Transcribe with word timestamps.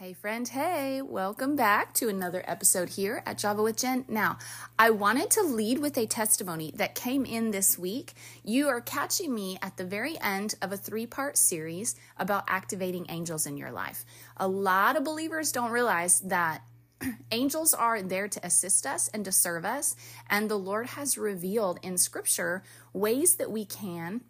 Hey, 0.00 0.14
friend. 0.14 0.48
Hey, 0.48 1.02
welcome 1.02 1.56
back 1.56 1.92
to 1.96 2.08
another 2.08 2.42
episode 2.46 2.88
here 2.88 3.22
at 3.26 3.36
Java 3.36 3.62
with 3.62 3.76
Jen. 3.76 4.06
Now, 4.08 4.38
I 4.78 4.88
wanted 4.88 5.28
to 5.32 5.42
lead 5.42 5.78
with 5.78 5.98
a 5.98 6.06
testimony 6.06 6.72
that 6.76 6.94
came 6.94 7.26
in 7.26 7.50
this 7.50 7.78
week. 7.78 8.14
You 8.42 8.68
are 8.68 8.80
catching 8.80 9.34
me 9.34 9.58
at 9.60 9.76
the 9.76 9.84
very 9.84 10.18
end 10.22 10.54
of 10.62 10.72
a 10.72 10.78
three 10.78 11.04
part 11.04 11.36
series 11.36 11.96
about 12.16 12.44
activating 12.48 13.04
angels 13.10 13.44
in 13.44 13.58
your 13.58 13.72
life. 13.72 14.06
A 14.38 14.48
lot 14.48 14.96
of 14.96 15.04
believers 15.04 15.52
don't 15.52 15.70
realize 15.70 16.20
that 16.20 16.62
angels 17.30 17.74
are 17.74 18.00
there 18.00 18.26
to 18.26 18.46
assist 18.46 18.86
us 18.86 19.08
and 19.12 19.22
to 19.26 19.32
serve 19.32 19.66
us, 19.66 19.96
and 20.30 20.48
the 20.48 20.58
Lord 20.58 20.86
has 20.86 21.18
revealed 21.18 21.78
in 21.82 21.98
scripture 21.98 22.62
ways 22.94 23.34
that 23.34 23.50
we 23.50 23.66
can 23.66 24.22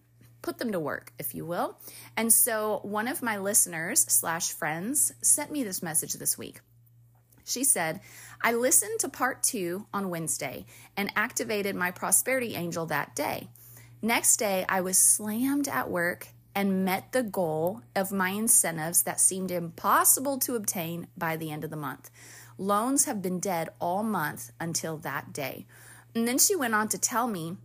put 0.43 0.59
them 0.59 0.73
to 0.73 0.81
work, 0.81 1.13
if 1.19 1.35
you 1.35 1.45
will. 1.45 1.79
And 2.17 2.33
so 2.33 2.81
one 2.83 3.09
of 3.09 3.23
my 3.23 3.39
listeners 3.39 4.01
slash 4.09 4.53
friends 4.53 5.13
sent 5.23 5.51
me 5.51 5.65
this 5.65 5.83
message 5.83 6.15
this 6.15 6.39
week. 6.39 6.61
She 7.45 7.65
said, 7.65 8.01
I 8.43 8.53
listened 8.53 9.01
to 9.01 9.09
part 9.09 9.43
two 9.43 9.87
on 9.93 10.11
Wednesday 10.11 10.67
and 10.97 11.13
activated 11.17 11.75
my 11.75 11.91
prosperity 11.91 12.55
angel 12.55 12.87
that 12.87 13.15
day. 13.17 13.49
Next 14.03 14.37
day, 14.37 14.65
I 14.69 14.81
was 14.81 14.97
slammed 14.97 15.69
at 15.69 15.91
work 15.91 16.29
and 16.55 16.85
met 16.85 17.13
the 17.13 17.23
goal 17.23 17.83
of 17.95 18.13
my 18.13 18.31
incentives 18.31 19.03
that 19.03 19.21
seemed 19.21 19.51
impossible 19.51 20.39
to 20.39 20.55
obtain 20.55 21.07
by 21.17 21.37
the 21.37 21.51
end 21.51 21.65
of 21.65 21.71
the 21.71 21.77
month. 21.77 22.11
Loans 22.57 23.05
have 23.05 23.23
been 23.23 23.41
dead 23.41 23.71
all 23.81 24.03
month 24.03 24.53
until 24.61 24.97
that 24.99 25.33
day. 25.33 25.67
And 26.15 26.27
then 26.27 26.39
she 26.39 26.57
went 26.57 26.75
on 26.75 26.89
to 26.89 26.99
tell 26.99 27.27
me 27.27 27.57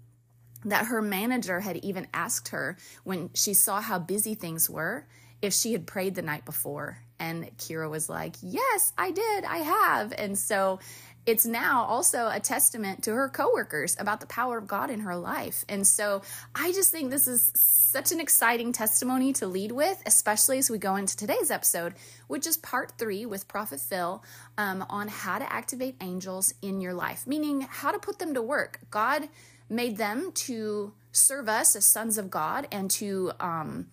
that 0.65 0.87
her 0.87 1.01
manager 1.01 1.61
had 1.61 1.77
even 1.77 2.07
asked 2.13 2.49
her 2.49 2.77
when 3.03 3.29
she 3.33 3.53
saw 3.53 3.81
how 3.81 3.99
busy 3.99 4.35
things 4.35 4.69
were 4.69 5.07
if 5.41 5.53
she 5.53 5.73
had 5.73 5.87
prayed 5.87 6.15
the 6.15 6.21
night 6.21 6.45
before. 6.45 6.99
And 7.19 7.45
Kira 7.57 7.89
was 7.89 8.09
like, 8.09 8.35
Yes, 8.41 8.91
I 8.97 9.11
did. 9.11 9.45
I 9.45 9.59
have. 9.59 10.13
And 10.17 10.37
so 10.37 10.79
it's 11.25 11.45
now 11.45 11.85
also 11.85 12.29
a 12.29 12.39
testament 12.39 13.03
to 13.03 13.11
her 13.11 13.29
coworkers 13.29 13.95
about 13.99 14.19
the 14.19 14.27
power 14.27 14.59
of 14.59 14.67
God 14.67 14.91
in 14.91 14.99
her 14.99 15.15
life. 15.15 15.65
And 15.67 15.85
so 15.87 16.21
I 16.53 16.71
just 16.71 16.91
think 16.91 17.09
this 17.09 17.27
is 17.27 17.51
such 17.55 18.11
an 18.11 18.19
exciting 18.19 18.71
testimony 18.71 19.33
to 19.33 19.47
lead 19.47 19.71
with, 19.71 20.03
especially 20.05 20.59
as 20.59 20.69
we 20.69 20.77
go 20.77 20.95
into 20.95 21.17
today's 21.17 21.49
episode, 21.49 21.95
which 22.27 22.45
is 22.45 22.57
part 22.57 22.93
three 22.99 23.25
with 23.25 23.47
Prophet 23.47 23.79
Phil 23.79 24.23
um, 24.59 24.85
on 24.87 25.07
how 25.07 25.39
to 25.39 25.51
activate 25.51 25.95
angels 25.99 26.53
in 26.61 26.79
your 26.79 26.93
life, 26.93 27.25
meaning 27.25 27.61
how 27.61 27.91
to 27.91 27.97
put 27.97 28.19
them 28.19 28.35
to 28.35 28.41
work. 28.41 28.79
God 28.91 29.27
made 29.69 29.97
them 29.97 30.31
to 30.33 30.93
serve 31.11 31.47
us 31.47 31.75
as 31.75 31.85
sons 31.85 32.17
of 32.17 32.29
God 32.29 32.67
and 32.71 32.91
to 32.91 33.31
um, 33.39 33.87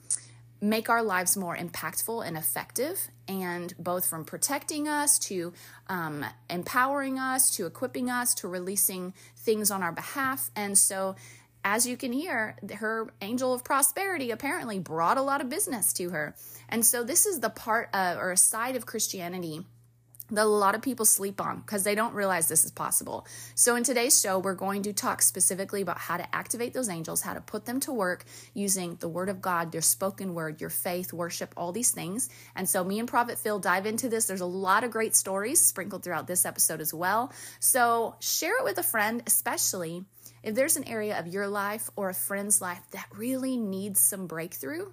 make 0.61 0.89
our 0.89 1.03
lives 1.03 1.37
more 1.37 1.57
impactful 1.57 2.27
and 2.27 2.37
effective, 2.37 3.09
and 3.29 3.75
both 3.79 4.07
from 4.07 4.25
protecting 4.25 4.89
us 4.89 5.19
to 5.19 5.53
um, 5.89 6.25
empowering 6.49 7.19
us 7.19 7.51
to 7.57 7.67
equipping 7.67 8.09
us 8.09 8.35
to 8.35 8.49
releasing 8.49 9.13
things 9.37 9.71
on 9.71 9.83
our 9.83 9.93
behalf. 9.93 10.51
And 10.55 10.79
so, 10.79 11.17
as 11.65 11.87
you 11.87 11.97
can 11.97 12.13
hear, 12.13 12.57
her 12.77 13.13
angel 13.21 13.53
of 13.53 13.63
prosperity 13.63 14.31
apparently 14.31 14.79
brought 14.79 15.17
a 15.17 15.23
lot 15.23 15.41
of 15.41 15.49
business 15.49 15.93
to 15.95 16.11
her. 16.11 16.35
And 16.69 16.85
so, 16.85 17.03
this 17.05 17.27
is 17.27 17.41
the 17.41 17.51
part 17.51 17.89
of, 17.93 18.19
or 18.19 18.33
a 18.33 18.37
side 18.37 18.77
of 18.77 18.87
Christianity 18.87 19.67
that 20.33 20.45
a 20.45 20.49
lot 20.49 20.75
of 20.75 20.83
people 20.83 21.05
sleep 21.05 21.41
on 21.41 21.61
because 21.61 21.85
they 21.85 21.95
don't 21.95 22.15
realize 22.15 22.49
this 22.49 22.65
is 22.65 22.71
possible. 22.71 23.27
So, 23.55 23.77
in 23.77 23.85
today's 23.85 24.21
show, 24.21 24.39
we're 24.39 24.55
going 24.55 24.83
to 24.83 24.93
talk 24.93 25.23
specifically 25.23 25.83
about 25.83 25.99
how 25.99 26.17
to 26.17 26.35
activate 26.35 26.73
those 26.73 26.89
angels, 26.89 27.23
how 27.23 27.35
to 27.35 27.41
put 27.41 27.67
them 27.67 27.81
to 27.81 27.93
work 27.93 28.25
using 28.55 28.97
the 29.01 29.09
word 29.09 29.29
of 29.29 29.41
God, 29.41 29.75
your 29.75 29.83
spoken 29.83 30.35
word, 30.35 30.61
your 30.61 30.71
faith, 30.71 31.13
worship, 31.13 31.53
all 31.57 31.73
these 31.73 31.91
things. 31.91 32.29
And 32.57 32.69
so, 32.69 32.83
me 32.83 32.99
and 32.99 33.09
Prophet 33.09 33.39
Phil 33.39 33.59
dive 33.59 33.87
into 33.87 34.09
this. 34.09 34.27
There's 34.27 34.41
a 34.41 34.47
lot 34.47 34.85
of 34.85 34.91
great 34.91 35.15
stories 35.15 35.61
sprinkled 35.61 36.03
throughout 36.03 36.27
this 36.27 36.47
episode 36.47 36.81
as 36.81 36.95
well. 36.95 37.33
So, 37.61 38.17
share 38.21 38.59
it 38.59 38.65
with 38.65 38.79
a 38.79 38.83
friend, 38.83 39.23
especially 39.27 40.05
if 40.43 40.55
there's 40.55 40.77
an 40.77 40.89
area 40.89 41.19
of 41.19 41.29
your 41.29 41.47
life 41.47 41.91
or 41.95 42.09
a 42.09 42.15
friend's 42.15 42.61
life 42.61 42.83
that 42.93 43.07
really 43.15 43.57
needs 43.57 44.01
some 44.01 44.27
breakthrough 44.27 44.87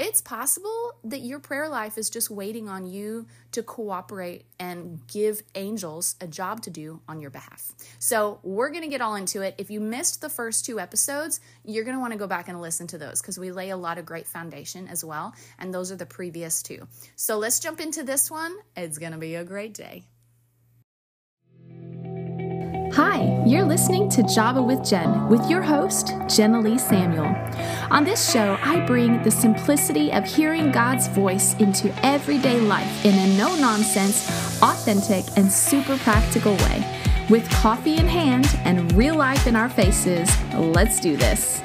it's 0.00 0.22
possible 0.22 0.94
that 1.04 1.20
your 1.20 1.38
prayer 1.38 1.68
life 1.68 1.98
is 1.98 2.08
just 2.08 2.30
waiting 2.30 2.70
on 2.70 2.86
you 2.86 3.26
to 3.52 3.62
cooperate 3.62 4.46
and 4.58 5.06
give 5.06 5.42
angels 5.54 6.16
a 6.22 6.26
job 6.26 6.62
to 6.62 6.70
do 6.70 7.02
on 7.06 7.20
your 7.20 7.28
behalf. 7.28 7.70
So, 7.98 8.40
we're 8.42 8.70
going 8.70 8.82
to 8.82 8.88
get 8.88 9.02
all 9.02 9.14
into 9.14 9.42
it. 9.42 9.54
If 9.58 9.70
you 9.70 9.78
missed 9.78 10.22
the 10.22 10.30
first 10.30 10.64
two 10.64 10.80
episodes, 10.80 11.40
you're 11.66 11.84
going 11.84 11.96
to 11.96 12.00
want 12.00 12.14
to 12.14 12.18
go 12.18 12.26
back 12.26 12.48
and 12.48 12.62
listen 12.62 12.86
to 12.88 12.98
those 12.98 13.20
because 13.20 13.38
we 13.38 13.52
lay 13.52 13.70
a 13.70 13.76
lot 13.76 13.98
of 13.98 14.06
great 14.06 14.26
foundation 14.26 14.88
as 14.88 15.04
well. 15.04 15.34
And 15.58 15.72
those 15.72 15.92
are 15.92 15.96
the 15.96 16.06
previous 16.06 16.62
two. 16.62 16.88
So, 17.16 17.36
let's 17.36 17.60
jump 17.60 17.78
into 17.78 18.02
this 18.02 18.30
one. 18.30 18.56
It's 18.76 18.96
going 18.96 19.12
to 19.12 19.18
be 19.18 19.34
a 19.34 19.44
great 19.44 19.74
day. 19.74 20.04
Hi, 22.94 23.40
you're 23.46 23.64
listening 23.64 24.08
to 24.10 24.24
Java 24.24 24.60
with 24.60 24.84
Jen 24.84 25.28
with 25.28 25.48
your 25.48 25.62
host, 25.62 26.12
Jenna 26.26 26.58
Lee 26.58 26.76
Samuel. 26.76 27.36
On 27.88 28.02
this 28.02 28.32
show, 28.32 28.58
I 28.62 28.84
bring 28.84 29.22
the 29.22 29.30
simplicity 29.30 30.12
of 30.12 30.24
hearing 30.24 30.72
God's 30.72 31.06
voice 31.06 31.54
into 31.60 31.94
everyday 32.04 32.58
life 32.58 33.04
in 33.04 33.14
a 33.14 33.36
no 33.38 33.54
nonsense, 33.54 34.26
authentic, 34.60 35.24
and 35.38 35.50
super 35.52 35.96
practical 35.98 36.56
way. 36.56 36.84
With 37.30 37.48
coffee 37.50 37.96
in 37.96 38.08
hand 38.08 38.58
and 38.64 38.92
real 38.94 39.14
life 39.14 39.46
in 39.46 39.54
our 39.54 39.68
faces, 39.68 40.28
let's 40.54 40.98
do 40.98 41.16
this. 41.16 41.62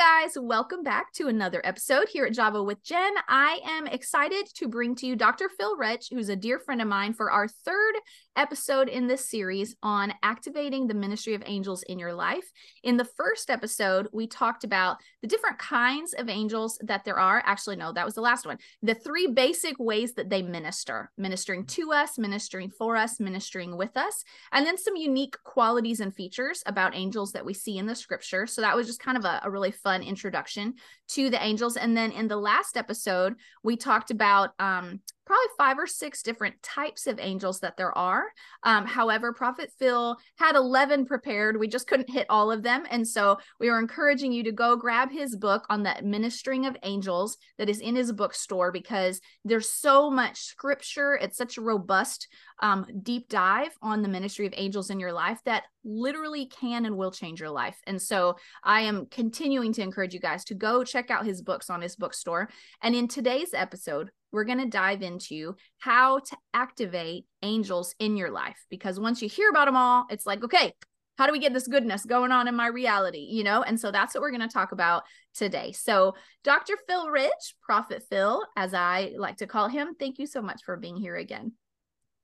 Guys, 0.00 0.32
welcome 0.34 0.82
back 0.82 1.12
to 1.12 1.28
another 1.28 1.60
episode 1.62 2.08
here 2.08 2.24
at 2.24 2.32
Java 2.32 2.62
with 2.62 2.82
Jen. 2.82 3.12
I 3.28 3.60
am 3.66 3.86
excited 3.86 4.46
to 4.54 4.66
bring 4.66 4.94
to 4.94 5.06
you 5.06 5.14
Dr. 5.14 5.50
Phil 5.50 5.76
Rich, 5.76 6.08
who's 6.10 6.30
a 6.30 6.36
dear 6.36 6.58
friend 6.58 6.80
of 6.80 6.88
mine, 6.88 7.12
for 7.12 7.30
our 7.30 7.46
third 7.46 7.94
episode 8.36 8.88
in 8.88 9.06
this 9.06 9.28
series 9.28 9.76
on 9.82 10.12
activating 10.22 10.86
the 10.86 10.94
ministry 10.94 11.34
of 11.34 11.42
angels 11.46 11.82
in 11.84 11.98
your 11.98 12.14
life. 12.14 12.50
In 12.82 12.96
the 12.96 13.04
first 13.04 13.50
episode, 13.50 14.08
we 14.12 14.26
talked 14.26 14.64
about 14.64 14.98
the 15.22 15.28
different 15.28 15.58
kinds 15.58 16.14
of 16.14 16.28
angels 16.28 16.78
that 16.82 17.04
there 17.04 17.18
are. 17.18 17.42
Actually, 17.44 17.76
no, 17.76 17.92
that 17.92 18.04
was 18.04 18.14
the 18.14 18.20
last 18.20 18.46
one. 18.46 18.58
The 18.82 18.94
three 18.94 19.26
basic 19.28 19.78
ways 19.78 20.14
that 20.14 20.30
they 20.30 20.42
minister 20.42 21.10
ministering 21.16 21.66
to 21.66 21.92
us, 21.92 22.18
ministering 22.18 22.70
for 22.70 22.96
us, 22.96 23.20
ministering 23.20 23.76
with 23.76 23.96
us, 23.96 24.24
and 24.52 24.66
then 24.66 24.78
some 24.78 24.96
unique 24.96 25.36
qualities 25.44 26.00
and 26.00 26.14
features 26.14 26.62
about 26.66 26.94
angels 26.94 27.32
that 27.32 27.44
we 27.44 27.54
see 27.54 27.78
in 27.78 27.86
the 27.86 27.94
scripture. 27.94 28.46
So 28.46 28.60
that 28.62 28.76
was 28.76 28.86
just 28.86 29.00
kind 29.00 29.18
of 29.18 29.24
a, 29.24 29.40
a 29.44 29.50
really 29.50 29.70
fun 29.70 30.02
introduction 30.02 30.74
to 31.08 31.30
the 31.30 31.42
angels. 31.42 31.76
And 31.76 31.96
then 31.96 32.12
in 32.12 32.28
the 32.28 32.36
last 32.36 32.76
episode, 32.76 33.34
we 33.62 33.76
talked 33.76 34.10
about 34.10 34.50
um, 34.58 35.00
probably 35.30 35.46
five 35.56 35.78
or 35.78 35.86
six 35.86 36.22
different 36.22 36.60
types 36.60 37.06
of 37.06 37.20
angels 37.20 37.60
that 37.60 37.76
there 37.76 37.96
are. 37.96 38.24
Um, 38.64 38.84
however, 38.84 39.32
Prophet 39.32 39.70
Phil 39.78 40.16
had 40.36 40.56
11 40.56 41.06
prepared. 41.06 41.56
We 41.56 41.68
just 41.68 41.86
couldn't 41.86 42.10
hit 42.10 42.26
all 42.28 42.50
of 42.50 42.64
them. 42.64 42.82
And 42.90 43.06
so 43.06 43.38
we 43.60 43.68
are 43.68 43.78
encouraging 43.78 44.32
you 44.32 44.42
to 44.42 44.50
go 44.50 44.74
grab 44.74 45.12
his 45.12 45.36
book 45.36 45.66
on 45.70 45.84
the 45.84 45.94
ministering 46.02 46.66
of 46.66 46.76
angels 46.82 47.36
that 47.58 47.68
is 47.68 47.78
in 47.78 47.94
his 47.94 48.10
bookstore 48.10 48.72
because 48.72 49.20
there's 49.44 49.68
so 49.68 50.10
much 50.10 50.40
scripture. 50.40 51.14
It's 51.14 51.36
such 51.36 51.58
a 51.58 51.62
robust 51.62 52.26
um, 52.58 52.84
deep 53.00 53.28
dive 53.28 53.70
on 53.82 54.02
the 54.02 54.08
ministry 54.08 54.48
of 54.48 54.54
angels 54.56 54.90
in 54.90 54.98
your 54.98 55.12
life 55.12 55.38
that 55.44 55.62
literally 55.84 56.46
can 56.46 56.86
and 56.86 56.96
will 56.96 57.12
change 57.12 57.38
your 57.38 57.50
life. 57.50 57.78
And 57.86 58.02
so 58.02 58.34
I 58.64 58.80
am 58.80 59.06
continuing 59.06 59.72
to 59.74 59.82
encourage 59.82 60.12
you 60.12 60.18
guys 60.18 60.44
to 60.46 60.56
go 60.56 60.82
check 60.82 61.08
out 61.08 61.24
his 61.24 61.40
books 61.40 61.70
on 61.70 61.80
his 61.80 61.94
bookstore. 61.94 62.50
And 62.82 62.96
in 62.96 63.06
today's 63.06 63.54
episode, 63.54 64.10
we're 64.32 64.44
going 64.44 64.58
to 64.58 64.66
dive 64.66 65.02
into 65.02 65.56
how 65.78 66.18
to 66.18 66.36
activate 66.54 67.26
angels 67.42 67.94
in 67.98 68.16
your 68.16 68.30
life 68.30 68.64
because 68.70 69.00
once 69.00 69.22
you 69.22 69.28
hear 69.28 69.50
about 69.50 69.66
them 69.66 69.76
all, 69.76 70.06
it's 70.10 70.26
like, 70.26 70.44
okay, 70.44 70.74
how 71.18 71.26
do 71.26 71.32
we 71.32 71.38
get 71.38 71.52
this 71.52 71.68
goodness 71.68 72.06
going 72.06 72.32
on 72.32 72.48
in 72.48 72.56
my 72.56 72.66
reality 72.66 73.28
you 73.30 73.44
know 73.44 73.62
and 73.62 73.78
so 73.78 73.90
that's 73.90 74.14
what 74.14 74.22
we're 74.22 74.30
going 74.30 74.40
to 74.40 74.48
talk 74.48 74.72
about 74.72 75.02
today 75.34 75.70
so 75.70 76.14
dr 76.44 76.74
phil 76.88 77.10
rich 77.10 77.54
prophet 77.60 78.02
phil 78.08 78.42
as 78.56 78.72
i 78.72 79.12
like 79.18 79.36
to 79.36 79.46
call 79.46 79.68
him 79.68 79.94
thank 79.98 80.18
you 80.18 80.26
so 80.26 80.40
much 80.40 80.62
for 80.64 80.78
being 80.78 80.96
here 80.96 81.16
again 81.16 81.52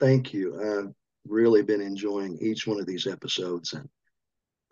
thank 0.00 0.32
you. 0.32 0.54
I've 0.60 0.92
really 1.26 1.62
been 1.62 1.80
enjoying 1.80 2.38
each 2.40 2.66
one 2.66 2.80
of 2.80 2.86
these 2.86 3.06
episodes, 3.06 3.72
and 3.72 3.88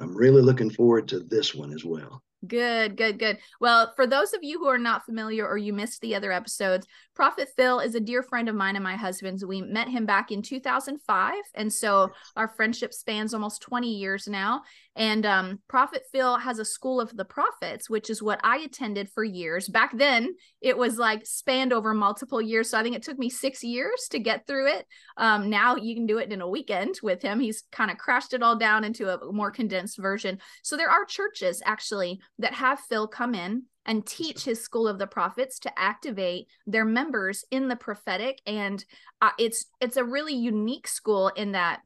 I'm 0.01 0.17
really 0.17 0.43
looking 0.43 0.71
forward 0.71 1.09
to 1.09 1.21
this 1.21 1.55
one 1.55 1.73
as 1.73 1.85
well. 1.85 2.23
Good, 2.47 2.97
good, 2.97 3.19
good. 3.19 3.39
Well, 3.61 3.93
for 3.95 4.07
those 4.07 4.33
of 4.33 4.43
you 4.43 4.59
who 4.59 4.67
are 4.67 4.79
not 4.79 5.05
familiar 5.05 5.47
or 5.47 5.57
you 5.57 5.73
missed 5.73 6.01
the 6.01 6.15
other 6.15 6.33
episodes, 6.33 6.87
Prophet 7.15 7.49
Phil 7.57 7.79
is 7.81 7.95
a 7.95 8.01
dear 8.01 8.23
friend 8.23 8.49
of 8.49 8.55
mine 8.55 8.77
and 8.77 8.83
my 8.83 8.97
husband's. 8.97 9.45
We 9.45 9.63
met 9.63 9.89
him 9.89 10.05
back 10.05 10.33
in 10.33 10.43
2005. 10.43 11.35
And 11.55 11.73
so 11.73 12.11
our 12.37 12.49
friendship 12.49 12.93
spans 12.93 13.35
almost 13.35 13.63
20 13.63 13.89
years 13.89 14.27
now. 14.27 14.63
And 14.97 15.27
um, 15.27 15.61
Prophet 15.69 16.03
Phil 16.13 16.39
has 16.39 16.59
a 16.59 16.65
school 16.65 17.01
of 17.01 17.17
the 17.17 17.25
prophets, 17.25 17.91
which 17.91 18.11
is 18.11 18.23
what 18.23 18.41
I 18.45 18.59
attended 18.59 19.11
for 19.11 19.25
years. 19.25 19.69
Back 19.69 19.97
then, 19.97 20.35
it 20.61 20.79
was 20.79 20.99
like 20.99 21.27
spanned 21.27 21.73
over 21.73 21.95
multiple 21.95 22.41
years. 22.41 22.71
So 22.71 22.79
I 22.79 22.83
think 22.83 22.95
it 22.95 23.03
took 23.03 23.19
me 23.19 23.29
six 23.29 23.65
years 23.65 24.07
to 24.11 24.19
get 24.19 24.47
through 24.47 24.69
it. 24.69 24.87
Um, 25.17 25.51
now 25.51 25.77
you 25.77 25.95
can 25.95 26.07
do 26.07 26.19
it 26.19 26.33
in 26.33 26.41
a 26.41 26.49
weekend 26.49 26.95
with 27.03 27.23
him. 27.23 27.41
He's 27.41 27.65
kind 27.73 27.91
of 27.91 27.99
crashed 27.99 28.35
it 28.35 28.43
all 28.43 28.57
down 28.57 28.85
into 28.85 29.09
a 29.09 29.33
more 29.33 29.51
condensed 29.51 29.99
version. 29.99 30.39
So 30.63 30.77
there 30.77 30.91
are 30.91 31.05
churches 31.05 31.63
actually 31.65 32.21
that 32.39 32.55
have 32.55 32.79
Phil 32.81 33.09
come 33.09 33.35
in 33.35 33.65
and 33.87 34.07
teach 34.07 34.45
his 34.45 34.63
school 34.63 34.89
of 34.89 34.99
the 34.99 35.07
prophets 35.07 35.59
to 35.61 35.79
activate 35.79 36.47
their 36.67 36.85
members 36.85 37.45
in 37.51 37.69
the 37.69 37.77
prophetic 37.77 38.41
and 38.47 38.85
uh, 39.21 39.31
it's 39.39 39.67
it's 39.81 39.97
a 39.97 40.05
really 40.05 40.35
unique 40.35 40.89
school 40.89 41.29
in 41.29 41.53
that 41.53 41.81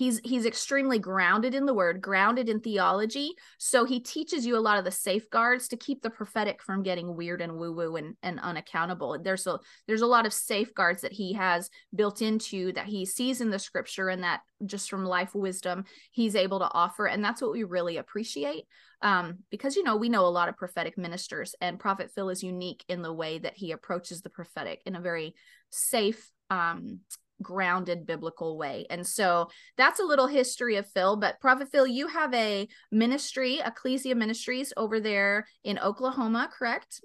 he's 0.00 0.18
he's 0.24 0.46
extremely 0.46 0.98
grounded 0.98 1.54
in 1.54 1.66
the 1.66 1.74
word 1.74 2.00
grounded 2.00 2.48
in 2.48 2.58
theology. 2.58 3.34
So 3.58 3.84
he 3.84 4.00
teaches 4.00 4.46
you 4.46 4.56
a 4.56 4.58
lot 4.58 4.78
of 4.78 4.86
the 4.86 4.90
safeguards 4.90 5.68
to 5.68 5.76
keep 5.76 6.00
the 6.00 6.08
prophetic 6.08 6.62
from 6.62 6.82
getting 6.82 7.14
weird 7.14 7.42
and 7.42 7.58
woo 7.58 7.74
woo 7.74 7.96
and, 7.96 8.16
and 8.22 8.40
unaccountable. 8.40 9.18
There's 9.22 9.46
a 9.46 9.60
there's 9.86 10.00
a 10.00 10.06
lot 10.06 10.24
of 10.24 10.32
safeguards 10.32 11.02
that 11.02 11.12
he 11.12 11.34
has 11.34 11.68
built 11.94 12.22
into 12.22 12.72
that 12.72 12.86
he 12.86 13.04
sees 13.04 13.42
in 13.42 13.50
the 13.50 13.58
scripture 13.58 14.08
and 14.08 14.22
that 14.22 14.40
just 14.64 14.88
from 14.88 15.04
life 15.04 15.34
wisdom 15.34 15.84
he's 16.12 16.34
able 16.34 16.60
to 16.60 16.72
offer. 16.72 17.04
And 17.04 17.22
that's 17.22 17.42
what 17.42 17.52
we 17.52 17.64
really 17.64 17.98
appreciate 17.98 18.64
um, 19.02 19.40
because 19.50 19.76
you 19.76 19.82
know 19.82 19.96
we 19.96 20.08
know 20.08 20.24
a 20.24 20.28
lot 20.28 20.48
of 20.48 20.56
prophetic 20.56 20.96
ministers 20.96 21.54
and 21.60 21.78
prophet 21.78 22.10
phil 22.14 22.30
is 22.30 22.42
unique 22.42 22.86
in 22.88 23.02
the 23.02 23.12
way 23.12 23.38
that 23.38 23.54
he 23.54 23.72
approaches 23.72 24.22
the 24.22 24.30
prophetic 24.30 24.80
in 24.86 24.96
a 24.96 25.00
very 25.00 25.34
safe 25.68 26.30
um, 26.48 27.00
grounded 27.42 28.06
biblical 28.06 28.56
way. 28.56 28.86
And 28.90 29.06
so 29.06 29.48
that's 29.76 30.00
a 30.00 30.04
little 30.04 30.26
history 30.26 30.76
of 30.76 30.88
Phil. 30.88 31.16
But 31.16 31.40
Prophet 31.40 31.68
Phil, 31.70 31.86
you 31.86 32.08
have 32.08 32.32
a 32.34 32.68
ministry, 32.90 33.60
Ecclesia 33.64 34.14
Ministries, 34.14 34.72
over 34.76 35.00
there 35.00 35.46
in 35.64 35.78
Oklahoma, 35.78 36.50
correct? 36.52 37.00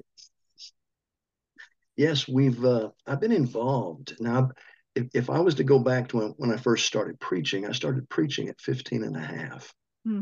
Yes, 1.96 2.28
we've. 2.28 2.64
Uh, 2.64 2.90
I've 3.08 3.22
been 3.22 3.32
involved 3.32 4.18
now. 4.20 4.52
If, 4.96 5.08
if 5.14 5.30
I 5.30 5.40
was 5.40 5.56
to 5.56 5.64
go 5.64 5.80
back 5.80 6.10
to 6.10 6.18
when, 6.18 6.34
when 6.38 6.52
I 6.52 6.58
first 6.58 6.86
started 6.86 7.20
preaching, 7.20 7.66
I 7.66 7.72
started 7.72 8.10
preaching 8.10 8.50
at 8.50 8.60
15 8.62 9.04
and 9.04 9.16
a 9.16 9.20
half. 9.20 9.74
Hmm. 10.06 10.22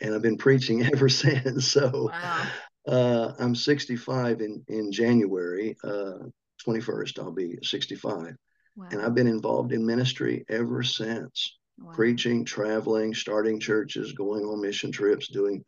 And 0.00 0.14
I've 0.14 0.22
been 0.22 0.38
preaching 0.38 0.82
ever 0.92 1.08
since. 1.08 1.68
So 1.68 2.10
wow. 2.10 2.46
uh, 2.88 3.32
I'm 3.38 3.54
65 3.54 4.40
in, 4.40 4.62
in 4.68 4.92
January. 4.92 5.76
Uh, 5.84 6.28
21st, 6.66 7.18
I'll 7.18 7.32
be 7.32 7.56
65. 7.62 8.36
Wow. 8.76 8.88
And 8.90 9.02
I've 9.02 9.14
been 9.14 9.26
involved 9.26 9.72
in 9.72 9.84
ministry 9.84 10.44
ever 10.48 10.82
since 10.82 11.58
wow. 11.78 11.92
preaching, 11.92 12.44
traveling, 12.44 13.14
starting 13.14 13.58
churches, 13.58 14.12
going 14.12 14.44
on 14.44 14.60
mission 14.60 14.92
trips, 14.92 15.28
doing 15.28 15.64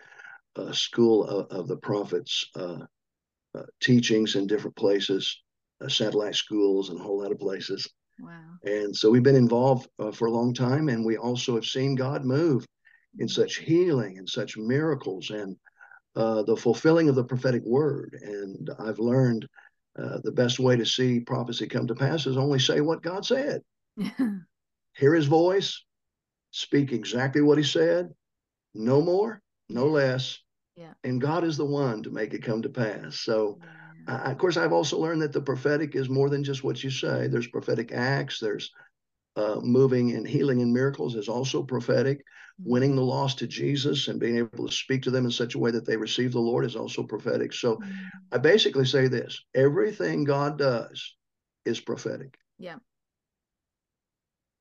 a 0.56 0.72
school 0.72 1.24
of, 1.24 1.46
of 1.50 1.68
the 1.68 1.76
prophets 1.76 2.46
uh, 2.56 2.78
uh, 3.54 3.62
teachings 3.80 4.36
in 4.36 4.46
different 4.46 4.76
places, 4.76 5.42
uh, 5.82 5.88
satellite 5.88 6.34
schools, 6.34 6.90
and 6.90 7.00
a 7.00 7.02
whole 7.02 7.22
lot 7.22 7.32
of 7.32 7.38
places. 7.38 7.88
Wow. 8.20 8.38
And 8.64 8.94
so 8.94 9.10
we've 9.10 9.22
been 9.22 9.36
involved 9.36 9.88
uh, 9.98 10.12
for 10.12 10.26
a 10.26 10.30
long 10.30 10.54
time, 10.54 10.88
and 10.88 11.04
we 11.04 11.16
also 11.16 11.54
have 11.54 11.66
seen 11.66 11.94
God 11.94 12.24
move 12.24 12.66
in 13.18 13.26
mm-hmm. 13.26 13.40
such 13.40 13.56
healing 13.56 14.18
and 14.18 14.28
such 14.28 14.56
miracles 14.56 15.30
and 15.30 15.56
uh, 16.14 16.42
the 16.42 16.56
fulfilling 16.56 17.08
of 17.08 17.14
the 17.14 17.24
prophetic 17.24 17.62
word. 17.64 18.18
And 18.22 18.70
I've 18.78 18.98
learned 18.98 19.46
uh, 19.98 20.18
the 20.24 20.32
best 20.32 20.58
way 20.58 20.76
to 20.76 20.86
see 20.86 21.20
prophecy 21.20 21.66
come 21.66 21.86
to 21.86 21.94
pass 21.94 22.26
is 22.26 22.36
only 22.36 22.58
say 22.58 22.80
what 22.80 23.02
God 23.02 23.24
said. 23.24 23.62
Hear 24.96 25.14
his 25.14 25.26
voice, 25.26 25.84
speak 26.50 26.92
exactly 26.92 27.40
what 27.40 27.58
he 27.58 27.64
said, 27.64 28.10
no 28.74 29.00
more, 29.02 29.40
no 29.68 29.86
less. 29.86 30.38
Yeah. 30.76 30.92
And 31.04 31.20
God 31.20 31.44
is 31.44 31.56
the 31.56 31.64
one 31.64 32.02
to 32.04 32.10
make 32.10 32.32
it 32.34 32.42
come 32.42 32.62
to 32.62 32.68
pass. 32.68 33.20
So, 33.20 33.58
yeah. 34.08 34.30
of 34.30 34.38
course, 34.38 34.56
I've 34.56 34.72
also 34.72 34.98
learned 34.98 35.22
that 35.22 35.32
the 35.32 35.40
prophetic 35.40 35.94
is 35.94 36.08
more 36.08 36.30
than 36.30 36.44
just 36.44 36.64
what 36.64 36.82
you 36.82 36.90
say. 36.90 37.28
There's 37.28 37.46
prophetic 37.46 37.92
acts, 37.92 38.38
there's 38.38 38.70
uh, 39.36 39.60
moving 39.62 40.12
and 40.12 40.26
healing 40.26 40.60
and 40.62 40.72
miracles 40.72 41.14
is 41.14 41.28
also 41.28 41.62
prophetic. 41.62 42.24
Winning 42.64 42.94
the 42.94 43.02
lost 43.02 43.38
to 43.38 43.46
Jesus 43.46 44.08
and 44.08 44.20
being 44.20 44.36
able 44.36 44.68
to 44.68 44.72
speak 44.72 45.02
to 45.02 45.10
them 45.10 45.24
in 45.24 45.30
such 45.30 45.54
a 45.54 45.58
way 45.58 45.70
that 45.70 45.86
they 45.86 45.96
receive 45.96 46.32
the 46.32 46.38
Lord 46.38 46.64
is 46.64 46.76
also 46.76 47.02
prophetic. 47.02 47.52
So. 47.52 47.80
I 48.32 48.38
basically 48.38 48.86
say 48.86 49.08
this 49.08 49.44
everything 49.54 50.24
God 50.24 50.58
does 50.58 51.14
is 51.66 51.80
prophetic. 51.80 52.34
Yeah. 52.58 52.76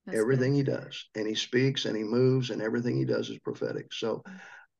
That's 0.05 0.17
everything 0.17 0.51
good. 0.51 0.57
he 0.57 0.63
does. 0.63 1.05
And 1.15 1.25
he 1.25 1.35
speaks 1.35 1.85
and 1.85 1.95
he 1.95 2.03
moves 2.03 2.49
and 2.49 2.61
everything 2.61 2.97
he 2.97 3.05
does 3.05 3.29
is 3.29 3.39
prophetic. 3.39 3.93
So 3.93 4.23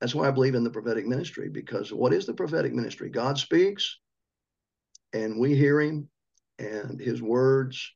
that's 0.02 0.14
why 0.14 0.28
I 0.28 0.32
believe 0.32 0.56
in 0.56 0.66
the 0.66 0.70
prophetic 0.70 1.08
ministry 1.08 1.50
because 1.50 1.94
what 1.94 2.12
is 2.12 2.26
the 2.26 2.34
prophetic 2.34 2.74
ministry? 2.74 3.10
God 3.10 3.38
speaks 3.38 3.98
and 5.14 5.40
we 5.40 5.56
hear 5.56 5.80
him 5.80 6.10
and 6.60 7.00
his 7.00 7.22
words 7.22 7.94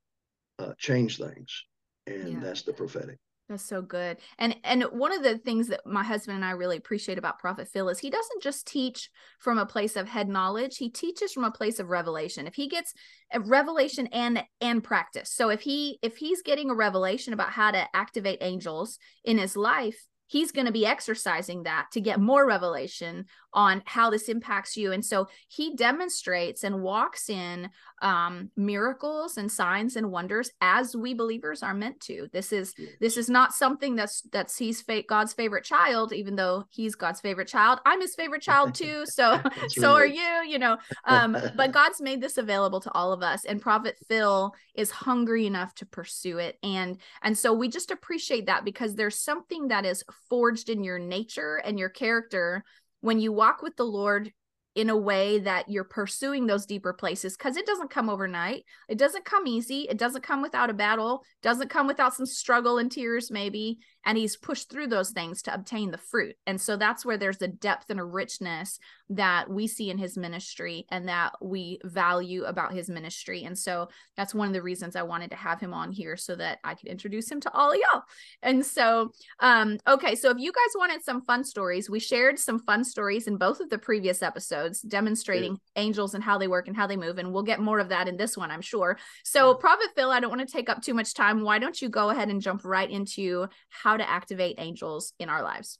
uh, 0.59 0.73
change 0.77 1.17
things 1.17 1.65
and 2.07 2.33
yeah. 2.33 2.39
that's 2.39 2.63
the 2.63 2.73
prophetic 2.73 3.17
that's 3.47 3.63
so 3.63 3.81
good. 3.81 4.17
And 4.39 4.55
and 4.63 4.83
one 4.85 5.11
of 5.11 5.21
the 5.21 5.37
things 5.37 5.67
that 5.67 5.81
my 5.85 6.03
husband 6.03 6.37
and 6.37 6.45
I 6.45 6.51
really 6.51 6.77
appreciate 6.77 7.17
about 7.17 7.39
Prophet 7.39 7.67
Phil 7.67 7.89
is 7.89 7.99
he 7.99 8.09
doesn't 8.09 8.41
just 8.41 8.65
teach 8.65 9.09
from 9.39 9.59
a 9.59 9.65
place 9.65 9.95
of 9.95 10.07
head 10.07 10.27
knowledge, 10.27 10.77
he 10.77 10.89
teaches 10.89 11.31
from 11.31 11.43
a 11.43 11.51
place 11.51 11.79
of 11.79 11.89
revelation. 11.89 12.47
If 12.47 12.55
he 12.55 12.67
gets 12.67 12.93
a 13.31 13.39
revelation 13.39 14.07
and 14.07 14.43
and 14.61 14.83
practice. 14.83 15.31
So 15.31 15.49
if 15.49 15.61
he 15.61 15.99
if 16.01 16.17
he's 16.17 16.41
getting 16.41 16.71
a 16.71 16.75
revelation 16.75 17.33
about 17.33 17.51
how 17.51 17.71
to 17.71 17.87
activate 17.93 18.39
angels 18.41 18.97
in 19.23 19.37
his 19.37 19.55
life, 19.55 20.07
he's 20.27 20.51
going 20.51 20.65
to 20.65 20.71
be 20.71 20.85
exercising 20.85 21.63
that 21.63 21.87
to 21.91 22.01
get 22.01 22.19
more 22.19 22.45
revelation 22.45 23.25
on 23.53 23.81
how 23.85 24.09
this 24.09 24.27
impacts 24.27 24.75
you. 24.75 24.91
And 24.91 25.03
so 25.03 25.27
he 25.47 25.75
demonstrates 25.75 26.63
and 26.63 26.81
walks 26.81 27.29
in 27.29 27.69
um, 28.01 28.51
miracles 28.57 29.37
and 29.37 29.49
signs 29.51 29.95
and 29.95 30.11
wonders 30.11 30.51
as 30.59 30.95
we 30.95 31.13
believers 31.13 31.63
are 31.63 31.73
meant 31.73 31.99
to. 32.01 32.27
This 32.33 32.51
is 32.51 32.73
this 32.99 33.17
is 33.17 33.29
not 33.29 33.53
something 33.53 33.95
that's 33.95 34.21
that's 34.31 34.57
he's 34.57 34.81
fa- 34.81 35.03
god's 35.07 35.33
favorite 35.33 35.63
child 35.63 36.11
even 36.11 36.35
though 36.35 36.65
he's 36.69 36.95
god's 36.95 37.21
favorite 37.21 37.47
child. 37.47 37.79
I'm 37.85 38.01
his 38.01 38.15
favorite 38.15 38.41
child 38.41 38.75
too 38.75 39.05
so 39.09 39.41
so 39.69 39.93
are 39.93 40.05
you 40.05 40.43
you 40.47 40.59
know. 40.59 40.77
Um, 41.07 41.37
but 41.55 41.71
god's 41.71 42.01
made 42.01 42.19
this 42.19 42.37
available 42.37 42.79
to 42.81 42.91
all 42.93 43.13
of 43.13 43.21
us 43.21 43.45
and 43.45 43.61
prophet 43.61 43.95
phil 44.07 44.55
is 44.75 44.91
hungry 44.91 45.45
enough 45.45 45.73
to 45.75 45.85
pursue 45.85 46.37
it. 46.37 46.57
And 46.63 46.97
and 47.21 47.37
so 47.37 47.53
we 47.53 47.69
just 47.69 47.91
appreciate 47.91 48.45
that 48.47 48.65
because 48.65 48.95
there's 48.95 49.19
something 49.19 49.69
that 49.69 49.85
is 49.85 50.03
forged 50.29 50.69
in 50.69 50.83
your 50.83 50.99
nature 50.99 51.57
and 51.57 51.79
your 51.79 51.89
character 51.89 52.63
when 53.01 53.19
you 53.19 53.31
walk 53.31 53.61
with 53.61 53.75
the 53.75 53.85
Lord 53.85 54.31
in 54.75 54.89
a 54.89 54.97
way 54.97 55.39
that 55.39 55.69
you're 55.69 55.85
pursuing 55.85 56.45
those 56.45 56.65
deeper 56.65 56.91
places 56.91 57.37
because 57.37 57.55
it 57.55 57.65
doesn't 57.65 57.89
come 57.89 58.09
overnight. 58.09 58.65
It 58.89 58.97
doesn't 58.97 59.23
come 59.23 59.47
easy. 59.47 59.87
It 59.89 59.97
doesn't 59.97 60.23
come 60.23 60.41
without 60.41 60.69
a 60.69 60.73
battle, 60.73 61.23
doesn't 61.41 61.69
come 61.69 61.87
without 61.87 62.13
some 62.13 62.25
struggle 62.25 62.77
and 62.77 62.91
tears, 62.91 63.31
maybe 63.31 63.79
and 64.05 64.17
he's 64.17 64.37
pushed 64.37 64.69
through 64.69 64.87
those 64.87 65.09
things 65.11 65.41
to 65.43 65.53
obtain 65.53 65.91
the 65.91 65.97
fruit. 65.97 66.35
And 66.45 66.61
so 66.61 66.77
that's 66.77 67.05
where 67.05 67.17
there's 67.17 67.41
a 67.41 67.47
depth 67.47 67.89
and 67.89 67.99
a 67.99 68.03
richness 68.03 68.79
that 69.09 69.49
we 69.49 69.67
see 69.67 69.89
in 69.89 69.97
his 69.97 70.17
ministry 70.17 70.85
and 70.89 71.07
that 71.07 71.33
we 71.41 71.79
value 71.83 72.43
about 72.43 72.73
his 72.73 72.89
ministry. 72.89 73.43
And 73.43 73.57
so 73.57 73.89
that's 74.15 74.33
one 74.33 74.47
of 74.47 74.53
the 74.53 74.61
reasons 74.61 74.95
i 74.95 75.03
wanted 75.03 75.29
to 75.29 75.35
have 75.35 75.59
him 75.59 75.73
on 75.73 75.91
here 75.91 76.17
so 76.17 76.35
that 76.35 76.59
i 76.63 76.73
could 76.73 76.87
introduce 76.87 77.29
him 77.29 77.39
to 77.41 77.51
all 77.53 77.71
of 77.71 77.77
y'all. 77.77 78.03
And 78.41 78.65
so 78.65 79.11
um 79.39 79.77
okay 79.87 80.15
so 80.15 80.29
if 80.31 80.37
you 80.39 80.51
guys 80.51 80.73
wanted 80.75 81.03
some 81.03 81.21
fun 81.21 81.43
stories 81.43 81.89
we 81.89 81.99
shared 81.99 82.39
some 82.39 82.59
fun 82.59 82.83
stories 82.83 83.27
in 83.27 83.37
both 83.37 83.59
of 83.59 83.69
the 83.69 83.77
previous 83.77 84.23
episodes 84.23 84.81
demonstrating 84.81 85.53
yeah. 85.53 85.83
angels 85.83 86.13
and 86.13 86.23
how 86.23 86.37
they 86.37 86.47
work 86.47 86.67
and 86.67 86.75
how 86.75 86.87
they 86.87 86.97
move 86.97 87.17
and 87.17 87.31
we'll 87.31 87.43
get 87.43 87.59
more 87.59 87.79
of 87.79 87.89
that 87.89 88.07
in 88.07 88.17
this 88.17 88.37
one 88.37 88.51
i'm 88.51 88.61
sure. 88.61 88.97
So 89.23 89.53
prophet 89.53 89.89
phil 89.95 90.11
i 90.11 90.19
don't 90.19 90.35
want 90.35 90.47
to 90.47 90.51
take 90.51 90.69
up 90.69 90.81
too 90.81 90.93
much 90.93 91.13
time. 91.13 91.43
Why 91.43 91.59
don't 91.59 91.81
you 91.81 91.89
go 91.89 92.09
ahead 92.09 92.29
and 92.29 92.41
jump 92.41 92.63
right 92.63 92.89
into 92.89 93.47
how 93.69 93.94
how 93.95 94.03
to 94.03 94.09
activate 94.09 94.55
angels 94.57 95.13
in 95.19 95.29
our 95.29 95.41
lives. 95.41 95.79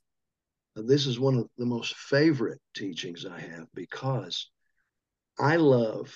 This 0.76 1.06
is 1.06 1.20
one 1.20 1.36
of 1.36 1.48
the 1.58 1.66
most 1.66 1.96
favorite 1.96 2.60
teachings 2.74 3.26
I 3.26 3.40
have 3.40 3.68
because 3.74 4.50
I 5.38 5.58
love 5.58 6.16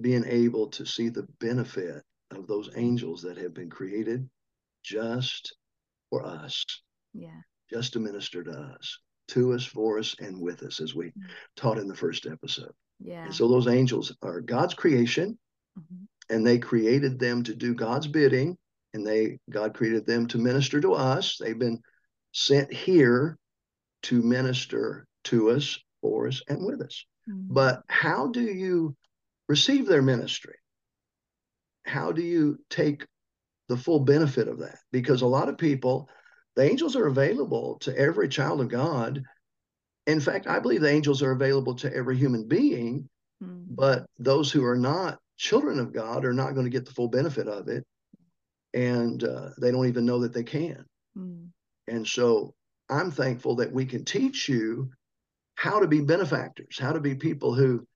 being 0.00 0.24
able 0.26 0.68
to 0.68 0.86
see 0.86 1.10
the 1.10 1.26
benefit 1.38 2.02
of 2.30 2.46
those 2.46 2.70
angels 2.76 3.22
that 3.22 3.36
have 3.36 3.52
been 3.52 3.68
created 3.68 4.28
just 4.82 5.54
for 6.08 6.24
us. 6.24 6.64
Yeah. 7.12 7.40
Just 7.70 7.92
to 7.92 7.98
minister 7.98 8.42
to 8.42 8.50
us, 8.50 8.98
to 9.28 9.52
us, 9.52 9.64
for 9.64 9.98
us, 9.98 10.16
and 10.20 10.40
with 10.40 10.62
us, 10.62 10.80
as 10.80 10.94
we 10.94 11.08
mm-hmm. 11.08 11.26
taught 11.56 11.76
in 11.76 11.88
the 11.88 11.94
first 11.94 12.26
episode. 12.26 12.72
Yeah. 13.00 13.24
And 13.24 13.34
so 13.34 13.48
those 13.48 13.68
angels 13.68 14.16
are 14.22 14.40
God's 14.40 14.72
creation, 14.72 15.38
mm-hmm. 15.78 16.34
and 16.34 16.46
they 16.46 16.58
created 16.58 17.18
them 17.18 17.42
to 17.42 17.54
do 17.54 17.74
God's 17.74 18.06
bidding 18.06 18.56
and 18.94 19.06
they 19.06 19.38
God 19.50 19.74
created 19.74 20.06
them 20.06 20.26
to 20.28 20.38
minister 20.38 20.80
to 20.80 20.94
us. 20.94 21.36
They've 21.38 21.58
been 21.58 21.80
sent 22.32 22.72
here 22.72 23.36
to 24.04 24.22
minister 24.22 25.06
to 25.24 25.50
us, 25.50 25.78
for 26.00 26.28
us, 26.28 26.42
and 26.48 26.64
with 26.64 26.80
us. 26.80 27.04
Mm-hmm. 27.28 27.52
But 27.54 27.82
how 27.88 28.28
do 28.28 28.42
you 28.42 28.94
receive 29.48 29.86
their 29.86 30.02
ministry? 30.02 30.54
How 31.84 32.12
do 32.12 32.22
you 32.22 32.58
take 32.70 33.06
the 33.68 33.76
full 33.76 34.00
benefit 34.00 34.48
of 34.48 34.58
that? 34.60 34.78
Because 34.92 35.22
a 35.22 35.26
lot 35.26 35.48
of 35.48 35.58
people 35.58 36.08
The 36.58 36.64
angels 36.64 36.96
are 36.96 37.06
available 37.06 37.78
to 37.82 37.96
every 37.96 38.28
child 38.28 38.60
of 38.60 38.68
God. 38.68 39.22
In 40.08 40.18
fact, 40.18 40.48
I 40.48 40.58
believe 40.58 40.80
the 40.80 40.90
angels 40.90 41.22
are 41.22 41.30
available 41.30 41.76
to 41.76 41.94
every 41.94 42.16
human 42.16 42.48
being, 42.48 43.08
mm-hmm. 43.40 43.62
but 43.76 44.06
those 44.18 44.50
who 44.50 44.64
are 44.64 44.76
not 44.76 45.20
children 45.36 45.78
of 45.78 45.92
God 45.92 46.24
are 46.24 46.32
not 46.32 46.54
going 46.54 46.64
to 46.64 46.70
get 46.70 46.84
the 46.84 46.90
full 46.90 47.06
benefit 47.06 47.46
of 47.46 47.68
it. 47.68 47.86
And 48.74 49.22
uh, 49.24 49.50
they 49.60 49.70
don't 49.70 49.88
even 49.88 50.04
know 50.04 50.20
that 50.20 50.32
they 50.32 50.44
can. 50.44 50.84
Mm-hmm. 51.16 51.46
And 51.94 52.06
so 52.06 52.54
I'm 52.90 53.10
thankful 53.10 53.56
that 53.56 53.72
we 53.72 53.86
can 53.86 54.04
teach 54.04 54.48
you 54.48 54.90
how 55.54 55.80
to 55.80 55.88
be 55.88 56.00
benefactors, 56.00 56.78
how 56.78 56.92
to 56.92 57.00
be 57.00 57.14
people 57.14 57.54
who 57.54 57.86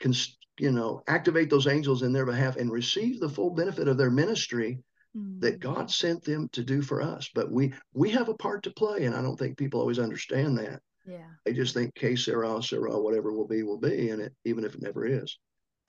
can, 0.00 0.12
you 0.58 0.72
know, 0.72 1.02
activate 1.06 1.48
those 1.48 1.66
angels 1.66 2.02
in 2.02 2.12
their 2.12 2.26
behalf 2.26 2.56
and 2.56 2.70
receive 2.70 3.20
the 3.20 3.28
full 3.28 3.50
benefit 3.50 3.88
of 3.88 3.96
their 3.96 4.10
ministry 4.10 4.78
mm. 5.16 5.40
that 5.40 5.60
God 5.60 5.90
sent 5.90 6.24
them 6.24 6.48
to 6.52 6.62
do 6.62 6.82
for 6.82 7.00
us. 7.00 7.30
But 7.34 7.50
we 7.50 7.72
we 7.94 8.10
have 8.10 8.28
a 8.28 8.34
part 8.34 8.62
to 8.64 8.70
play, 8.70 9.04
and 9.04 9.14
I 9.14 9.22
don't 9.22 9.38
think 9.38 9.56
people 9.56 9.80
always 9.80 9.98
understand 9.98 10.58
that. 10.58 10.80
Yeah. 11.06 11.28
They 11.44 11.52
just 11.52 11.72
think 11.72 11.94
que 11.94 12.16
sera, 12.16 12.62
sera, 12.62 13.00
whatever 13.00 13.32
will 13.32 13.46
be, 13.46 13.62
will 13.62 13.78
be, 13.78 14.10
and 14.10 14.20
it 14.20 14.34
even 14.44 14.64
if 14.64 14.74
it 14.74 14.82
never 14.82 15.06
is. 15.06 15.38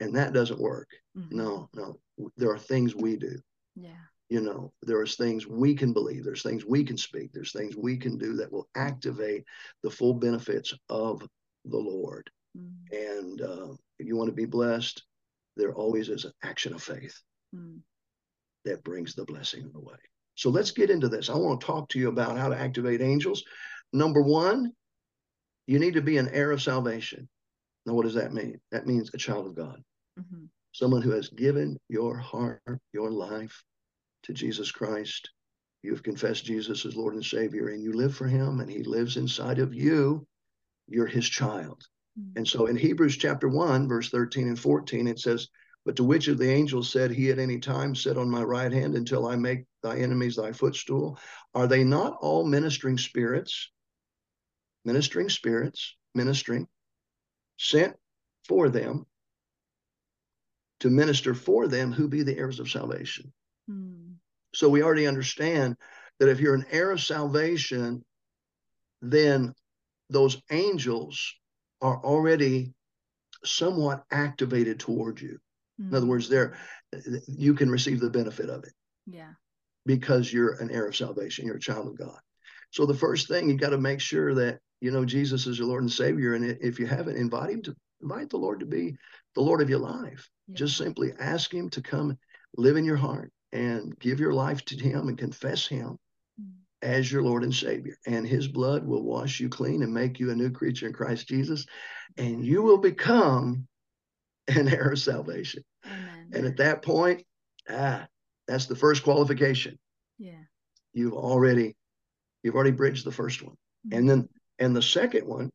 And 0.00 0.14
that 0.14 0.32
doesn't 0.32 0.60
work. 0.60 0.88
Mm-hmm. 1.16 1.36
No, 1.36 1.68
no. 1.74 1.98
There 2.36 2.50
are 2.50 2.58
things 2.58 2.94
we 2.94 3.16
do. 3.16 3.36
Yeah. 3.74 4.04
You 4.28 4.42
know, 4.42 4.72
there's 4.82 5.16
things 5.16 5.46
we 5.46 5.74
can 5.74 5.92
believe, 5.92 6.24
there's 6.24 6.42
things 6.42 6.64
we 6.66 6.84
can 6.84 6.98
speak, 6.98 7.32
there's 7.32 7.52
things 7.52 7.76
we 7.76 7.96
can 7.96 8.18
do 8.18 8.34
that 8.36 8.52
will 8.52 8.68
activate 8.74 9.44
the 9.82 9.90
full 9.90 10.14
benefits 10.14 10.74
of 10.90 11.20
the 11.64 11.78
Lord. 11.78 12.30
Mm-hmm. 12.56 13.22
And 13.22 13.40
uh, 13.40 13.74
if 13.98 14.06
you 14.06 14.16
want 14.16 14.28
to 14.28 14.36
be 14.36 14.44
blessed, 14.44 15.02
there 15.56 15.74
always 15.74 16.08
is 16.08 16.24
an 16.24 16.32
action 16.42 16.74
of 16.74 16.82
faith. 16.82 17.18
Mm 17.54 17.80
that 18.68 18.84
brings 18.84 19.14
the 19.14 19.24
blessing 19.24 19.62
in 19.62 19.72
the 19.72 19.80
way. 19.80 19.96
So 20.34 20.50
let's 20.50 20.70
get 20.70 20.90
into 20.90 21.08
this. 21.08 21.30
I 21.30 21.34
want 21.34 21.60
to 21.60 21.66
talk 21.66 21.88
to 21.90 21.98
you 21.98 22.08
about 22.08 22.38
how 22.38 22.48
to 22.48 22.58
activate 22.58 23.00
angels. 23.00 23.42
Number 23.92 24.22
one, 24.22 24.72
you 25.66 25.78
need 25.78 25.94
to 25.94 26.02
be 26.02 26.18
an 26.18 26.28
heir 26.28 26.52
of 26.52 26.62
salvation. 26.62 27.28
Now, 27.86 27.94
what 27.94 28.04
does 28.04 28.14
that 28.14 28.32
mean? 28.32 28.60
That 28.70 28.86
means 28.86 29.10
a 29.12 29.18
child 29.18 29.46
of 29.46 29.56
God, 29.56 29.82
mm-hmm. 30.18 30.44
someone 30.72 31.02
who 31.02 31.10
has 31.10 31.28
given 31.30 31.78
your 31.88 32.16
heart, 32.18 32.62
your 32.92 33.10
life 33.10 33.62
to 34.24 34.32
Jesus 34.32 34.70
Christ. 34.70 35.30
You've 35.82 36.02
confessed 36.02 36.44
Jesus 36.44 36.84
as 36.84 36.96
Lord 36.96 37.14
and 37.14 37.24
Savior, 37.24 37.68
and 37.68 37.82
you 37.82 37.92
live 37.92 38.14
for 38.14 38.26
Him, 38.26 38.60
and 38.60 38.70
He 38.70 38.82
lives 38.82 39.16
inside 39.16 39.58
of 39.58 39.74
you. 39.74 40.26
You're 40.88 41.06
His 41.06 41.28
child. 41.28 41.82
Mm-hmm. 42.18 42.38
And 42.38 42.48
so 42.48 42.66
in 42.66 42.76
Hebrews 42.76 43.16
chapter 43.16 43.48
1, 43.48 43.88
verse 43.88 44.10
13 44.10 44.48
and 44.48 44.58
14, 44.58 45.06
it 45.06 45.18
says, 45.18 45.48
but 45.88 45.96
to 45.96 46.04
which 46.04 46.28
of 46.28 46.36
the 46.36 46.50
angels 46.50 46.90
said 46.90 47.10
he 47.10 47.30
at 47.30 47.38
any 47.38 47.58
time, 47.58 47.94
Sit 47.94 48.18
on 48.18 48.28
my 48.28 48.42
right 48.42 48.70
hand 48.70 48.94
until 48.94 49.26
I 49.26 49.36
make 49.36 49.64
thy 49.82 49.96
enemies 49.96 50.36
thy 50.36 50.52
footstool? 50.52 51.18
Are 51.54 51.66
they 51.66 51.82
not 51.82 52.18
all 52.20 52.44
ministering 52.44 52.98
spirits? 52.98 53.70
Ministering 54.84 55.30
spirits, 55.30 55.96
ministering, 56.14 56.68
sent 57.56 57.96
for 58.46 58.68
them 58.68 59.06
to 60.80 60.90
minister 60.90 61.32
for 61.32 61.68
them 61.68 61.90
who 61.90 62.06
be 62.06 62.22
the 62.22 62.36
heirs 62.36 62.60
of 62.60 62.70
salvation. 62.70 63.32
Hmm. 63.66 64.07
So 64.54 64.68
we 64.68 64.82
already 64.82 65.06
understand 65.06 65.76
that 66.18 66.28
if 66.28 66.40
you're 66.40 66.54
an 66.54 66.66
heir 66.70 66.90
of 66.90 67.00
salvation, 67.00 68.04
then 69.02 69.54
those 70.10 70.40
angels 70.50 71.34
are 71.80 72.02
already 72.02 72.72
somewhat 73.44 74.04
activated 74.10 74.80
toward 74.80 75.20
you. 75.20 75.38
Mm-hmm. 75.80 75.90
In 75.90 75.96
other 75.96 76.06
words, 76.06 76.28
there 76.28 76.56
you 77.26 77.54
can 77.54 77.70
receive 77.70 78.00
the 78.00 78.10
benefit 78.10 78.48
of 78.48 78.64
it. 78.64 78.72
Yeah. 79.06 79.32
Because 79.86 80.32
you're 80.32 80.54
an 80.54 80.70
heir 80.70 80.88
of 80.88 80.96
salvation, 80.96 81.46
you're 81.46 81.56
a 81.56 81.60
child 81.60 81.86
of 81.86 81.98
God. 81.98 82.18
So 82.70 82.84
the 82.84 82.94
first 82.94 83.28
thing 83.28 83.48
you 83.48 83.56
got 83.56 83.70
to 83.70 83.78
make 83.78 84.00
sure 84.00 84.34
that 84.34 84.58
you 84.80 84.90
know 84.90 85.04
Jesus 85.04 85.46
is 85.46 85.58
your 85.58 85.68
Lord 85.68 85.82
and 85.82 85.92
Savior, 85.92 86.34
and 86.34 86.44
if 86.60 86.78
you 86.78 86.86
haven't, 86.86 87.16
invite 87.16 87.50
Him 87.50 87.62
to 87.62 87.74
invite 88.02 88.30
the 88.30 88.36
Lord 88.36 88.60
to 88.60 88.66
be 88.66 88.96
the 89.34 89.40
Lord 89.40 89.60
of 89.60 89.70
your 89.70 89.78
life. 89.78 90.28
Yeah. 90.46 90.56
Just 90.56 90.76
simply 90.76 91.12
ask 91.18 91.52
Him 91.52 91.70
to 91.70 91.80
come 91.80 92.18
live 92.56 92.76
in 92.76 92.84
your 92.84 92.96
heart 92.96 93.32
and 93.52 93.98
give 93.98 94.20
your 94.20 94.32
life 94.32 94.64
to 94.66 94.76
Him 94.76 95.08
and 95.08 95.18
confess 95.18 95.66
Him 95.66 95.98
mm. 96.40 96.50
as 96.82 97.10
your 97.10 97.22
Lord 97.22 97.44
and 97.44 97.54
Savior. 97.54 97.96
And 98.06 98.26
His 98.26 98.48
blood 98.48 98.86
will 98.86 99.02
wash 99.02 99.40
you 99.40 99.48
clean 99.48 99.82
and 99.82 99.92
make 99.92 100.18
you 100.18 100.30
a 100.30 100.36
new 100.36 100.50
creature 100.50 100.86
in 100.86 100.92
Christ 100.92 101.28
Jesus, 101.28 101.66
and 102.16 102.44
you 102.44 102.62
will 102.62 102.78
become 102.78 103.66
an 104.48 104.68
heir 104.72 104.90
of 104.92 104.98
salvation. 104.98 105.62
Amen. 105.84 106.30
And 106.32 106.46
at 106.46 106.56
that 106.58 106.82
point, 106.82 107.22
ah, 107.68 108.06
that's 108.46 108.66
the 108.66 108.76
first 108.76 109.04
qualification. 109.04 109.78
Yeah. 110.18 110.42
You've 110.92 111.14
already 111.14 111.76
you've 112.42 112.54
already 112.54 112.70
bridged 112.72 113.04
the 113.04 113.12
first 113.12 113.42
one. 113.42 113.54
Mm-hmm. 113.86 113.98
And 113.98 114.10
then 114.10 114.28
and 114.58 114.74
the 114.74 114.82
second 114.82 115.26
one 115.26 115.50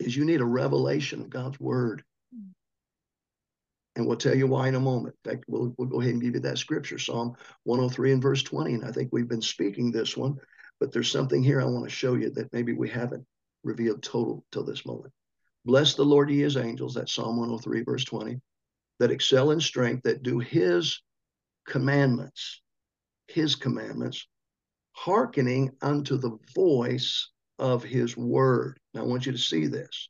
is 0.00 0.16
you 0.16 0.24
need 0.24 0.40
a 0.40 0.46
revelation 0.46 1.20
of 1.20 1.30
God's 1.30 1.60
word. 1.60 2.02
And 3.96 4.06
we'll 4.06 4.16
tell 4.16 4.34
you 4.34 4.46
why 4.46 4.68
in 4.68 4.74
a 4.74 4.80
moment. 4.80 5.14
In 5.24 5.30
fact, 5.30 5.44
we'll, 5.46 5.74
we'll 5.78 5.88
go 5.88 6.00
ahead 6.00 6.14
and 6.14 6.22
give 6.22 6.34
you 6.34 6.40
that 6.40 6.58
scripture, 6.58 6.98
Psalm 6.98 7.36
103 7.64 8.12
and 8.12 8.22
verse 8.22 8.42
20. 8.42 8.74
And 8.74 8.84
I 8.84 8.90
think 8.90 9.10
we've 9.12 9.28
been 9.28 9.42
speaking 9.42 9.92
this 9.92 10.16
one, 10.16 10.36
but 10.80 10.92
there's 10.92 11.10
something 11.10 11.42
here 11.42 11.60
I 11.60 11.64
want 11.64 11.84
to 11.84 11.90
show 11.90 12.14
you 12.14 12.30
that 12.30 12.52
maybe 12.52 12.72
we 12.72 12.88
haven't 12.88 13.24
revealed 13.62 14.02
total 14.02 14.44
till 14.50 14.64
this 14.64 14.84
moment. 14.84 15.12
Bless 15.64 15.94
the 15.94 16.04
Lord, 16.04 16.28
ye 16.30 16.40
his 16.40 16.56
angels, 16.56 16.94
that's 16.94 17.14
Psalm 17.14 17.38
103, 17.38 17.84
verse 17.84 18.04
20, 18.04 18.40
that 18.98 19.10
excel 19.10 19.50
in 19.52 19.60
strength, 19.60 20.02
that 20.02 20.22
do 20.22 20.38
his 20.38 21.00
commandments, 21.66 22.60
his 23.28 23.54
commandments, 23.56 24.26
hearkening 24.92 25.70
unto 25.80 26.18
the 26.18 26.36
voice 26.54 27.30
of 27.58 27.82
his 27.82 28.16
word. 28.16 28.78
Now, 28.92 29.02
I 29.02 29.04
want 29.04 29.26
you 29.26 29.32
to 29.32 29.38
see 29.38 29.66
this. 29.66 30.08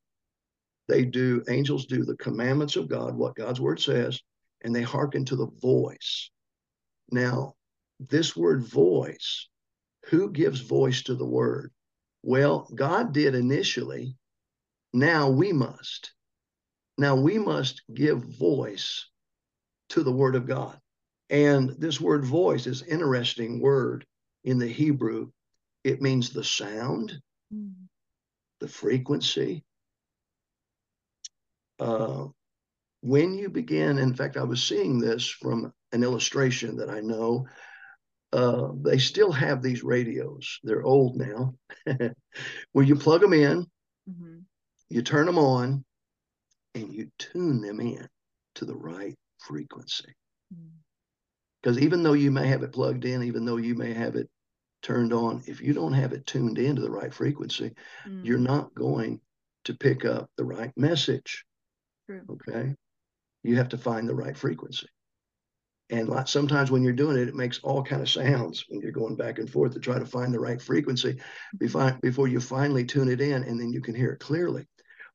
They 0.89 1.05
do, 1.05 1.43
angels 1.49 1.87
do 1.87 2.05
the 2.05 2.17
commandments 2.17 2.77
of 2.77 2.89
God, 2.89 3.17
what 3.17 3.37
God's 3.37 3.61
word 3.61 3.81
says, 3.81 4.21
and 4.63 4.75
they 4.75 4.83
hearken 4.83 5.25
to 5.27 5.37
the 5.37 5.51
voice. 5.61 6.31
Now, 7.11 7.55
this 8.01 8.37
word 8.37 8.63
voice, 8.63 9.49
who 10.07 10.31
gives 10.31 10.61
voice 10.61 11.03
to 11.05 11.15
the 11.15 11.27
word? 11.27 11.73
Well, 12.23 12.71
God 12.75 13.13
did 13.13 13.35
initially 13.35 14.17
now 14.95 15.29
we 15.29 15.53
must. 15.53 16.13
Now 16.97 17.17
we 17.17 17.37
must 17.37 17.83
give 17.93 18.23
voice 18.23 19.09
to 19.89 20.05
the 20.05 20.13
word 20.13 20.37
of 20.37 20.47
God. 20.47 20.79
And 21.29 21.71
this 21.71 22.01
word 22.01 22.25
voice 22.25 22.69
is 22.69 22.83
interesting 22.85 23.61
word 23.61 24.07
in 24.45 24.59
the 24.59 24.69
Hebrew. 24.69 25.33
It 25.83 26.01
means 26.01 26.31
the 26.31 26.45
sound, 26.45 27.13
mm. 27.53 27.73
the 28.61 28.69
frequency. 28.69 29.65
Uh, 31.79 32.27
when 33.01 33.35
you 33.35 33.51
begin, 33.51 33.99
in 33.99 34.15
fact, 34.15 34.37
I 34.37 34.45
was 34.45 34.63
seeing 34.63 34.99
this 34.99 35.29
from 35.29 35.73
an 35.93 36.03
illustration 36.03 36.77
that 36.79 36.91
I 36.91 37.01
know. 37.01 37.47
Uh, 38.33 38.71
they 38.83 38.99
still 38.99 39.31
have 39.31 39.63
these 39.63 39.85
radios. 39.85 40.59
They're 40.65 40.83
old 40.83 41.17
now, 41.17 41.55
where 42.73 42.85
you 42.85 42.97
plug 42.97 43.21
them 43.21 43.33
in, 43.33 43.67
mm-hmm 44.11 44.41
you 44.95 45.03
turn 45.03 45.27
them 45.27 45.39
on 45.39 45.85
and 46.75 46.95
you 46.95 47.11
tune 47.19 47.61
them 47.61 47.81
in 47.81 48.09
to 48.57 48.65
the 48.65 48.77
right 48.77 49.17
frequency. 49.39 50.15
Because 51.61 51.79
mm. 51.79 51.83
even 51.83 52.03
though 52.03 52.13
you 52.13 52.31
may 52.31 52.47
have 52.47 52.63
it 52.63 52.73
plugged 52.73 53.05
in, 53.05 53.25
even 53.25 53.45
though 53.45 53.57
you 53.57 53.75
may 53.75 53.93
have 53.93 54.17
it 54.17 54.29
turned 54.83 55.13
on, 55.13 55.43
if 55.47 55.61
you 55.61 55.73
don't 55.73 55.95
have 55.95 56.13
it 56.13 56.27
tuned 56.27 56.59
into 56.59 56.83
the 56.83 56.91
right 56.91 57.13
frequency, 57.13 57.73
mm. 58.07 58.25
you're 58.25 58.39
not 58.39 58.75
going 58.75 59.21
to 59.65 59.75
pick 59.75 60.05
up 60.05 60.31
the 60.37 60.45
right 60.45 60.73
message. 60.77 61.45
True. 62.07 62.23
Okay. 62.31 62.75
You 63.43 63.57
have 63.57 63.69
to 63.71 63.79
find 63.79 64.09
the 64.09 64.15
right 64.15 64.37
frequency. 64.37 64.87
And 65.91 66.09
like 66.09 66.29
sometimes 66.29 66.71
when 66.71 66.83
you're 66.83 66.95
doing 66.95 67.19
it, 67.19 67.29
it 67.29 67.35
makes 67.35 67.61
all 67.63 67.83
kind 67.83 68.01
of 68.01 68.09
sounds 68.09 68.65
when 68.69 68.81
you're 68.81 68.91
going 68.91 69.17
back 69.17 69.39
and 69.39 69.51
forth 69.51 69.75
to 69.75 69.81
try 69.81 69.99
to 69.99 70.07
find 70.07 70.33
the 70.33 70.41
right 70.41 70.61
frequency 70.61 71.19
mm-hmm. 71.57 71.99
before 72.01 72.27
you 72.27 72.41
finally 72.41 72.85
tune 72.85 73.11
it 73.11 73.21
in 73.21 73.45
and 73.45 73.61
then 73.61 73.73
you 73.73 73.83
can 73.83 73.95
hear 73.95 74.13
it 74.13 74.21
clearly. 74.21 74.67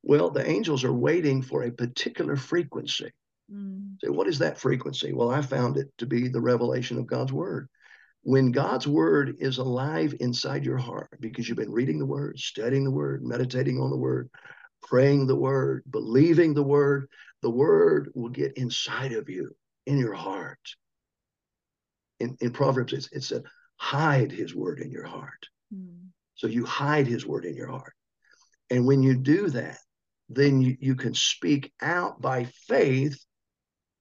Well, 0.02 0.30
the 0.30 0.48
angels 0.48 0.84
are 0.84 0.92
waiting 0.92 1.42
for 1.42 1.64
a 1.64 1.72
particular 1.72 2.36
frequency. 2.36 3.10
Mm. 3.52 3.96
So, 4.02 4.12
what 4.12 4.28
is 4.28 4.38
that 4.38 4.58
frequency? 4.58 5.12
Well, 5.12 5.30
I 5.30 5.42
found 5.42 5.76
it 5.76 5.88
to 5.98 6.06
be 6.06 6.28
the 6.28 6.40
revelation 6.40 6.98
of 6.98 7.06
God's 7.06 7.32
word. 7.32 7.68
When 8.22 8.52
God's 8.52 8.86
word 8.86 9.36
is 9.40 9.58
alive 9.58 10.14
inside 10.20 10.64
your 10.64 10.78
heart 10.78 11.10
because 11.20 11.48
you've 11.48 11.58
been 11.58 11.72
reading 11.72 11.98
the 11.98 12.06
word, 12.06 12.38
studying 12.38 12.84
the 12.84 12.90
word, 12.90 13.22
meditating 13.22 13.80
on 13.80 13.90
the 13.90 13.96
word, 13.96 14.30
praying 14.82 15.26
the 15.26 15.36
word, 15.36 15.82
believing 15.90 16.54
the 16.54 16.62
word, 16.62 17.08
the 17.42 17.50
word 17.50 18.10
will 18.14 18.28
get 18.28 18.56
inside 18.56 19.12
of 19.12 19.28
you, 19.28 19.54
in 19.86 19.98
your 19.98 20.14
heart. 20.14 20.60
In, 22.20 22.36
in 22.40 22.52
Proverbs, 22.52 22.92
it, 22.92 23.08
it 23.12 23.24
said, 23.24 23.44
hide 23.76 24.30
his 24.30 24.54
word 24.54 24.80
in 24.80 24.90
your 24.90 25.06
heart. 25.06 25.48
Mm. 25.74 26.08
So 26.34 26.46
you 26.46 26.64
hide 26.64 27.06
his 27.06 27.26
word 27.26 27.44
in 27.44 27.54
your 27.54 27.68
heart. 27.68 27.94
And 28.70 28.86
when 28.86 29.02
you 29.02 29.16
do 29.16 29.48
that, 29.50 29.78
then 30.28 30.60
you, 30.60 30.76
you 30.80 30.94
can 30.94 31.14
speak 31.14 31.72
out 31.80 32.20
by 32.20 32.44
faith 32.68 33.18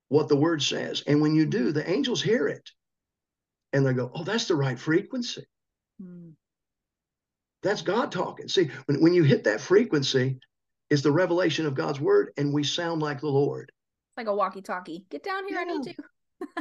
what 0.10 0.28
the 0.28 0.36
word 0.36 0.62
says. 0.62 1.04
And 1.08 1.22
when 1.22 1.34
you 1.34 1.46
do, 1.46 1.72
the 1.72 1.90
angels 1.90 2.22
hear 2.22 2.48
it 2.48 2.70
and 3.74 3.86
they 3.86 3.94
go, 3.94 4.12
Oh, 4.14 4.24
that's 4.24 4.46
the 4.46 4.56
right 4.56 4.78
frequency. 4.78 5.46
Mm. 6.02 6.34
That's 7.64 7.82
God 7.82 8.12
talking. 8.12 8.48
See, 8.48 8.70
when, 8.86 9.02
when 9.02 9.14
you 9.14 9.24
hit 9.24 9.46
that 9.46 9.62
frequency, 9.62 10.40
it's 10.90 11.02
the 11.02 11.12
revelation 11.12 11.66
of 11.66 11.76
God's 11.76 12.00
word, 12.00 12.32
and 12.38 12.54
we 12.54 12.64
sound 12.64 13.02
like 13.02 13.22
the 13.22 13.28
Lord. 13.28 13.72
It's 13.72 14.18
like 14.18 14.28
a 14.28 14.36
walkie-talkie. 14.36 15.06
Get 15.10 15.24
down 15.24 15.48
here, 15.48 15.58
yeah. 15.58 15.62
I 15.62 15.78
need 15.78 15.86
you. 15.86 16.04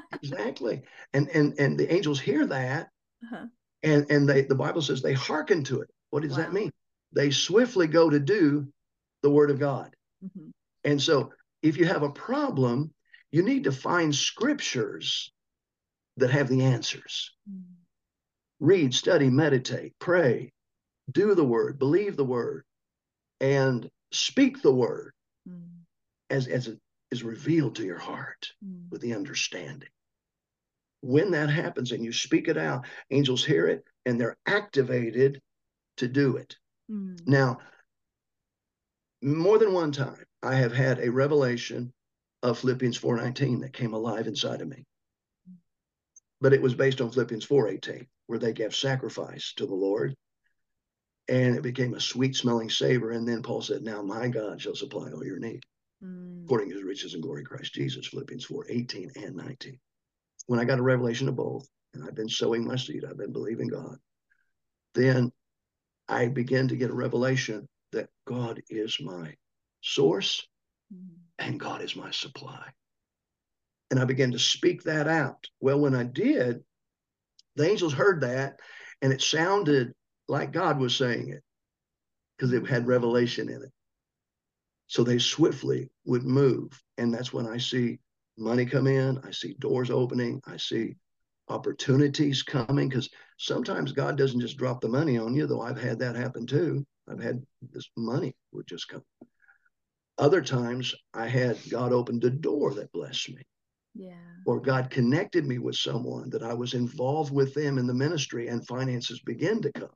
exactly. 0.12 0.82
And 1.12 1.28
and 1.28 1.58
and 1.58 1.78
the 1.78 1.92
angels 1.92 2.20
hear 2.20 2.46
that, 2.46 2.88
uh-huh. 3.24 3.46
and 3.82 4.06
and 4.10 4.28
they 4.28 4.42
the 4.42 4.54
Bible 4.54 4.82
says 4.82 5.00
they 5.00 5.14
hearken 5.14 5.64
to 5.64 5.80
it. 5.80 5.90
What 6.10 6.22
does 6.22 6.32
wow. 6.32 6.38
that 6.38 6.52
mean? 6.52 6.70
They 7.12 7.30
swiftly 7.30 7.86
go 7.86 8.10
to 8.10 8.20
do 8.20 8.68
the 9.22 9.30
word 9.30 9.50
of 9.50 9.58
God. 9.58 9.94
Mm-hmm. 10.24 10.50
And 10.84 11.00
so, 11.00 11.32
if 11.62 11.76
you 11.76 11.86
have 11.86 12.02
a 12.02 12.10
problem, 12.10 12.92
you 13.30 13.42
need 13.42 13.64
to 13.64 13.72
find 13.72 14.14
scriptures 14.14 15.32
that 16.16 16.30
have 16.30 16.48
the 16.48 16.64
answers. 16.64 17.32
Mm-hmm. 17.48 17.74
Read, 18.60 18.94
study, 18.94 19.30
meditate, 19.30 19.94
pray, 20.00 20.52
do 21.10 21.34
the 21.34 21.44
word, 21.44 21.78
believe 21.78 22.16
the 22.16 22.24
word, 22.24 22.64
and 23.40 23.88
speak 24.12 24.62
the 24.62 24.74
word 24.74 25.12
mm. 25.48 25.62
as, 26.30 26.46
as 26.46 26.68
it 26.68 26.78
is 27.10 27.22
revealed 27.22 27.76
to 27.76 27.84
your 27.84 27.98
heart 27.98 28.52
mm. 28.64 28.90
with 28.90 29.00
the 29.00 29.14
understanding. 29.14 29.88
When 31.00 31.30
that 31.32 31.50
happens 31.50 31.92
and 31.92 32.04
you 32.04 32.12
speak 32.12 32.48
it 32.48 32.56
out, 32.56 32.86
angels 33.10 33.44
hear 33.44 33.66
it 33.66 33.84
and 34.04 34.20
they're 34.20 34.36
activated 34.46 35.40
to 35.98 36.08
do 36.08 36.36
it. 36.36 36.56
Mm. 36.90 37.26
Now, 37.26 37.58
more 39.22 39.58
than 39.58 39.72
one 39.72 39.92
time, 39.92 40.24
I 40.42 40.54
have 40.54 40.72
had 40.72 41.00
a 41.00 41.10
revelation 41.10 41.92
of 42.42 42.58
Philippians 42.58 42.98
4:19 42.98 43.60
that 43.60 43.72
came 43.72 43.94
alive 43.94 44.26
inside 44.26 44.60
of 44.60 44.68
me. 44.68 44.84
But 46.40 46.52
it 46.52 46.62
was 46.62 46.74
based 46.74 47.00
on 47.00 47.10
Philippians 47.10 47.44
4:18, 47.44 48.06
where 48.26 48.38
they 48.38 48.52
gave 48.52 48.74
sacrifice 48.74 49.52
to 49.54 49.66
the 49.66 49.74
Lord 49.74 50.14
and 51.28 51.56
it 51.56 51.62
became 51.62 51.94
a 51.94 52.00
sweet 52.00 52.34
smelling 52.34 52.70
savor. 52.70 53.10
And 53.10 53.28
then 53.28 53.42
Paul 53.42 53.62
said, 53.62 53.82
Now 53.82 54.02
my 54.02 54.28
God 54.28 54.60
shall 54.60 54.74
supply 54.74 55.10
all 55.10 55.24
your 55.24 55.38
need 55.38 55.64
mm. 56.04 56.44
according 56.44 56.70
to 56.70 56.76
his 56.76 56.84
riches 56.84 57.14
and 57.14 57.22
glory 57.22 57.40
in 57.40 57.46
Christ 57.46 57.74
Jesus, 57.74 58.06
Philippians 58.08 58.44
4 58.44 58.66
18 58.68 59.12
and 59.16 59.36
19. 59.36 59.78
When 60.46 60.58
I 60.58 60.64
got 60.64 60.78
a 60.78 60.82
revelation 60.82 61.28
of 61.28 61.36
both, 61.36 61.68
and 61.94 62.04
I've 62.04 62.14
been 62.14 62.28
sowing 62.28 62.66
my 62.66 62.76
seed, 62.76 63.04
I've 63.04 63.18
been 63.18 63.32
believing 63.32 63.68
God, 63.68 63.96
then 64.94 65.32
I 66.08 66.28
began 66.28 66.68
to 66.68 66.76
get 66.76 66.90
a 66.90 66.94
revelation 66.94 67.68
that 67.92 68.08
God 68.26 68.62
is 68.70 68.98
my 69.00 69.34
source 69.82 70.46
mm. 70.92 71.16
and 71.38 71.60
God 71.60 71.82
is 71.82 71.96
my 71.96 72.10
supply. 72.10 72.66
And 73.90 74.00
I 74.00 74.04
began 74.04 74.32
to 74.32 74.38
speak 74.38 74.82
that 74.84 75.08
out. 75.08 75.46
Well, 75.60 75.80
when 75.80 75.94
I 75.94 76.04
did, 76.04 76.62
the 77.56 77.68
angels 77.68 77.94
heard 77.94 78.20
that 78.22 78.60
and 79.00 79.12
it 79.12 79.22
sounded 79.22 79.92
like 80.28 80.52
God 80.52 80.78
was 80.78 80.94
saying 80.94 81.30
it 81.30 81.42
because 82.36 82.52
it 82.52 82.66
had 82.66 82.86
revelation 82.86 83.48
in 83.48 83.62
it. 83.62 83.72
So 84.86 85.02
they 85.02 85.18
swiftly 85.18 85.90
would 86.04 86.24
move. 86.24 86.80
And 86.96 87.12
that's 87.12 87.32
when 87.32 87.46
I 87.46 87.58
see 87.58 87.98
money 88.38 88.64
come 88.64 88.86
in, 88.86 89.18
I 89.24 89.30
see 89.30 89.54
doors 89.58 89.90
opening, 89.90 90.40
I 90.46 90.56
see 90.56 90.96
opportunities 91.48 92.42
coming 92.42 92.88
because 92.88 93.08
sometimes 93.38 93.92
God 93.92 94.16
doesn't 94.16 94.40
just 94.40 94.56
drop 94.56 94.80
the 94.80 94.88
money 94.88 95.18
on 95.18 95.34
you, 95.34 95.46
though 95.46 95.62
I've 95.62 95.80
had 95.80 95.98
that 96.00 96.16
happen 96.16 96.46
too. 96.46 96.86
I've 97.08 97.22
had 97.22 97.42
this 97.72 97.88
money 97.96 98.34
would 98.52 98.66
just 98.66 98.88
come. 98.88 99.02
Other 100.18 100.42
times 100.42 100.94
I 101.14 101.26
had 101.28 101.58
God 101.70 101.92
opened 101.92 102.24
a 102.24 102.30
door 102.30 102.74
that 102.74 102.92
blessed 102.92 103.30
me. 103.30 103.42
Yeah. 103.94 104.14
Or 104.46 104.60
God 104.60 104.90
connected 104.90 105.46
me 105.46 105.58
with 105.58 105.76
someone 105.76 106.30
that 106.30 106.42
I 106.42 106.54
was 106.54 106.74
involved 106.74 107.32
with 107.32 107.54
them 107.54 107.78
in 107.78 107.86
the 107.86 107.94
ministry 107.94 108.48
and 108.48 108.66
finances 108.66 109.20
begin 109.20 109.62
to 109.62 109.72
come. 109.72 109.90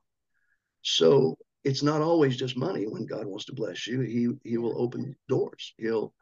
So 0.83 1.37
it's 1.63 1.81
not 1.81 2.01
always 2.01 2.37
just 2.37 2.57
money 2.57 2.85
when 2.85 3.05
God 3.05 3.25
wants 3.25 3.45
to 3.45 3.53
bless 3.53 3.87
you. 3.87 4.01
He 4.01 4.29
he 4.43 4.57
will 4.57 4.79
open 4.79 5.15
doors. 5.27 5.73
He'll 5.77 6.13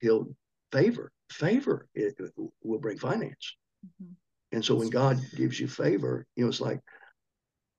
he'll 0.00 0.28
favor. 0.72 1.10
Favor 1.30 1.88
it, 1.94 2.14
it 2.18 2.32
will 2.62 2.78
bring 2.78 2.98
finance. 2.98 3.56
Mm-hmm. 3.84 4.12
And 4.52 4.64
so 4.64 4.76
when 4.76 4.90
God 4.90 5.20
gives 5.36 5.58
you 5.58 5.66
favor, 5.66 6.26
you 6.36 6.44
know, 6.44 6.48
it's 6.48 6.60
like 6.60 6.80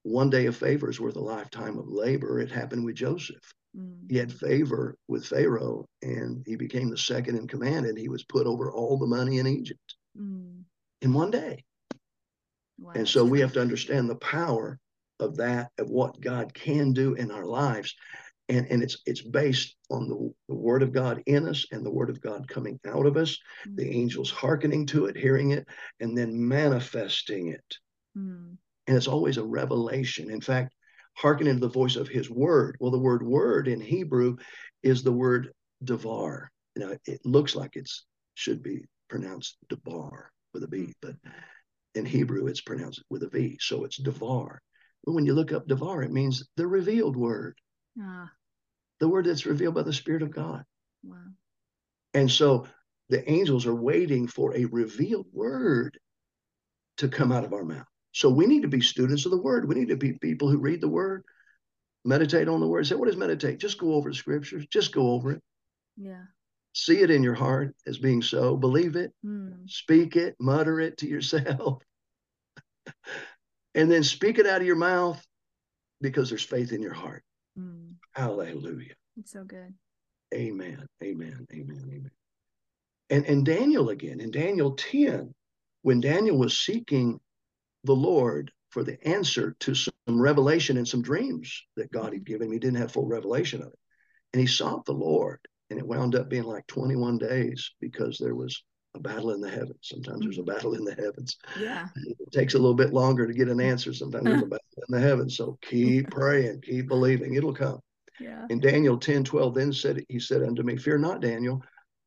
one 0.03 0.29
day 0.29 0.47
of 0.47 0.57
favor 0.57 0.89
is 0.89 0.99
worth 0.99 1.15
a 1.15 1.21
lifetime 1.21 1.77
of 1.77 1.87
labor. 1.87 2.39
It 2.39 2.51
happened 2.51 2.83
with 2.83 2.95
Joseph. 2.95 3.53
Mm-hmm. 3.77 4.07
He 4.09 4.17
had 4.17 4.33
favor 4.33 4.97
with 5.07 5.25
Pharaoh 5.25 5.87
and 6.01 6.43
he 6.45 6.55
became 6.55 6.89
the 6.89 6.97
second 6.97 7.37
in 7.37 7.47
command 7.47 7.85
and 7.85 7.97
he 7.97 8.09
was 8.09 8.23
put 8.23 8.47
over 8.47 8.71
all 8.71 8.97
the 8.97 9.07
money 9.07 9.39
in 9.39 9.47
Egypt 9.47 9.95
mm-hmm. 10.19 10.61
in 11.01 11.13
one 11.13 11.31
day. 11.31 11.63
Wow. 12.77 12.93
And 12.95 13.07
so 13.07 13.23
we 13.23 13.39
have 13.39 13.53
to 13.53 13.61
understand 13.61 14.09
the 14.09 14.15
power 14.15 14.79
of 15.19 15.37
that 15.37 15.71
of 15.77 15.89
what 15.89 16.19
God 16.19 16.53
can 16.53 16.93
do 16.93 17.13
in 17.13 17.31
our 17.31 17.45
lives. 17.45 17.95
And, 18.47 18.67
and 18.69 18.83
it's 18.83 18.97
it's 19.07 19.23
based 19.23 19.75
on 19.89 20.07
the, 20.07 20.33
the 20.47 20.55
word 20.55 20.83
of 20.83 20.93
God 20.93 21.23
in 21.25 21.47
us 21.47 21.65
and 21.71 21.83
the 21.83 21.91
word 21.91 22.11
of 22.11 22.21
God 22.21 22.47
coming 22.47 22.79
out 22.85 23.07
of 23.07 23.17
us, 23.17 23.39
mm. 23.67 23.75
the 23.75 23.89
angels 23.89 24.29
hearkening 24.29 24.85
to 24.87 25.05
it, 25.07 25.17
hearing 25.17 25.51
it, 25.51 25.67
and 25.99 26.15
then 26.15 26.47
manifesting 26.47 27.47
it. 27.47 27.77
Mm. 28.15 28.57
And 28.87 28.97
it's 28.97 29.07
always 29.07 29.37
a 29.37 29.43
revelation. 29.43 30.29
In 30.29 30.41
fact, 30.41 30.75
hearkening 31.15 31.55
to 31.55 31.59
the 31.59 31.69
voice 31.69 31.95
of 31.95 32.07
his 32.07 32.29
word. 32.29 32.77
Well, 32.79 32.91
the 32.91 32.99
word 32.99 33.23
word 33.23 33.67
in 33.67 33.81
Hebrew 33.81 34.37
is 34.83 35.01
the 35.01 35.11
word 35.11 35.51
devar. 35.83 36.51
You 36.75 36.85
know, 36.85 36.97
it 37.05 37.21
looks 37.25 37.55
like 37.55 37.75
it 37.75 37.89
should 38.35 38.61
be 38.61 38.83
pronounced 39.09 39.57
debar 39.69 40.31
with 40.53 40.63
a 40.63 40.67
B, 40.67 40.93
but 41.01 41.15
in 41.95 42.05
Hebrew 42.05 42.45
it's 42.45 42.61
pronounced 42.61 43.01
with 43.09 43.23
a 43.23 43.29
V. 43.29 43.57
So 43.59 43.85
it's 43.85 43.97
devar 43.97 44.61
when 45.13 45.25
you 45.25 45.33
look 45.33 45.51
up 45.51 45.67
Devar, 45.67 46.03
it 46.03 46.11
means 46.11 46.47
the 46.57 46.67
revealed 46.67 47.15
word. 47.15 47.57
Ah. 48.01 48.31
The 48.99 49.07
word 49.07 49.25
that's 49.25 49.45
revealed 49.45 49.75
by 49.75 49.83
the 49.83 49.93
Spirit 49.93 50.21
of 50.21 50.31
God. 50.31 50.63
Wow. 51.03 51.17
And 52.13 52.31
so 52.31 52.67
the 53.09 53.29
angels 53.29 53.65
are 53.65 53.75
waiting 53.75 54.27
for 54.27 54.55
a 54.55 54.65
revealed 54.65 55.27
word 55.31 55.99
to 56.97 57.07
come 57.07 57.31
out 57.31 57.43
of 57.43 57.53
our 57.53 57.63
mouth. 57.63 57.85
So 58.13 58.29
we 58.29 58.45
need 58.45 58.61
to 58.61 58.69
be 58.69 58.81
students 58.81 59.25
of 59.25 59.31
the 59.31 59.41
word. 59.41 59.67
We 59.67 59.75
need 59.75 59.89
to 59.89 59.97
be 59.97 60.13
people 60.13 60.49
who 60.49 60.57
read 60.57 60.79
the 60.79 60.87
word, 60.87 61.23
meditate 62.05 62.47
on 62.47 62.61
the 62.61 62.67
word. 62.67 62.87
Say, 62.87 62.95
what 62.95 63.09
is 63.09 63.17
meditate? 63.17 63.59
Just 63.59 63.77
go 63.77 63.93
over 63.93 64.09
the 64.09 64.15
scriptures, 64.15 64.65
just 64.71 64.93
go 64.93 65.11
over 65.11 65.33
it. 65.33 65.41
Yeah. 65.97 66.23
See 66.73 67.01
it 67.01 67.11
in 67.11 67.23
your 67.23 67.35
heart 67.35 67.75
as 67.85 67.97
being 67.97 68.21
so, 68.21 68.55
believe 68.55 68.95
it, 68.95 69.11
mm. 69.25 69.69
speak 69.69 70.15
it, 70.15 70.35
mutter 70.39 70.79
it 70.79 70.97
to 70.99 71.07
yourself 71.07 71.83
and 73.75 73.91
then 73.91 74.03
speak 74.03 74.39
it 74.39 74.47
out 74.47 74.61
of 74.61 74.67
your 74.67 74.77
mouth 74.77 75.23
because 76.01 76.29
there's 76.29 76.43
faith 76.43 76.71
in 76.71 76.81
your 76.81 76.93
heart. 76.93 77.23
Mm. 77.59 77.93
Hallelujah. 78.13 78.95
It's 79.17 79.31
so 79.31 79.43
good. 79.43 79.73
Amen. 80.33 80.85
Amen. 81.03 81.45
Amen. 81.53 81.83
Amen. 81.83 82.11
And 83.09 83.25
and 83.25 83.45
Daniel 83.45 83.89
again 83.89 84.19
in 84.19 84.31
Daniel 84.31 84.71
10, 84.71 85.33
when 85.83 86.01
Daniel 86.01 86.37
was 86.37 86.57
seeking 86.57 87.19
the 87.83 87.93
Lord 87.93 88.51
for 88.69 88.83
the 88.83 88.97
answer 89.07 89.55
to 89.59 89.75
some 89.75 89.93
revelation 90.09 90.77
and 90.77 90.87
some 90.87 91.01
dreams 91.01 91.63
that 91.75 91.91
God 91.91 92.13
had 92.13 92.25
given 92.25 92.47
him, 92.47 92.53
he 92.53 92.59
didn't 92.59 92.79
have 92.79 92.91
full 92.91 93.05
revelation 93.05 93.61
of 93.61 93.67
it. 93.67 93.79
And 94.33 94.41
he 94.41 94.47
sought 94.47 94.85
the 94.85 94.93
Lord, 94.93 95.39
and 95.69 95.79
it 95.79 95.87
wound 95.87 96.15
up 96.15 96.29
being 96.29 96.43
like 96.43 96.67
21 96.67 97.19
days 97.19 97.71
because 97.79 98.17
there 98.17 98.35
was 98.35 98.63
a 98.95 98.99
battle 98.99 99.31
in 99.31 99.41
the 99.41 99.49
heavens. 99.49 99.77
Sometimes 99.81 100.21
there's 100.21 100.37
a 100.37 100.41
mm. 100.41 100.47
battle 100.47 100.73
in 100.73 100.83
the 100.83 100.95
heavens. 100.95 101.37
Yeah. 101.59 101.87
It 101.95 102.31
takes 102.31 102.53
a 102.53 102.57
little 102.57 102.75
bit 102.75 102.93
longer 102.93 103.27
to 103.27 103.33
get 103.33 103.49
an 103.49 103.61
answer. 103.61 103.93
Sometimes 103.93 104.25
there's 104.25 104.41
a 104.41 104.45
battle 104.47 104.83
in 104.87 104.95
the 104.95 104.99
heavens. 104.99 105.37
So 105.37 105.57
keep 105.61 106.09
praying, 106.11 106.61
keep 106.61 106.87
believing. 106.87 107.35
It'll 107.35 107.53
come. 107.53 107.79
Yeah. 108.19 108.45
In 108.49 108.59
Daniel 108.59 108.97
10, 108.97 109.23
12, 109.25 109.53
then 109.53 109.73
said 109.73 110.03
he 110.07 110.19
said 110.19 110.41
unto 110.41 110.63
me, 110.63 110.77
Fear 110.77 110.99
not, 110.99 111.21
Daniel, 111.21 111.61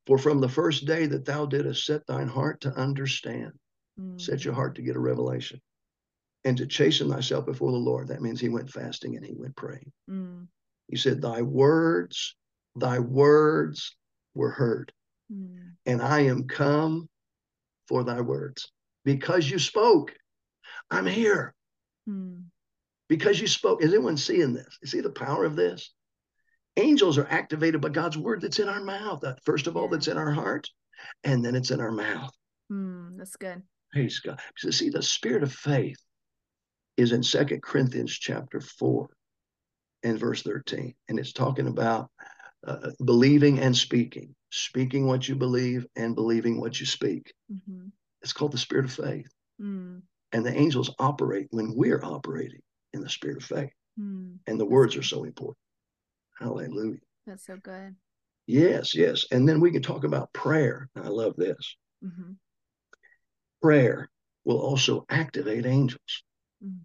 for 0.06 0.16
from 0.16 0.40
the 0.40 0.48
first 0.48 0.86
day 0.86 1.06
that 1.06 1.24
thou 1.24 1.44
didst 1.44 1.84
set 1.84 2.06
thine 2.06 2.28
heart 2.28 2.62
to 2.62 2.72
understand, 2.72 3.52
mm. 4.00 4.20
set 4.20 4.44
your 4.44 4.54
heart 4.54 4.74
to 4.76 4.82
get 4.82 4.96
a 4.96 5.00
revelation, 5.00 5.60
and 6.44 6.56
to 6.56 6.66
chasten 6.66 7.10
thyself 7.10 7.44
before 7.44 7.72
the 7.72 7.78
Lord. 7.78 8.08
That 8.08 8.22
means 8.22 8.40
he 8.40 8.48
went 8.48 8.70
fasting 8.70 9.16
and 9.16 9.24
he 9.24 9.34
went 9.34 9.56
praying. 9.56 9.92
Mm. 10.10 10.46
He 10.88 10.96
said, 10.96 11.20
Thy 11.20 11.42
words, 11.42 12.34
thy 12.74 12.98
words 13.00 13.94
were 14.34 14.50
heard. 14.50 14.92
Mm. 15.32 15.72
And 15.86 16.02
I 16.02 16.20
am 16.20 16.48
come 16.48 17.08
for 17.88 18.04
thy 18.04 18.20
words. 18.20 18.70
Because 19.04 19.48
you 19.48 19.58
spoke, 19.58 20.14
I'm 20.90 21.06
here. 21.06 21.54
Mm. 22.08 22.44
Because 23.08 23.40
you 23.40 23.46
spoke. 23.46 23.82
Is 23.82 23.92
anyone 23.92 24.16
seeing 24.16 24.52
this? 24.52 24.78
You 24.82 24.88
see 24.88 25.00
the 25.00 25.10
power 25.10 25.44
of 25.44 25.56
this? 25.56 25.92
Angels 26.76 27.18
are 27.18 27.26
activated 27.28 27.80
by 27.80 27.88
God's 27.88 28.18
word 28.18 28.42
that's 28.42 28.58
in 28.58 28.68
our 28.68 28.82
mouth. 28.82 29.24
First 29.44 29.66
of 29.66 29.76
all, 29.76 29.88
that's 29.88 30.08
in 30.08 30.16
our 30.16 30.30
heart, 30.30 30.68
and 31.24 31.44
then 31.44 31.54
it's 31.54 31.70
in 31.70 31.80
our 31.80 31.90
mouth. 31.90 32.32
Mm, 32.70 33.16
that's 33.16 33.36
good. 33.36 33.62
Praise 33.92 34.20
God. 34.20 34.38
So 34.56 34.70
see, 34.70 34.90
the 34.90 35.02
spirit 35.02 35.42
of 35.42 35.52
faith 35.52 35.98
is 36.96 37.12
in 37.12 37.22
Second 37.22 37.62
Corinthians 37.62 38.12
chapter 38.12 38.60
4 38.60 39.08
and 40.02 40.18
verse 40.18 40.42
13. 40.42 40.94
And 41.08 41.18
it's 41.18 41.32
talking 41.32 41.68
about 41.68 42.10
uh, 42.66 42.90
believing 43.04 43.60
and 43.60 43.76
speaking, 43.76 44.34
speaking 44.50 45.06
what 45.06 45.28
you 45.28 45.34
believe 45.34 45.86
and 45.96 46.14
believing 46.14 46.60
what 46.60 46.78
you 46.80 46.86
speak. 46.86 47.32
Mm-hmm. 47.52 47.88
It's 48.22 48.32
called 48.32 48.52
the 48.52 48.58
spirit 48.58 48.86
of 48.86 48.92
faith. 48.92 49.30
Mm. 49.60 50.02
And 50.32 50.44
the 50.44 50.56
angels 50.56 50.94
operate 50.98 51.48
when 51.50 51.74
we're 51.74 52.04
operating 52.04 52.60
in 52.92 53.00
the 53.00 53.08
spirit 53.08 53.36
of 53.38 53.44
faith. 53.44 53.72
Mm. 53.98 54.38
And 54.46 54.58
the 54.58 54.66
words 54.66 54.96
are 54.96 55.02
so 55.02 55.24
important. 55.24 55.58
Hallelujah. 56.38 56.98
That's 57.26 57.46
so 57.46 57.56
good. 57.56 57.94
Yes, 58.46 58.94
yes. 58.94 59.26
And 59.30 59.48
then 59.48 59.60
we 59.60 59.70
can 59.70 59.82
talk 59.82 60.04
about 60.04 60.32
prayer. 60.32 60.88
I 60.96 61.08
love 61.08 61.34
this. 61.36 61.76
Mm-hmm. 62.04 62.32
Prayer 63.62 64.08
will 64.44 64.60
also 64.60 65.04
activate 65.10 65.66
angels. 65.66 66.22
Mm. 66.64 66.78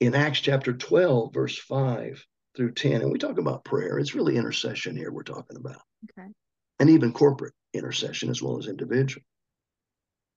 In 0.00 0.14
Acts 0.14 0.40
chapter 0.40 0.72
12, 0.72 1.32
verse 1.32 1.58
5 1.58 2.24
through 2.56 2.72
10, 2.72 3.02
and 3.02 3.10
we 3.10 3.18
talk 3.18 3.38
about 3.38 3.64
prayer, 3.64 3.98
it's 3.98 4.14
really 4.14 4.36
intercession 4.36 4.96
here 4.96 5.10
we're 5.10 5.22
talking 5.22 5.56
about. 5.56 5.80
Okay. 6.10 6.28
And 6.78 6.90
even 6.90 7.12
corporate 7.12 7.54
intercession 7.72 8.30
as 8.30 8.42
well 8.42 8.58
as 8.58 8.66
individual. 8.66 9.24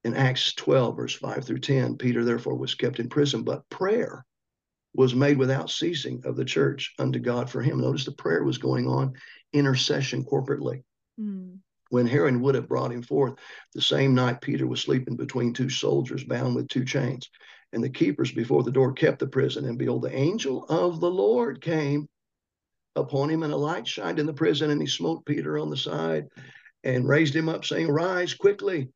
In 0.04 0.16
Acts 0.16 0.54
12, 0.54 0.96
verse 0.96 1.14
5 1.14 1.46
through 1.46 1.60
10, 1.60 1.98
Peter 1.98 2.26
therefore 2.26 2.56
was 2.56 2.74
kept 2.74 3.00
in 3.00 3.10
prison, 3.10 3.44
but 3.44 3.70
prayer 3.70 4.26
was 4.94 5.16
made 5.16 5.38
without 5.38 5.70
ceasing 5.70 6.22
of 6.26 6.36
the 6.36 6.46
church 6.46 6.94
unto 7.00 7.20
God 7.20 7.50
for 7.50 7.62
him. 7.62 7.80
Notice 7.80 8.06
the 8.06 8.12
prayer 8.12 8.44
was 8.44 8.58
going 8.58 8.88
on, 8.88 9.14
intercession 9.54 10.26
corporately. 10.26 10.84
Mm. 11.20 11.60
When 11.90 12.08
Herod 12.08 12.40
would 12.40 12.56
have 12.56 12.68
brought 12.68 12.92
him 12.92 13.04
forth, 13.04 13.36
the 13.74 13.82
same 13.82 14.16
night 14.16 14.42
Peter 14.42 14.66
was 14.66 14.82
sleeping 14.82 15.18
between 15.18 15.54
two 15.54 15.70
soldiers 15.70 16.24
bound 16.24 16.56
with 16.56 16.70
two 16.70 16.86
chains. 16.86 17.30
And 17.74 17.84
the 17.84 17.90
keepers 17.90 18.32
before 18.32 18.64
the 18.64 18.72
door 18.72 18.94
kept 18.94 19.20
the 19.20 19.28
prison. 19.28 19.66
And 19.66 19.78
behold, 19.78 20.02
the 20.02 20.16
angel 20.16 20.66
of 20.66 21.00
the 21.00 21.12
Lord 21.12 21.62
came 21.62 22.08
upon 22.96 23.30
him, 23.30 23.44
and 23.44 23.54
a 23.54 23.58
light 23.58 23.88
shined 23.88 24.20
in 24.20 24.26
the 24.26 24.34
prison. 24.34 24.72
And 24.72 24.82
he 24.82 24.88
smote 24.88 25.26
Peter 25.26 25.58
on 25.58 25.70
the 25.70 25.78
side 25.78 26.28
and 26.84 27.08
raised 27.08 27.36
him 27.36 27.50
up, 27.50 27.66
saying, 27.66 27.90
Rise 27.90 28.34
quickly. 28.34 28.90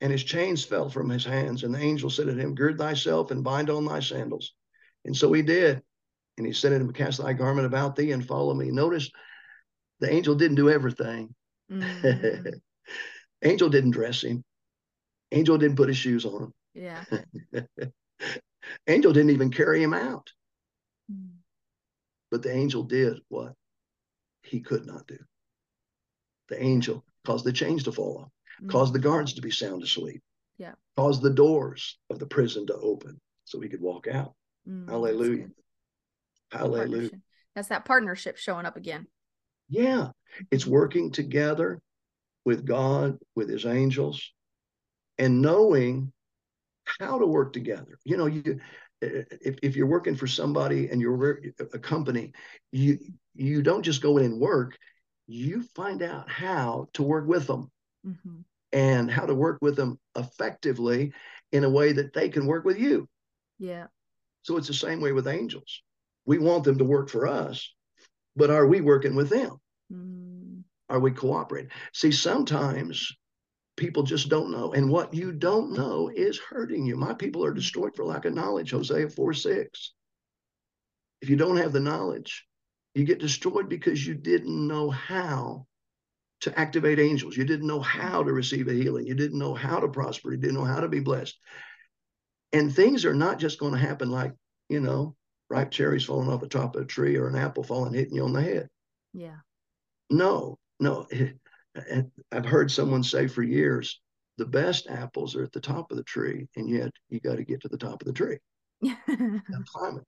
And 0.00 0.10
his 0.10 0.24
chains 0.24 0.64
fell 0.64 0.88
from 0.88 1.08
his 1.08 1.24
hands. 1.24 1.62
And 1.62 1.74
the 1.74 1.78
angel 1.78 2.10
said 2.10 2.26
to 2.26 2.34
him, 2.34 2.54
Gird 2.54 2.76
thyself 2.76 3.30
and 3.30 3.44
bind 3.44 3.70
on 3.70 3.84
thy 3.84 4.00
sandals. 4.00 4.52
And 5.04 5.16
so 5.16 5.32
he 5.32 5.42
did. 5.42 5.80
And 6.38 6.46
he 6.46 6.52
said 6.52 6.70
to 6.70 6.76
him, 6.76 6.92
Cast 6.92 7.22
thy 7.22 7.32
garment 7.34 7.66
about 7.66 7.94
thee 7.94 8.12
and 8.12 8.26
follow 8.26 8.54
me. 8.54 8.70
Notice 8.70 9.10
the 10.00 10.12
angel 10.12 10.34
didn't 10.34 10.56
do 10.56 10.70
everything. 10.70 11.34
Mm-hmm. 11.70 12.48
angel 13.42 13.68
didn't 13.68 13.92
dress 13.92 14.22
him. 14.22 14.42
Angel 15.30 15.56
didn't 15.56 15.76
put 15.76 15.88
his 15.88 15.96
shoes 15.96 16.24
on 16.24 16.42
him. 16.42 16.52
Yeah. 16.74 17.04
angel 18.86 19.12
didn't 19.12 19.30
even 19.30 19.50
carry 19.50 19.82
him 19.82 19.94
out. 19.94 20.30
But 22.32 22.42
the 22.42 22.50
angel 22.50 22.82
did 22.82 23.20
what 23.28 23.52
he 24.42 24.60
could 24.60 24.86
not 24.86 25.06
do. 25.06 25.18
The 26.48 26.60
angel 26.60 27.04
caused 27.26 27.44
the 27.44 27.52
chains 27.52 27.84
to 27.84 27.92
fall 27.92 28.22
off, 28.22 28.30
mm. 28.64 28.70
caused 28.70 28.94
the 28.94 28.98
guards 28.98 29.34
to 29.34 29.42
be 29.42 29.50
sound 29.50 29.82
asleep. 29.82 30.22
Yeah. 30.56 30.72
Caused 30.96 31.20
the 31.20 31.30
doors 31.30 31.98
of 32.08 32.18
the 32.18 32.26
prison 32.26 32.66
to 32.68 32.74
open 32.74 33.20
so 33.44 33.60
he 33.60 33.68
could 33.68 33.82
walk 33.82 34.08
out. 34.08 34.32
Mm, 34.66 34.88
Hallelujah. 34.88 35.48
Hallelujah. 36.50 37.10
That's 37.54 37.68
that 37.68 37.84
partnership 37.84 38.38
showing 38.38 38.64
up 38.64 38.78
again. 38.78 39.06
Yeah. 39.68 40.08
It's 40.50 40.64
mm-hmm. 40.64 40.72
working 40.72 41.10
together 41.12 41.80
with 42.46 42.64
God, 42.64 43.18
with 43.36 43.50
his 43.50 43.66
angels, 43.66 44.32
and 45.18 45.42
knowing 45.42 46.14
how 46.98 47.18
to 47.18 47.26
work 47.26 47.52
together. 47.52 47.98
You 48.04 48.16
know, 48.16 48.26
you 48.26 48.58
if, 49.02 49.58
if 49.62 49.76
you're 49.76 49.86
working 49.86 50.16
for 50.16 50.26
somebody 50.26 50.88
and 50.88 51.00
you're 51.00 51.40
a 51.72 51.78
company, 51.78 52.32
you 52.70 52.98
you 53.34 53.62
don't 53.62 53.82
just 53.82 54.02
go 54.02 54.18
in 54.18 54.24
and 54.24 54.40
work, 54.40 54.78
you 55.26 55.62
find 55.74 56.02
out 56.02 56.28
how 56.28 56.88
to 56.92 57.02
work 57.02 57.26
with 57.26 57.46
them 57.46 57.70
mm-hmm. 58.06 58.40
and 58.72 59.10
how 59.10 59.26
to 59.26 59.34
work 59.34 59.58
with 59.60 59.76
them 59.76 59.98
effectively 60.16 61.12
in 61.50 61.64
a 61.64 61.70
way 61.70 61.92
that 61.92 62.12
they 62.12 62.28
can 62.28 62.46
work 62.46 62.64
with 62.64 62.78
you. 62.78 63.08
Yeah. 63.58 63.86
So 64.42 64.56
it's 64.56 64.68
the 64.68 64.74
same 64.74 65.00
way 65.00 65.12
with 65.12 65.28
angels. 65.28 65.82
We 66.26 66.38
want 66.38 66.64
them 66.64 66.78
to 66.78 66.84
work 66.84 67.08
for 67.08 67.26
us, 67.26 67.68
but 68.36 68.50
are 68.50 68.66
we 68.66 68.80
working 68.80 69.14
with 69.14 69.28
them? 69.28 69.56
Mm. 69.92 70.62
Are 70.88 71.00
we 71.00 71.10
cooperating? 71.10 71.70
See, 71.92 72.12
sometimes 72.12 73.12
people 73.76 74.02
just 74.02 74.28
don't 74.28 74.50
know. 74.50 74.72
And 74.72 74.90
what 74.90 75.14
you 75.14 75.32
don't 75.32 75.72
know 75.72 76.10
is 76.14 76.38
hurting 76.38 76.86
you. 76.86 76.96
My 76.96 77.14
people 77.14 77.44
are 77.44 77.54
destroyed 77.54 77.94
for 77.94 78.04
lack 78.04 78.24
of 78.24 78.34
knowledge, 78.34 78.70
Hosea 78.70 79.08
4 79.08 79.34
6. 79.34 79.92
If 81.22 81.30
you 81.30 81.36
don't 81.36 81.56
have 81.56 81.72
the 81.72 81.80
knowledge, 81.80 82.46
you 82.94 83.04
get 83.04 83.20
destroyed 83.20 83.68
because 83.68 84.06
you 84.06 84.14
didn't 84.14 84.66
know 84.66 84.90
how 84.90 85.66
to 86.40 86.58
activate 86.58 86.98
angels. 86.98 87.36
You 87.36 87.44
didn't 87.44 87.68
know 87.68 87.80
how 87.80 88.22
to 88.22 88.32
receive 88.32 88.68
a 88.68 88.72
healing. 88.72 89.06
You 89.06 89.14
didn't 89.14 89.38
know 89.38 89.54
how 89.54 89.78
to 89.78 89.88
prosper. 89.88 90.32
You 90.32 90.38
didn't 90.38 90.56
know 90.56 90.64
how 90.64 90.80
to 90.80 90.88
be 90.88 91.00
blessed. 91.00 91.38
And 92.52 92.74
things 92.74 93.04
are 93.04 93.14
not 93.14 93.38
just 93.38 93.60
going 93.60 93.72
to 93.72 93.78
happen 93.78 94.10
like, 94.10 94.32
you 94.68 94.80
know, 94.80 95.14
ripe 95.48 95.70
cherries 95.70 96.04
falling 96.04 96.28
off 96.28 96.40
the 96.40 96.48
top 96.48 96.74
of 96.76 96.82
a 96.82 96.84
tree 96.84 97.16
or 97.16 97.28
an 97.28 97.36
apple 97.36 97.62
falling 97.62 97.94
hitting 97.94 98.16
you 98.16 98.24
on 98.24 98.32
the 98.32 98.42
head. 98.42 98.68
Yeah. 99.14 99.36
No, 100.10 100.58
no. 100.80 101.06
And 101.74 102.10
I've 102.30 102.44
heard 102.44 102.70
someone 102.70 103.02
say 103.02 103.26
for 103.26 103.42
years, 103.42 104.00
the 104.38 104.46
best 104.46 104.88
apples 104.88 105.36
are 105.36 105.44
at 105.44 105.52
the 105.52 105.60
top 105.60 105.90
of 105.90 105.96
the 105.96 106.02
tree, 106.04 106.48
and 106.56 106.68
yet 106.68 106.90
you 107.08 107.20
got 107.20 107.36
to 107.36 107.44
get 107.44 107.60
to 107.62 107.68
the 107.68 107.78
top 107.78 108.02
of 108.02 108.06
the 108.06 108.12
tree 108.12 108.38
and 108.82 109.66
climb 109.66 109.98
it. 109.98 110.04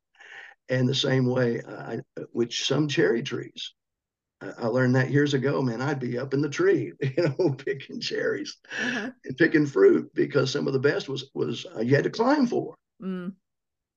And 0.69 0.89
the 0.89 0.95
same 0.95 1.27
way, 1.27 1.61
I, 1.67 2.01
which 2.33 2.67
some 2.67 2.89
cherry 2.89 3.23
trees, 3.23 3.75
I 4.41 4.67
learned 4.67 4.95
that 4.97 5.11
years 5.11 5.35
ago, 5.35 5.63
man, 5.63 5.81
I'd 5.81 6.01
be 6.01 6.19
up 6.19 6.35
in 6.35 6.41
the 6.41 6.49
tree, 6.49 6.93
you 7.01 7.35
know, 7.39 7.51
picking 7.53 8.01
cherries 8.01 8.57
uh-huh. 8.81 9.11
and 9.25 9.37
picking 9.37 9.67
fruit 9.67 10.11
because 10.15 10.51
some 10.51 10.67
of 10.67 10.73
the 10.73 10.79
best 10.79 11.09
was 11.09 11.31
was 11.35 11.67
uh, 11.77 11.81
you 11.81 11.95
had 11.95 12.05
to 12.05 12.11
climb 12.11 12.47
for. 12.47 12.75
Mm. 13.03 13.35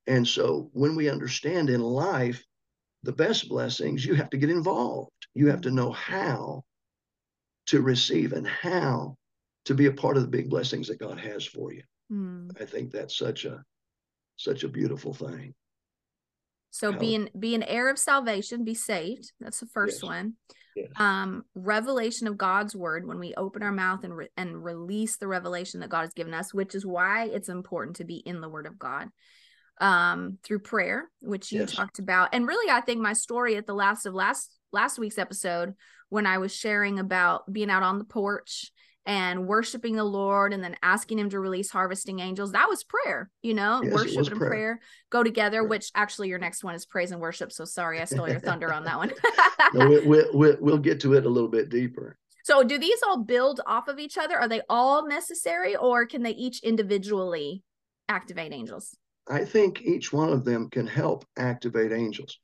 And 0.08 0.28
so 0.28 0.70
when 0.74 0.96
we 0.96 1.10
understand 1.10 1.70
in 1.70 1.82
life 1.82 2.44
the 3.04 3.12
best 3.12 3.50
blessings, 3.50 4.06
you 4.06 4.16
have 4.16 4.30
to 4.30 4.38
get 4.38 4.50
involved. 4.50 5.12
You 5.34 5.48
have 5.48 5.62
to 5.62 5.72
know 5.72 5.92
how 5.92 6.64
to 7.68 7.82
receive 7.82 8.34
and 8.34 8.48
how 8.48 9.16
to 9.66 9.74
be 9.74 9.86
a 9.88 9.92
part 9.92 10.18
of 10.18 10.24
the 10.24 10.30
big 10.30 10.50
blessings 10.50 10.88
that 10.88 11.00
God 11.00 11.20
has 11.20 11.46
for 11.46 11.74
you. 11.74 11.84
Mm. 12.12 12.60
I 12.60 12.66
think 12.66 12.92
that's 12.92 13.18
such 13.18 13.46
a 13.46 13.64
such 14.38 14.64
a 14.64 14.70
beautiful 14.70 15.14
thing. 15.14 15.54
So 16.70 16.92
How? 16.92 17.00
being 17.00 17.30
be 17.38 17.56
an 17.56 17.64
heir 17.64 17.90
of 17.90 17.98
salvation, 17.98 18.64
be 18.64 18.76
saved. 18.76 19.32
That's 19.40 19.60
the 19.60 19.66
first 19.68 19.98
yes. 19.98 20.04
one. 20.04 20.34
Yes. 20.76 20.90
Um, 20.98 21.44
revelation 21.56 22.28
of 22.28 22.38
God's 22.38 22.76
word 22.76 23.08
when 23.08 23.20
we 23.20 23.34
open 23.34 23.64
our 23.64 23.72
mouth 23.72 24.04
and 24.04 24.16
re- 24.16 24.30
and 24.38 24.64
release 24.64 25.18
the 25.18 25.28
revelation 25.28 25.80
that 25.80 25.90
God 25.90 26.02
has 26.02 26.14
given 26.14 26.36
us, 26.36 26.54
which 26.54 26.76
is 26.76 26.86
why 26.86 27.26
it's 27.26 27.50
important 27.50 27.96
to 27.98 28.04
be 28.04 28.18
in 28.18 28.42
the 28.42 28.50
Word 28.50 28.68
of 28.68 28.78
God. 28.78 29.10
Um, 29.80 30.40
through 30.44 30.60
prayer, 30.60 31.08
which 31.20 31.52
you 31.52 31.60
yes. 31.60 31.72
talked 31.72 32.00
about, 32.00 32.30
and 32.34 32.48
really, 32.48 32.72
I 32.72 32.82
think 32.82 33.00
my 33.00 33.14
story 33.14 33.58
at 33.58 33.68
the 33.68 33.76
last 33.76 34.08
of 34.08 34.16
last 34.16 34.57
last 34.72 35.00
week's 35.00 35.18
episode 35.18 35.74
when 36.10 36.26
I 36.26 36.38
was 36.38 36.56
sharing 36.56 37.00
about 37.00 37.52
being 37.52 37.70
out 37.70 37.84
on 37.84 37.98
the 37.98 38.06
porch 38.06 38.72
and 39.06 39.48
worshiping 39.48 39.96
the 39.96 40.04
Lord 40.04 40.52
and 40.52 40.62
then 40.62 40.76
asking 40.84 41.18
him 41.18 41.30
to 41.30 41.40
release 41.40 41.70
harvesting 41.70 42.20
angels. 42.20 42.52
That 42.52 42.68
was 42.68 42.84
prayer, 42.84 43.30
you 43.42 43.54
know, 43.54 43.82
yes, 43.82 43.94
worship 43.94 44.28
and 44.28 44.38
prayer. 44.38 44.50
prayer. 44.50 44.80
go 45.10 45.24
together, 45.24 45.62
right. 45.62 45.70
which 45.70 45.92
actually 45.96 46.28
your 46.28 46.40
next 46.40 46.62
one 46.62 46.76
is 46.76 46.86
praise 46.86 47.12
and 47.12 47.22
worship. 47.22 47.54
So 47.54 47.64
sorry, 47.64 48.02
I 48.02 48.06
stole 48.06 48.30
your 48.30 48.40
thunder 48.42 48.72
on 48.74 48.84
that 48.84 48.98
one. 48.98 49.14
no, 49.74 49.88
we, 49.88 50.06
we, 50.06 50.26
we, 50.34 50.56
we'll 50.60 50.78
get 50.78 51.00
to 51.02 51.14
it 51.14 51.26
a 51.26 51.30
little 51.30 51.50
bit 51.50 51.70
deeper. 51.70 52.18
So 52.44 52.64
do 52.64 52.78
these 52.78 53.00
all 53.08 53.24
build 53.24 53.62
off 53.66 53.88
of 53.88 53.98
each 53.98 54.18
other? 54.18 54.38
Are 54.38 54.48
they 54.48 54.62
all 54.70 55.08
necessary 55.08 55.76
or 55.76 56.06
can 56.06 56.22
they 56.22 56.32
each 56.32 56.62
individually 56.64 57.64
activate 58.10 58.54
angels? 58.54 58.96
I 59.30 59.46
think 59.46 59.82
each 59.82 60.14
one 60.14 60.32
of 60.32 60.46
them 60.46 60.70
can 60.70 60.88
help 60.88 61.26
activate 61.38 61.92
angels. 61.92 62.40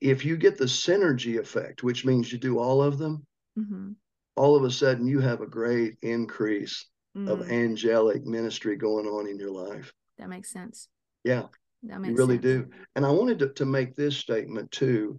If 0.00 0.24
you 0.24 0.36
get 0.36 0.58
the 0.58 0.66
synergy 0.66 1.38
effect, 1.38 1.82
which 1.82 2.04
means 2.04 2.30
you 2.32 2.38
do 2.38 2.58
all 2.58 2.82
of 2.82 2.98
them, 2.98 3.26
mm-hmm 3.58 3.92
all 4.36 4.54
of 4.54 4.64
a 4.64 4.70
sudden 4.70 5.06
you 5.06 5.18
have 5.20 5.40
a 5.40 5.46
great 5.46 5.96
increase 6.02 6.86
mm. 7.16 7.28
of 7.28 7.50
angelic 7.50 8.24
ministry 8.24 8.76
going 8.76 9.06
on 9.06 9.28
in 9.28 9.38
your 9.38 9.50
life. 9.50 9.92
That 10.18 10.28
makes 10.28 10.50
sense. 10.50 10.88
Yeah. 11.24 11.44
That 11.84 12.00
makes 12.00 12.10
you 12.10 12.16
really 12.16 12.36
sense. 12.36 12.44
do. 12.44 12.70
And 12.94 13.04
I 13.04 13.10
wanted 13.10 13.38
to, 13.40 13.48
to 13.54 13.64
make 13.64 13.96
this 13.96 14.16
statement 14.16 14.70
too. 14.70 15.18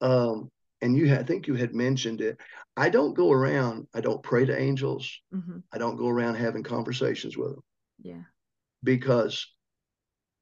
Um, 0.00 0.50
and 0.82 0.96
you 0.96 1.08
had, 1.08 1.20
I 1.20 1.22
think 1.22 1.46
you 1.46 1.54
had 1.54 1.74
mentioned 1.74 2.20
it. 2.20 2.38
I 2.76 2.88
don't 2.88 3.14
go 3.14 3.30
around, 3.30 3.86
I 3.94 4.00
don't 4.00 4.22
pray 4.22 4.44
to 4.44 4.58
angels. 4.58 5.20
Mm-hmm. 5.34 5.58
I 5.72 5.78
don't 5.78 5.96
go 5.96 6.08
around 6.08 6.34
having 6.34 6.62
conversations 6.62 7.36
with 7.36 7.50
them. 7.50 7.62
Yeah. 8.02 8.22
Because 8.82 9.50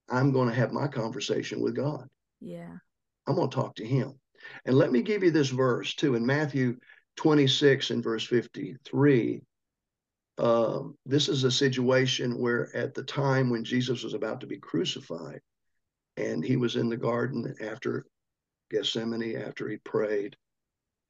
I'm 0.08 0.32
going 0.32 0.48
to 0.48 0.54
have 0.54 0.72
my 0.72 0.86
conversation 0.88 1.60
with 1.60 1.74
God. 1.76 2.08
Yeah. 2.40 2.76
I'm 3.26 3.36
going 3.36 3.50
to 3.50 3.54
talk 3.54 3.76
to 3.76 3.86
him. 3.86 4.18
And 4.64 4.76
let 4.76 4.92
me 4.92 5.02
give 5.02 5.22
you 5.22 5.30
this 5.30 5.48
verse 5.48 5.94
too. 5.94 6.14
In 6.14 6.26
Matthew 6.26 6.76
26 7.16 7.90
and 7.90 8.02
verse 8.02 8.24
53, 8.24 9.42
um, 10.38 10.96
this 11.06 11.28
is 11.28 11.44
a 11.44 11.50
situation 11.50 12.38
where 12.38 12.74
at 12.76 12.94
the 12.94 13.04
time 13.04 13.50
when 13.50 13.64
Jesus 13.64 14.02
was 14.02 14.14
about 14.14 14.40
to 14.40 14.46
be 14.46 14.58
crucified, 14.58 15.40
and 16.16 16.44
he 16.44 16.56
was 16.56 16.76
in 16.76 16.88
the 16.88 16.96
garden 16.96 17.54
after 17.60 18.04
Gethsemane, 18.70 19.36
after 19.36 19.68
he 19.68 19.76
prayed, 19.78 20.36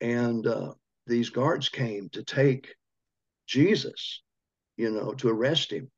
and 0.01 0.47
uh, 0.47 0.75
these 1.07 1.31
guards 1.31 1.69
came 1.69 2.09
to 2.11 2.23
take 2.23 2.75
Jesus, 3.47 4.23
you 4.77 4.91
know, 4.91 5.13
to 5.15 5.29
arrest 5.29 5.73
him. 5.73 5.91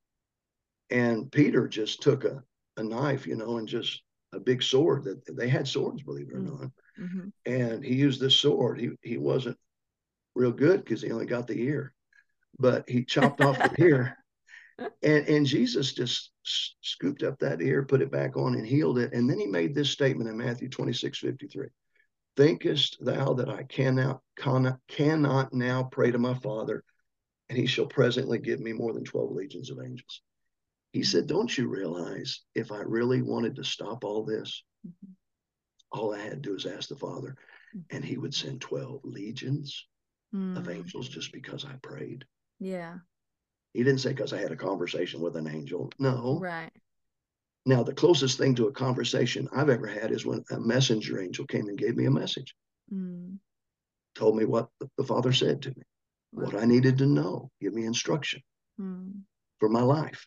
And 0.91 1.31
Peter 1.31 1.67
just 1.67 2.03
took 2.03 2.25
a, 2.25 2.43
a 2.77 2.83
knife, 2.83 3.27
you 3.27 3.37
know, 3.37 3.59
and 3.59 3.67
just 3.67 4.03
a 4.33 4.41
big 4.41 4.63
sword 4.63 5.05
that 5.05 5.37
they 5.37 5.49
had 5.49 5.69
swords, 5.69 6.03
believe 6.03 6.29
it 6.29 6.35
or 6.35 6.41
mm-hmm. 6.41 6.63
not. 6.63 6.71
Mm-hmm. 7.01 7.29
And 7.47 7.85
he 7.85 7.95
used 7.95 8.21
this 8.21 8.37
sword. 8.37 8.81
He 8.81 8.91
he 9.03 9.19
wasn't 9.19 9.59
real 10.35 10.53
good 10.53 10.85
because 10.85 11.03
he 11.03 11.11
only 11.11 11.27
got 11.27 11.47
the 11.47 11.61
ear, 11.61 11.93
but 12.59 12.89
he 12.89 13.05
chopped 13.05 13.41
off 13.41 13.59
the 13.59 13.83
ear. 13.83 14.17
And 15.03 15.27
and 15.27 15.47
Jesus 15.47 15.95
just 15.95 16.33
scooped 16.83 17.23
up 17.23 17.39
that 17.39 17.63
ear, 17.63 17.87
put 17.87 18.03
it 18.03 18.13
back 18.13 18.37
on, 18.37 18.57
and 18.57 18.67
healed 18.67 18.99
it. 18.99 19.15
And 19.15 19.29
then 19.29 19.41
he 19.41 19.47
made 19.47 19.75
this 19.75 19.89
statement 19.89 20.29
in 20.29 20.37
Matthew 20.37 20.69
26, 20.69 21.19
53. 21.19 21.69
Thinkest 22.37 22.99
thou 23.01 23.33
that 23.33 23.49
I 23.49 23.63
cannot, 23.63 24.21
cannot, 24.37 24.79
cannot 24.87 25.55
now 25.55 25.85
pray 25.85 26.11
to 26.11 26.19
my 26.19 26.35
Father, 26.35 26.85
and 27.49 27.57
he 27.57 27.65
shall 27.65 27.87
presently 27.87 28.39
give 28.39 28.61
me 28.61 28.75
more 28.75 28.93
than 28.93 29.05
12 29.05 29.33
legions 29.33 29.71
of 29.71 29.79
angels? 29.83 30.21
He 30.97 31.03
said, 31.03 31.27
Don't 31.27 31.59
you 31.59 31.69
realize 31.69 32.41
if 32.55 32.73
I 32.73 32.79
really 32.79 33.21
wanted 33.21 33.57
to 33.57 33.65
stop 33.65 34.03
all 34.03 34.25
this, 34.25 34.65
mm-hmm. 34.87 35.13
all 35.93 36.15
I 36.15 36.21
had 36.21 36.31
to 36.31 36.37
do 36.49 36.55
is 36.55 36.65
ask 36.65 36.89
the 36.89 36.97
Father, 36.97 37.37
mm-hmm. 37.77 37.95
and 37.95 38.03
he 38.03 38.17
would 38.17 38.33
send 38.33 38.63
12 38.63 39.03
legions 39.05 39.87
mm-hmm. 40.35 40.57
of 40.57 40.65
mm. 40.65 40.75
angels 40.75 41.11
just 41.11 41.33
because 41.33 41.67
I 41.67 41.75
prayed? 41.83 42.25
Yeah. 42.61 42.95
He 43.75 43.85
didn't 43.85 44.01
say 44.01 44.15
because 44.15 44.33
I 44.33 44.41
had 44.41 44.53
a 44.53 44.57
conversation 44.57 45.21
with 45.21 45.37
an 45.37 45.47
angel. 45.47 45.93
No. 45.99 46.39
Right. 46.41 46.73
Now, 47.67 47.83
the 47.83 47.93
closest 47.93 48.39
thing 48.39 48.55
to 48.55 48.69
a 48.69 48.73
conversation 48.73 49.51
I've 49.55 49.69
ever 49.69 49.87
had 49.87 50.13
is 50.13 50.25
when 50.25 50.45
a 50.51 50.59
messenger 50.59 51.21
angel 51.21 51.45
came 51.45 51.69
and 51.69 51.77
gave 51.77 51.95
me 51.95 52.07
a 52.07 52.11
message, 52.11 52.55
mm. 52.91 53.37
told 54.15 54.35
me 54.35 54.47
what 54.47 54.71
the 54.97 55.05
Father 55.05 55.35
said 55.35 55.61
to 55.61 55.69
me, 55.69 55.83
wow. 56.33 56.45
what 56.47 56.55
I 56.55 56.65
needed 56.65 56.97
to 56.97 57.07
know, 57.07 57.51
give 57.61 57.75
me 57.75 57.85
instruction 57.85 58.41
mm. 58.81 59.13
for 59.61 59.69
my 59.69 59.83
life. 59.83 60.27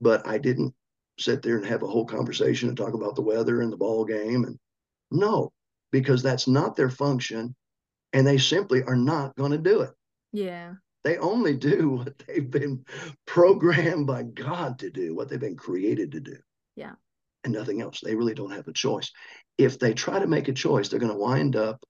But 0.00 0.26
I 0.26 0.38
didn't 0.38 0.74
sit 1.18 1.42
there 1.42 1.56
and 1.56 1.66
have 1.66 1.82
a 1.82 1.88
whole 1.88 2.06
conversation 2.06 2.68
and 2.68 2.76
talk 2.76 2.94
about 2.94 3.14
the 3.14 3.22
weather 3.22 3.60
and 3.60 3.72
the 3.72 3.76
ball 3.76 4.04
game. 4.04 4.44
And 4.44 4.58
no, 5.10 5.52
because 5.90 6.22
that's 6.22 6.46
not 6.46 6.76
their 6.76 6.90
function. 6.90 7.54
And 8.12 8.26
they 8.26 8.38
simply 8.38 8.82
are 8.84 8.96
not 8.96 9.36
going 9.36 9.52
to 9.52 9.58
do 9.58 9.82
it. 9.82 9.90
Yeah. 10.32 10.74
They 11.04 11.18
only 11.18 11.56
do 11.56 11.90
what 11.96 12.18
they've 12.26 12.50
been 12.50 12.84
programmed 13.26 14.06
by 14.06 14.22
God 14.22 14.78
to 14.80 14.90
do, 14.90 15.14
what 15.14 15.28
they've 15.28 15.40
been 15.40 15.56
created 15.56 16.12
to 16.12 16.20
do. 16.20 16.36
Yeah. 16.76 16.92
And 17.44 17.52
nothing 17.52 17.80
else. 17.80 18.00
They 18.00 18.14
really 18.14 18.34
don't 18.34 18.52
have 18.52 18.68
a 18.68 18.72
choice. 18.72 19.10
If 19.58 19.78
they 19.78 19.94
try 19.94 20.18
to 20.18 20.26
make 20.26 20.48
a 20.48 20.52
choice, 20.52 20.88
they're 20.88 21.00
going 21.00 21.12
to 21.12 21.18
wind 21.18 21.56
up 21.56 21.84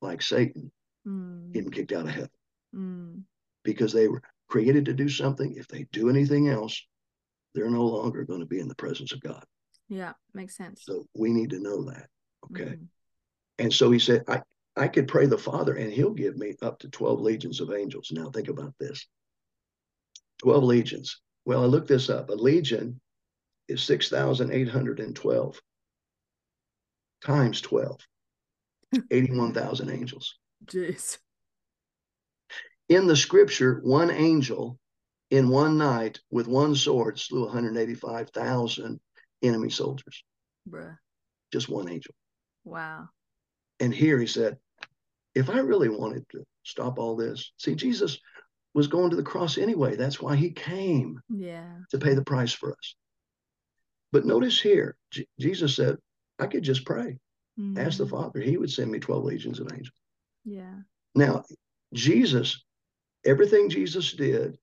like 0.00 0.22
Satan, 0.22 0.72
mm. 1.06 1.52
getting 1.52 1.70
kicked 1.70 1.92
out 1.92 2.06
of 2.06 2.10
heaven. 2.10 2.30
Mm. 2.74 3.22
Because 3.64 3.92
they 3.92 4.08
were 4.08 4.22
created 4.48 4.86
to 4.86 4.92
do 4.92 5.08
something. 5.08 5.54
If 5.54 5.68
they 5.68 5.86
do 5.92 6.08
anything 6.08 6.48
else, 6.48 6.82
they're 7.54 7.70
no 7.70 7.84
longer 7.84 8.24
going 8.24 8.40
to 8.40 8.46
be 8.46 8.60
in 8.60 8.68
the 8.68 8.74
presence 8.74 9.12
of 9.12 9.20
God. 9.20 9.44
Yeah, 9.88 10.12
makes 10.34 10.56
sense. 10.56 10.82
So 10.84 11.06
we 11.14 11.32
need 11.32 11.50
to 11.50 11.60
know 11.60 11.84
that. 11.84 12.08
Okay. 12.50 12.76
Mm. 12.76 12.86
And 13.58 13.72
so 13.72 13.90
he 13.90 13.98
said, 13.98 14.22
I, 14.26 14.40
I 14.76 14.88
could 14.88 15.06
pray 15.06 15.26
the 15.26 15.38
Father 15.38 15.74
and 15.74 15.92
he'll 15.92 16.14
give 16.14 16.36
me 16.36 16.54
up 16.62 16.78
to 16.80 16.88
12 16.88 17.20
legions 17.20 17.60
of 17.60 17.72
angels. 17.72 18.10
Now 18.10 18.30
think 18.30 18.48
about 18.48 18.74
this 18.80 19.06
12 20.42 20.64
legions. 20.64 21.20
Well, 21.44 21.62
I 21.62 21.66
looked 21.66 21.88
this 21.88 22.08
up. 22.08 22.30
A 22.30 22.34
legion 22.34 23.00
is 23.68 23.82
6,812 23.82 25.60
times 27.24 27.60
12, 27.60 28.00
81,000 29.10 29.90
angels. 29.90 30.38
Jeez. 30.64 31.18
In 32.88 33.06
the 33.06 33.16
scripture, 33.16 33.80
one 33.82 34.10
angel 34.10 34.78
in 35.32 35.48
one 35.48 35.78
night 35.78 36.20
with 36.30 36.46
one 36.46 36.74
sword 36.74 37.18
slew 37.18 37.46
185,000 37.46 39.00
enemy 39.42 39.70
soldiers. 39.70 40.22
Bruh. 40.68 40.98
Just 41.50 41.70
one 41.70 41.88
angel. 41.88 42.14
Wow. 42.64 43.08
And 43.80 43.94
here 43.94 44.18
he 44.18 44.26
said, 44.26 44.58
if 45.34 45.48
I 45.48 45.60
really 45.60 45.88
wanted 45.88 46.28
to 46.32 46.44
stop 46.64 46.98
all 46.98 47.16
this, 47.16 47.52
see, 47.56 47.74
Jesus 47.74 48.18
was 48.74 48.88
going 48.88 49.08
to 49.08 49.16
the 49.16 49.22
cross 49.22 49.56
anyway. 49.56 49.96
That's 49.96 50.20
why 50.20 50.36
he 50.36 50.50
came. 50.50 51.18
Yeah. 51.30 51.78
To 51.92 51.98
pay 51.98 52.12
the 52.12 52.22
price 52.22 52.52
for 52.52 52.72
us. 52.72 52.94
But 54.12 54.26
notice 54.26 54.60
here, 54.60 54.96
J- 55.10 55.26
Jesus 55.40 55.74
said, 55.74 55.96
I 56.38 56.46
could 56.46 56.62
just 56.62 56.84
pray, 56.84 57.18
mm-hmm. 57.58 57.78
ask 57.78 57.96
the 57.96 58.06
Father. 58.06 58.40
He 58.40 58.58
would 58.58 58.70
send 58.70 58.90
me 58.90 58.98
12 58.98 59.24
legions 59.24 59.60
of 59.60 59.72
angels. 59.72 59.96
Yeah. 60.44 60.74
Now, 61.14 61.44
Jesus, 61.94 62.62
everything 63.24 63.70
Jesus 63.70 64.12
did, 64.12 64.58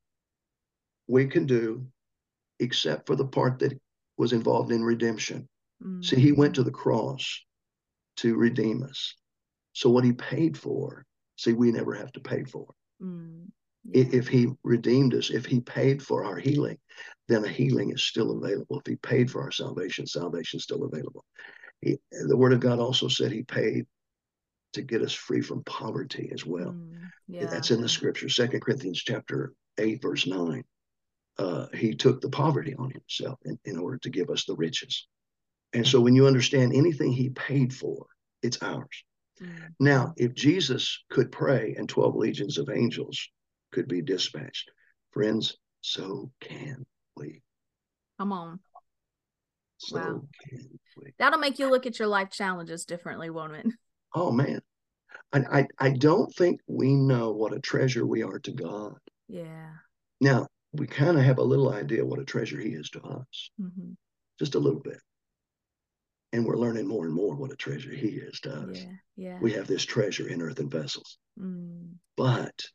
we 1.10 1.26
can 1.26 1.46
do 1.46 1.86
except 2.60 3.08
for 3.08 3.16
the 3.16 3.26
part 3.26 3.60
that 3.60 3.78
was 4.18 4.32
involved 4.32 4.72
in 4.72 4.84
redemption. 4.84 5.50
Mm-hmm. 5.84 6.04
See, 6.04 6.20
he 6.20 6.32
went 6.32 6.56
to 6.56 6.64
the 6.64 6.72
cross 6.72 7.42
to 8.18 8.36
redeem 8.36 8.84
us. 8.84 9.16
So 9.74 9.90
what 9.90 10.04
he 10.04 10.14
paid 10.14 10.58
for, 10.58 11.06
see, 11.36 11.54
we 11.54 11.72
never 11.72 11.94
have 11.96 12.12
to 12.14 12.20
pay 12.20 12.44
for. 12.44 12.68
Mm. 13.02 13.48
Yeah. 13.86 14.04
If 14.12 14.28
he 14.28 14.50
redeemed 14.64 15.16
us, 15.16 15.32
if 15.32 15.46
he 15.46 15.62
paid 15.62 16.04
for 16.04 16.26
our 16.26 16.38
healing, 16.38 16.78
then 17.28 17.44
a 17.44 17.48
healing 17.48 17.92
is 17.92 18.04
still 18.04 18.38
available. 18.38 18.80
If 18.80 18.86
he 18.86 18.98
paid 18.98 19.32
for 19.32 19.42
our 19.42 19.52
salvation, 19.52 20.06
salvation 20.06 20.58
is 20.58 20.64
still 20.64 20.84
available. 20.84 21.26
He, 21.82 21.98
the 22.12 22.38
word 22.38 22.54
of 22.54 22.60
God 22.60 22.80
also 22.80 23.08
said 23.08 23.32
he 23.32 23.44
paid 23.44 23.86
to 24.74 24.82
get 24.82 25.02
us 25.02 25.14
free 25.14 25.42
from 25.42 25.64
poverty 25.64 26.30
as 26.34 26.46
well. 26.46 26.74
Mm, 26.74 27.10
yeah. 27.28 27.46
That's 27.46 27.72
in 27.72 27.82
the 27.82 27.90
scripture, 27.90 28.30
Second 28.30 28.60
Corinthians 28.60 29.02
chapter 29.02 29.54
8, 29.80 30.02
verse 30.02 30.28
9. 30.28 30.64
Uh, 31.40 31.68
he 31.74 31.96
took 31.96 32.20
the 32.20 32.30
poverty 32.30 32.76
on 32.76 32.92
himself 32.92 33.40
in, 33.46 33.58
in 33.64 33.80
order 33.80 33.98
to 33.98 34.10
give 34.10 34.30
us 34.30 34.44
the 34.44 34.56
riches. 34.56 35.08
And 35.74 35.88
so 35.88 36.02
when 36.02 36.14
you 36.14 36.28
understand 36.28 36.74
anything 36.76 37.14
he 37.14 37.30
paid 37.30 37.74
for, 37.74 38.08
it's 38.44 38.62
ours. 38.62 39.04
Mm. 39.42 39.70
Now, 39.80 40.14
if 40.18 40.34
Jesus 40.34 41.02
could 41.10 41.32
pray 41.32 41.76
and 41.78 41.88
12 41.88 42.16
legions 42.16 42.58
of 42.58 42.70
angels 42.70 43.30
could 43.72 43.88
be 43.88 44.02
dispatched. 44.02 44.70
Friends, 45.12 45.58
so 45.80 46.30
can 46.42 46.86
we. 47.16 47.42
Come 48.20 48.34
on. 48.34 48.60
So 49.78 49.98
wow. 49.98 50.22
That'll 51.20 51.40
make 51.40 51.58
you 51.58 51.70
look 51.70 51.86
at 51.86 52.00
your 52.00 52.10
life 52.10 52.32
challenges 52.32 52.86
differently, 52.86 53.30
won't 53.30 53.56
it? 53.56 53.66
Oh 54.16 54.32
man. 54.32 54.60
I, 55.32 55.40
I, 55.60 55.68
I 55.78 55.90
don't 55.92 56.34
think 56.34 56.62
we 56.66 56.96
know 56.96 57.30
what 57.32 57.54
a 57.54 57.60
treasure 57.60 58.08
we 58.08 58.24
are 58.24 58.40
to 58.40 58.52
God. 58.52 58.98
Yeah. 59.28 59.70
Now, 60.20 60.48
we 60.74 60.88
kind 60.88 61.18
of 61.18 61.24
have 61.24 61.40
a 61.40 61.44
little 61.44 61.74
idea 61.74 62.06
what 62.06 62.20
a 62.20 62.26
treasure 62.26 62.60
he 62.60 62.70
is 62.70 62.90
to 62.92 63.02
us. 63.02 63.52
Mm-hmm. 63.62 63.92
Just 64.38 64.56
a 64.56 64.60
little 64.60 64.80
bit. 64.80 65.00
And 66.32 66.46
we're 66.46 66.58
learning 66.58 66.88
more 66.88 67.06
and 67.06 67.14
more 67.14 67.36
what 67.36 67.52
a 67.52 67.56
treasure 67.56 67.92
he 67.92 68.10
is 68.10 68.40
to 68.42 68.52
us. 68.52 68.80
Yeah. 68.84 68.92
Yeah. 69.16 69.40
We 69.42 69.54
have 69.54 69.68
this 69.68 69.84
treasure 69.84 70.28
in 70.28 70.42
earthen 70.42 70.70
vessels. 70.70 71.18
Mm. 71.40 71.94
But 72.16 72.66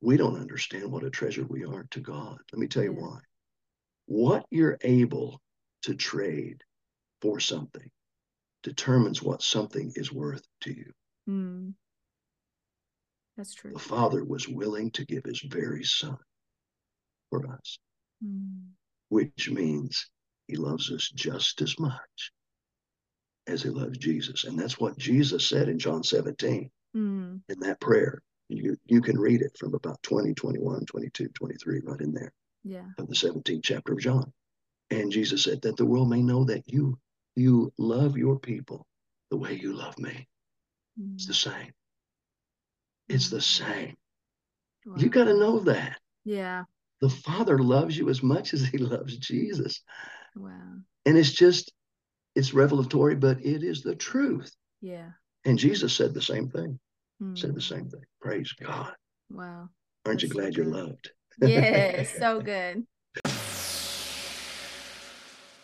we 0.00 0.16
don't 0.16 0.40
understand 0.40 0.92
what 0.92 1.04
a 1.04 1.10
treasure 1.10 1.44
we 1.48 1.64
are 1.64 1.86
to 1.90 2.00
God. 2.00 2.38
Let 2.52 2.60
me 2.60 2.68
tell 2.68 2.84
you 2.84 2.92
why. 2.92 3.18
What 4.06 4.46
you're 4.50 4.78
able 4.82 5.40
to 5.82 5.94
trade 5.94 6.62
for 7.20 7.40
something 7.40 7.90
determines 8.62 9.20
what 9.20 9.42
something 9.42 9.92
is 9.96 10.12
worth 10.12 10.44
to 10.60 10.70
you. 10.70 10.92
Mm. 11.28 11.74
That's 13.36 13.52
true. 13.52 13.72
The 13.72 13.80
Father 13.80 14.24
was 14.24 14.48
willing 14.48 14.92
to 14.92 15.04
give 15.04 15.24
his 15.24 15.40
very 15.40 15.82
Son 15.82 16.16
for 17.30 17.46
us, 17.52 17.78
mm. 18.24 18.62
which 19.08 19.50
means 19.50 20.08
he 20.48 20.56
loves 20.56 20.90
us 20.90 21.10
just 21.14 21.60
as 21.62 21.78
much 21.78 22.32
as 23.46 23.62
he 23.62 23.70
loves 23.70 23.98
Jesus. 23.98 24.44
And 24.44 24.58
that's 24.58 24.78
what 24.78 24.98
Jesus 24.98 25.48
said 25.48 25.68
in 25.68 25.78
John 25.78 26.02
17 26.02 26.70
mm. 26.96 27.40
in 27.48 27.60
that 27.60 27.80
prayer. 27.80 28.22
You, 28.48 28.76
you 28.86 29.00
can 29.00 29.18
read 29.18 29.42
it 29.42 29.56
from 29.58 29.74
about 29.74 30.02
20, 30.02 30.34
21, 30.34 30.86
22, 30.86 31.28
23, 31.28 31.80
right 31.84 32.00
in 32.00 32.12
there. 32.12 32.32
Yeah. 32.62 32.84
Of 32.98 33.08
the 33.08 33.14
17th 33.14 33.60
chapter 33.62 33.92
of 33.92 34.00
John. 34.00 34.32
And 34.90 35.10
Jesus 35.10 35.42
said 35.42 35.62
that 35.62 35.76
the 35.76 35.86
world 35.86 36.08
may 36.08 36.22
know 36.22 36.44
that 36.44 36.62
you 36.66 36.98
you 37.36 37.70
love 37.76 38.16
your 38.16 38.38
people 38.38 38.86
the 39.30 39.36
way 39.36 39.52
you 39.52 39.74
love 39.74 39.98
me. 39.98 40.26
Mm. 41.00 41.14
It's 41.14 41.26
the 41.26 41.34
same. 41.34 41.72
It's 43.08 43.28
the 43.28 43.40
same. 43.40 43.94
Wow. 44.86 44.94
You 44.96 45.08
got 45.10 45.24
to 45.24 45.34
know 45.34 45.60
that. 45.60 45.98
Yeah. 46.24 46.64
The 47.00 47.10
Father 47.10 47.58
loves 47.58 47.96
you 47.96 48.08
as 48.08 48.22
much 48.22 48.54
as 48.54 48.64
he 48.64 48.78
loves 48.78 49.16
Jesus. 49.18 49.82
Wow. 50.34 50.78
And 51.04 51.18
it's 51.18 51.32
just, 51.32 51.72
it's 52.34 52.54
revelatory, 52.54 53.14
but 53.14 53.38
it 53.44 53.62
is 53.62 53.82
the 53.82 53.94
truth. 53.94 54.54
Yeah. 54.80 55.10
And 55.44 55.58
Jesus 55.58 55.94
said 55.94 56.14
the 56.14 56.22
same 56.22 56.48
thing 56.48 56.78
mm. 57.22 57.38
said 57.38 57.54
the 57.54 57.60
same 57.60 57.88
thing. 57.88 58.02
Praise 58.20 58.52
God. 58.52 58.92
Wow. 59.30 59.68
Aren't 60.04 60.20
That's 60.20 60.22
you 60.24 60.28
glad 60.28 60.54
so 60.54 60.62
you're 60.62 60.72
loved? 60.72 61.10
Yes, 61.40 62.16
so 62.16 62.40
good. 62.42 62.86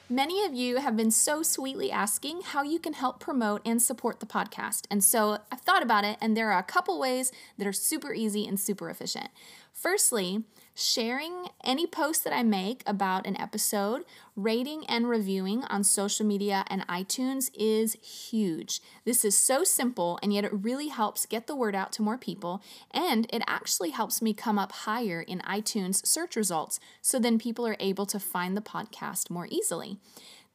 Many 0.09 0.45
of 0.45 0.53
you 0.53 0.77
have 0.77 0.95
been 0.95 1.11
so 1.11 1.43
sweetly 1.43 1.91
asking 1.91 2.43
how 2.43 2.63
you 2.63 2.79
can 2.79 2.93
help 2.93 3.19
promote 3.19 3.63
and 3.65 3.81
support 3.81 4.21
the 4.21 4.27
podcast. 4.27 4.83
And 4.91 5.03
so 5.03 5.39
I've 5.51 5.63
thought 5.63 5.83
about 5.83 6.05
it, 6.05 6.19
and 6.21 6.37
there 6.37 6.53
are 6.53 6.59
a 6.59 6.65
couple 6.65 6.99
ways 7.01 7.33
that 7.57 7.67
are 7.67 7.73
super 7.73 8.13
easy 8.13 8.47
and 8.47 8.61
super 8.61 8.91
efficient. 8.91 9.29
Firstly, 9.73 10.45
sharing 10.75 11.49
any 11.63 11.87
post 11.87 12.25
that 12.25 12.33
I 12.33 12.43
make 12.43 12.83
about 12.87 13.27
an 13.27 13.41
episode 13.41 14.05
rating 14.35 14.87
and 14.87 15.09
reviewing 15.09 15.65
on 15.65 15.85
social 15.85 16.25
media 16.25 16.65
and 16.69 16.87
iTunes 16.89 17.51
is 17.55 17.95
huge. 17.95 18.81
This 19.05 19.25
is 19.25 19.37
so 19.37 19.65
simple, 19.65 20.19
and 20.23 20.33
yet 20.33 20.45
it 20.45 20.53
really 20.53 20.89
helps 20.89 21.27
get 21.27 21.47
the 21.47 21.57
word 21.57 21.75
out 21.75 21.93
to 21.93 22.03
more 22.03 22.17
people, 22.17 22.63
and 22.91 23.27
it 23.33 23.43
actually 23.47 23.91
helps 23.91 24.23
me 24.23 24.33
come 24.33 24.59
up 24.59 24.73
higher 24.73 25.21
in 25.21 25.41
iTunes 25.41 26.07
search 26.07 26.37
results 26.37 26.81
so 27.01 27.19
then 27.19 27.39
people 27.39 27.67
are 27.67 27.77
able 27.79 28.07
to 28.07 28.19
find 28.19 28.57
the 28.57 28.63
podcast 28.63 29.31
more 29.31 29.47
easily. 29.51 29.99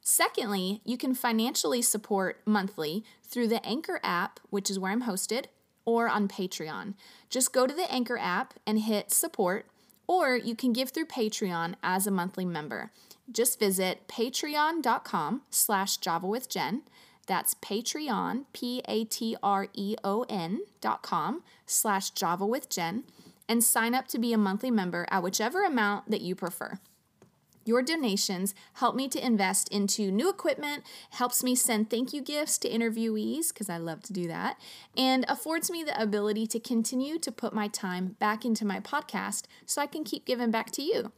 Secondly, 0.01 0.81
you 0.85 0.97
can 0.97 1.13
financially 1.13 1.81
support 1.81 2.41
monthly 2.45 3.03
through 3.23 3.49
the 3.49 3.63
Anchor 3.65 3.99
app, 4.01 4.39
which 4.49 4.69
is 4.69 4.79
where 4.79 4.91
I'm 4.91 5.03
hosted, 5.03 5.45
or 5.85 6.07
on 6.09 6.27
Patreon. 6.27 6.93
Just 7.29 7.53
go 7.53 7.67
to 7.67 7.73
the 7.73 7.91
Anchor 7.91 8.17
app 8.17 8.53
and 8.65 8.79
hit 8.79 9.11
support, 9.11 9.67
or 10.07 10.35
you 10.35 10.55
can 10.55 10.73
give 10.73 10.89
through 10.89 11.05
Patreon 11.05 11.75
as 11.83 12.07
a 12.07 12.11
monthly 12.11 12.45
member. 12.45 12.91
Just 13.31 13.59
visit 13.59 14.07
patreon.com 14.07 15.41
slash 15.49 15.97
Java 15.97 16.27
with 16.27 16.49
Jen. 16.49 16.83
That's 17.27 17.55
Patreon, 17.55 18.45
P-A-T-R-E-O-N 18.53 20.59
dot 20.79 21.03
com 21.03 21.43
slash 21.65 22.11
Java 22.11 22.45
with 22.45 22.69
Jen, 22.69 23.03
and 23.49 23.63
sign 23.63 23.93
up 23.93 24.07
to 24.07 24.17
be 24.17 24.31
a 24.31 24.37
monthly 24.37 24.71
member 24.71 25.05
at 25.11 25.23
whichever 25.23 25.65
amount 25.65 26.09
that 26.09 26.21
you 26.21 26.35
prefer. 26.35 26.79
Your 27.67 27.81
donations 27.81 28.55
help 28.75 28.95
me 28.95 29.09
to 29.09 29.23
invest 29.23 29.67
into 29.69 30.09
new 30.09 30.29
equipment, 30.29 30.83
helps 31.11 31.43
me 31.43 31.53
send 31.53 31.89
thank 31.89 32.13
you 32.13 32.21
gifts 32.21 32.57
to 32.59 32.69
interviewees, 32.69 33.49
because 33.49 33.69
I 33.69 33.77
love 33.77 34.01
to 34.03 34.13
do 34.13 34.27
that, 34.29 34.57
and 34.95 35.25
affords 35.27 35.69
me 35.69 35.83
the 35.83 36.01
ability 36.01 36.47
to 36.47 36.59
continue 36.61 37.19
to 37.19 37.31
put 37.31 37.53
my 37.53 37.67
time 37.67 38.15
back 38.19 38.45
into 38.45 38.63
my 38.63 38.79
podcast 38.79 39.43
so 39.65 39.81
I 39.81 39.85
can 39.85 40.05
keep 40.05 40.25
giving 40.25 40.49
back 40.49 40.71
to 40.71 40.81
you. 40.81 41.11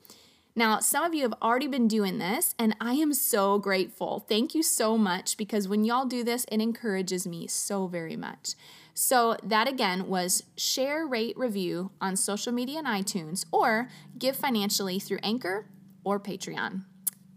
Now, 0.55 0.79
some 0.79 1.03
of 1.03 1.13
you 1.13 1.21
have 1.21 1.35
already 1.41 1.67
been 1.67 1.87
doing 1.87 2.17
this, 2.17 2.55
and 2.57 2.75
I 2.81 2.93
am 2.93 3.13
so 3.13 3.59
grateful. 3.59 4.25
Thank 4.27 4.55
you 4.55 4.63
so 4.63 4.97
much 4.97 5.37
because 5.37 5.67
when 5.67 5.83
y'all 5.83 6.05
do 6.05 6.23
this, 6.23 6.45
it 6.51 6.59
encourages 6.59 7.27
me 7.27 7.45
so 7.45 7.85
very 7.85 8.15
much. 8.15 8.55
So, 8.95 9.37
that 9.43 9.67
again 9.67 10.07
was 10.07 10.43
share, 10.57 11.05
rate, 11.05 11.37
review 11.37 11.91
on 12.01 12.15
social 12.15 12.51
media 12.51 12.79
and 12.79 12.87
iTunes, 12.87 13.45
or 13.51 13.89
give 14.17 14.35
financially 14.35 14.99
through 14.99 15.19
Anchor 15.21 15.67
or 16.03 16.19
Patreon. 16.19 16.83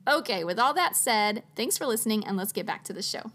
Okay, 0.09 0.45
with 0.45 0.59
all 0.59 0.75
that 0.75 0.97
said, 0.97 1.45
thanks 1.55 1.79
for 1.79 1.87
listening 1.87 2.27
and 2.27 2.37
let's 2.37 2.53
get 2.53 2.67
back 2.67 2.85
to 2.85 2.93
the 2.93 3.03
show. 3.03 3.31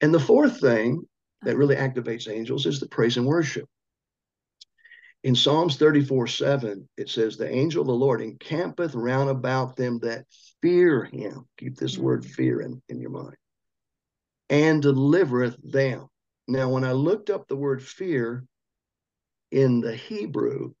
And 0.00 0.12
the 0.12 0.20
fourth 0.20 0.60
thing 0.60 1.06
that 1.42 1.56
really 1.56 1.76
activates 1.76 2.30
angels 2.30 2.66
is 2.66 2.80
the 2.80 2.88
praise 2.88 3.16
and 3.16 3.26
worship. 3.26 3.68
In 5.22 5.34
Psalms 5.34 5.76
34 5.76 6.26
7, 6.26 6.86
it 6.98 7.08
says, 7.08 7.36
The 7.36 7.50
angel 7.50 7.80
of 7.80 7.86
the 7.86 7.94
Lord 7.94 8.20
encampeth 8.20 8.94
round 8.94 9.30
about 9.30 9.76
them 9.76 9.98
that 10.00 10.26
fear 10.60 11.04
him. 11.04 11.46
Keep 11.56 11.76
this 11.76 11.94
mm-hmm. 11.94 12.04
word 12.04 12.26
fear 12.26 12.60
in, 12.60 12.82
in 12.90 13.00
your 13.00 13.10
mind. 13.10 13.36
And 14.50 14.82
delivereth 14.82 15.56
them. 15.62 16.08
Now, 16.46 16.68
when 16.68 16.84
I 16.84 16.92
looked 16.92 17.30
up 17.30 17.48
the 17.48 17.56
word 17.56 17.82
fear 17.82 18.44
in 19.50 19.80
the 19.80 19.94
Hebrew, 19.94 20.74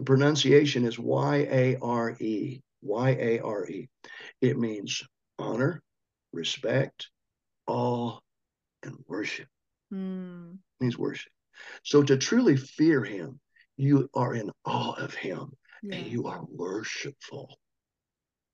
the 0.00 0.04
pronunciation 0.04 0.86
is 0.86 0.98
Y 0.98 1.46
A 1.50 1.76
R 1.82 2.16
E. 2.18 2.62
Y 2.80 3.10
A 3.10 3.40
R 3.40 3.68
E. 3.68 3.86
It 4.40 4.58
means 4.58 5.02
honor, 5.38 5.82
respect, 6.32 7.10
awe, 7.66 8.18
and 8.82 8.96
worship. 9.06 9.46
Mm. 9.92 10.54
It 10.54 10.82
means 10.82 10.96
worship. 10.96 11.30
So 11.82 12.02
to 12.02 12.16
truly 12.16 12.56
fear 12.56 13.04
him, 13.04 13.40
you 13.76 14.08
are 14.14 14.34
in 14.34 14.50
awe 14.64 14.94
of 14.94 15.12
him 15.12 15.52
yeah. 15.82 15.96
and 15.96 16.06
you 16.06 16.28
are 16.28 16.46
worshipful 16.48 17.58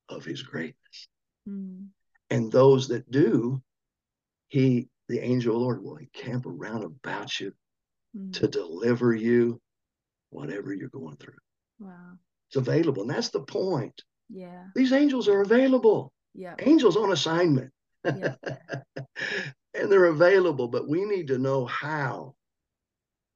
of 0.09 0.25
his 0.25 0.43
greatness. 0.43 1.09
Mm. 1.49 1.91
And 2.29 2.51
those 2.51 2.89
that 2.89 3.09
do, 3.09 3.63
he, 4.49 4.89
the 5.09 5.21
angel 5.21 5.55
of 5.55 5.61
the 5.61 5.65
Lord, 5.65 5.85
will 5.85 5.99
encamp 5.99 6.45
around 6.45 6.83
about 6.83 7.39
you 7.39 7.53
mm. 8.19 8.33
to 8.33 8.49
deliver 8.49 9.15
you 9.15 9.61
whatever 10.31 10.73
you're 10.73 10.89
going 10.89 11.17
through. 11.17 11.35
Wow. 11.79 12.19
It's 12.49 12.57
available. 12.57 13.03
And 13.03 13.11
that's 13.11 13.31
the 13.31 13.41
point. 13.41 14.03
Yeah. 14.29 14.65
These 14.75 14.93
angels 14.93 15.29
are 15.29 15.41
available. 15.41 16.13
Yeah. 16.35 16.55
Angels 16.59 16.97
on 16.97 17.13
assignment. 17.13 17.73
Yeah. 18.05 18.35
and 19.75 19.91
they're 19.91 20.07
available, 20.07 20.69
but 20.69 20.89
we 20.89 21.05
need 21.05 21.29
to 21.29 21.39
know 21.39 21.67
how 21.67 22.35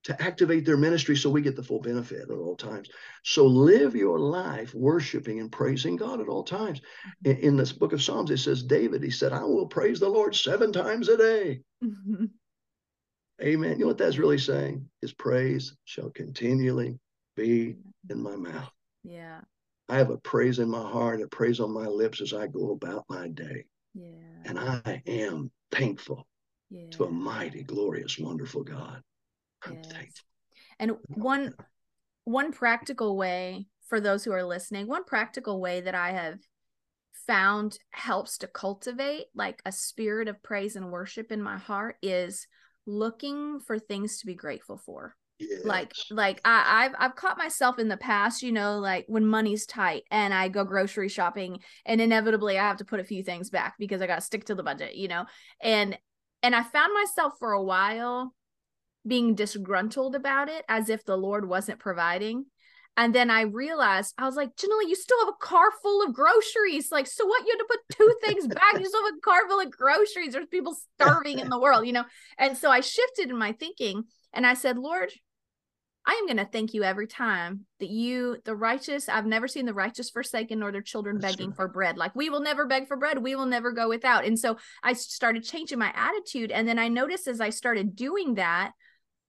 to 0.04 0.22
activate 0.22 0.64
their 0.64 0.78
ministry 0.78 1.14
so 1.14 1.28
we 1.28 1.42
get 1.42 1.56
the 1.56 1.62
full 1.62 1.80
benefit 1.80 2.30
at 2.30 2.36
all 2.36 2.56
times. 2.56 2.88
So 3.22 3.46
live 3.46 3.94
your 3.94 4.18
life 4.18 4.74
worshiping 4.74 5.40
and 5.40 5.52
praising 5.52 5.96
God 5.96 6.20
at 6.20 6.28
all 6.28 6.42
times. 6.42 6.80
Mm-hmm. 6.80 7.30
In, 7.30 7.36
in, 7.38 7.56
this 7.56 7.72
book 7.72 7.92
of 7.92 8.02
Psalms, 8.02 8.30
it 8.30 8.38
says, 8.38 8.62
David, 8.62 9.02
he 9.02 9.10
said, 9.10 9.32
I 9.32 9.42
will 9.42 9.66
praise 9.66 10.00
the 10.00 10.08
Lord 10.08 10.34
seven 10.34 10.72
times 10.72 11.08
a 11.08 11.18
day. 11.18 11.60
Amen. 13.42 13.72
You 13.72 13.80
know 13.80 13.86
what 13.86 13.98
that's 13.98 14.18
really 14.18 14.38
saying? 14.38 14.88
His 15.00 15.12
praise 15.12 15.74
shall 15.84 16.10
continually 16.10 16.98
be 17.36 17.76
in 18.10 18.22
my 18.22 18.36
mouth. 18.36 18.70
Yeah. 19.02 19.40
I 19.88 19.96
have 19.96 20.10
a 20.10 20.18
praise 20.18 20.58
in 20.58 20.68
my 20.68 20.82
heart, 20.88 21.22
a 21.22 21.26
praise 21.26 21.58
on 21.58 21.72
my 21.72 21.86
lips 21.86 22.20
as 22.20 22.32
I 22.32 22.46
go 22.46 22.72
about 22.72 23.04
my 23.08 23.28
day. 23.28 23.64
Yeah. 23.94 24.08
And 24.44 24.58
I 24.58 25.02
am 25.06 25.50
thankful 25.72 26.26
yeah. 26.70 26.90
to 26.92 27.04
a 27.04 27.10
mighty, 27.10 27.62
glorious, 27.62 28.18
wonderful 28.18 28.62
God. 28.62 29.02
I'm 29.64 29.74
yes. 29.74 29.86
thankful. 29.86 30.26
And 30.78 30.92
one 31.08 31.54
one 32.24 32.52
practical 32.52 33.16
way 33.16 33.66
for 33.88 34.00
those 34.00 34.24
who 34.24 34.32
are 34.32 34.44
listening, 34.44 34.86
one 34.86 35.04
practical 35.04 35.60
way 35.60 35.80
that 35.80 35.94
I 35.94 36.12
have 36.12 36.38
found 37.26 37.78
helps 37.90 38.38
to 38.38 38.46
cultivate 38.46 39.26
like 39.34 39.60
a 39.64 39.72
spirit 39.72 40.28
of 40.28 40.42
praise 40.42 40.76
and 40.76 40.90
worship 40.90 41.32
in 41.32 41.42
my 41.42 41.58
heart 41.58 41.96
is 42.02 42.46
looking 42.86 43.60
for 43.60 43.78
things 43.78 44.18
to 44.18 44.26
be 44.26 44.34
grateful 44.34 44.76
for. 44.78 45.16
Yes. 45.38 45.64
Like 45.64 45.92
like 46.10 46.40
I, 46.44 46.84
I've 46.84 46.94
I've 46.98 47.16
caught 47.16 47.38
myself 47.38 47.78
in 47.78 47.88
the 47.88 47.96
past, 47.96 48.42
you 48.42 48.52
know, 48.52 48.78
like 48.78 49.06
when 49.08 49.24
money's 49.24 49.64
tight 49.64 50.02
and 50.10 50.34
I 50.34 50.48
go 50.48 50.64
grocery 50.64 51.08
shopping 51.08 51.60
and 51.86 51.98
inevitably 52.00 52.58
I 52.58 52.68
have 52.68 52.76
to 52.78 52.84
put 52.84 53.00
a 53.00 53.04
few 53.04 53.22
things 53.22 53.48
back 53.48 53.74
because 53.78 54.02
I 54.02 54.06
gotta 54.06 54.20
stick 54.20 54.44
to 54.46 54.54
the 54.54 54.62
budget, 54.62 54.96
you 54.96 55.08
know. 55.08 55.24
And 55.62 55.98
and 56.42 56.54
I 56.54 56.62
found 56.62 56.92
myself 56.92 57.34
for 57.38 57.52
a 57.52 57.62
while 57.62 58.34
being 59.06 59.34
disgruntled 59.34 60.14
about 60.14 60.50
it 60.50 60.64
as 60.68 60.90
if 60.90 61.04
the 61.04 61.16
Lord 61.16 61.48
wasn't 61.48 61.78
providing. 61.78 62.44
And 62.96 63.14
then 63.14 63.30
I 63.30 63.42
realized 63.42 64.14
I 64.18 64.26
was 64.26 64.36
like, 64.36 64.54
Janelle, 64.56 64.88
you 64.88 64.94
still 64.94 65.18
have 65.20 65.28
a 65.34 65.44
car 65.44 65.70
full 65.82 66.04
of 66.04 66.12
groceries. 66.12 66.90
Like, 66.92 67.06
so 67.06 67.24
what? 67.24 67.46
You 67.46 67.52
had 67.52 67.58
to 67.58 67.68
put 67.68 67.96
two 67.96 68.14
things 68.26 68.46
back. 68.46 68.78
You 68.78 68.86
still 68.86 69.04
have 69.04 69.14
a 69.16 69.20
car 69.20 69.48
full 69.48 69.60
of 69.60 69.70
groceries. 69.70 70.32
There's 70.32 70.46
people 70.46 70.76
starving 70.94 71.38
in 71.38 71.48
the 71.48 71.58
world, 71.58 71.86
you 71.86 71.92
know? 71.92 72.04
And 72.36 72.56
so 72.56 72.70
I 72.70 72.80
shifted 72.80 73.30
in 73.30 73.38
my 73.38 73.52
thinking 73.52 74.04
and 74.32 74.46
I 74.46 74.54
said, 74.54 74.76
Lord, 74.76 75.10
I 76.06 76.12
am 76.14 76.26
going 76.26 76.44
to 76.44 76.50
thank 76.50 76.74
you 76.74 76.82
every 76.82 77.06
time 77.06 77.66
that 77.78 77.90
you, 77.90 78.38
the 78.44 78.56
righteous, 78.56 79.08
I've 79.08 79.26
never 79.26 79.46
seen 79.46 79.66
the 79.66 79.74
righteous 79.74 80.10
forsaken 80.10 80.58
nor 80.58 80.72
their 80.72 80.82
children 80.82 81.18
That's 81.18 81.34
begging 81.34 81.50
true. 81.50 81.56
for 81.56 81.68
bread. 81.68 81.96
Like 81.96 82.14
we 82.16 82.30
will 82.30 82.40
never 82.40 82.66
beg 82.66 82.88
for 82.88 82.96
bread. 82.96 83.22
We 83.22 83.34
will 83.34 83.46
never 83.46 83.70
go 83.70 83.88
without. 83.88 84.24
And 84.24 84.38
so 84.38 84.56
I 84.82 84.94
started 84.94 85.44
changing 85.44 85.78
my 85.78 85.92
attitude. 85.94 86.50
And 86.50 86.66
then 86.66 86.78
I 86.78 86.88
noticed 86.88 87.28
as 87.28 87.40
I 87.40 87.50
started 87.50 87.94
doing 87.94 88.34
that, 88.34 88.72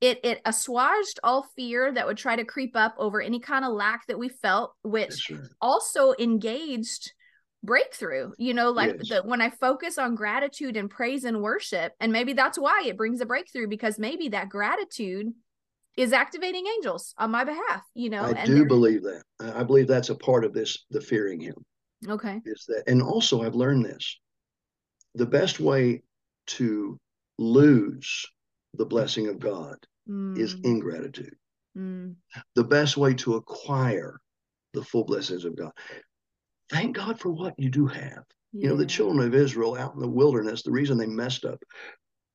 it 0.02 0.20
it 0.24 0.42
assuaged 0.46 1.20
all 1.24 1.48
fear 1.56 1.92
that 1.92 2.06
would 2.06 2.18
try 2.18 2.36
to 2.36 2.44
creep 2.44 2.76
up 2.76 2.96
over 2.98 3.22
any 3.22 3.40
kind 3.40 3.64
of 3.64 3.72
lack 3.72 4.08
that 4.08 4.20
we 4.20 4.30
felt, 4.30 4.74
which 4.84 5.32
also 5.62 6.14
engaged 6.20 7.14
breakthrough 7.64 8.32
you 8.40 8.56
know 8.56 8.72
like 8.72 8.96
yes. 8.98 9.10
the, 9.10 9.22
when 9.22 9.40
i 9.40 9.48
focus 9.48 10.00
on 10.00 10.16
gratitude 10.16 10.76
and 10.76 10.90
praise 10.90 11.26
and 11.26 11.44
worship 11.44 11.94
and 12.00 12.12
maybe 12.12 12.34
that's 12.34 12.58
why 12.58 12.82
it 12.88 12.98
brings 12.98 13.22
a 13.22 13.26
breakthrough 13.28 13.68
because 13.68 14.00
maybe 14.00 14.30
that 14.30 14.50
gratitude 14.50 15.28
is 15.96 16.12
activating 16.12 16.66
angels 16.66 17.14
on 17.20 17.30
my 17.30 17.44
behalf 17.44 17.84
you 17.94 18.10
know 18.10 18.24
i 18.24 18.46
do 18.48 18.66
believe 18.66 19.04
that. 19.04 19.22
I 19.42 19.64
believe 19.64 19.88
that's 19.88 20.10
a 20.10 20.16
part 20.16 20.46
of 20.46 20.54
this 20.54 20.86
the 20.90 21.02
fearing 21.02 21.40
him. 21.40 21.56
Okay. 22.08 22.42
Is 22.46 22.66
that 22.68 22.84
and 22.88 23.02
also 23.02 23.42
i've 23.42 23.56
learned 23.56 23.86
this. 23.86 24.20
The 25.16 25.26
best 25.26 25.60
way 25.60 26.04
to 26.48 26.98
lose 27.38 28.26
the 28.76 28.86
blessing 28.86 29.28
of 29.28 29.40
god 29.40 29.78
mm. 30.10 30.38
is 30.38 30.56
ingratitude 30.64 31.36
mm. 31.78 32.16
the 32.56 32.64
best 32.64 32.98
way 32.98 33.14
to 33.14 33.36
acquire 33.36 34.20
the 34.74 34.84
full 34.84 35.04
blessings 35.04 35.46
of 35.46 35.56
god 35.56 35.72
thank 36.70 36.96
god 36.96 37.20
for 37.20 37.30
what 37.30 37.54
you 37.58 37.70
do 37.70 37.86
have 37.86 38.24
yeah. 38.54 38.64
you 38.64 38.70
know 38.70 38.78
the 38.78 38.86
children 38.86 39.26
of 39.26 39.36
israel 39.36 39.78
out 39.78 39.94
in 39.94 40.00
the 40.00 40.08
wilderness 40.08 40.64
the 40.64 40.72
reason 40.72 40.98
they 40.98 41.08
messed 41.08 41.46
up 41.46 41.62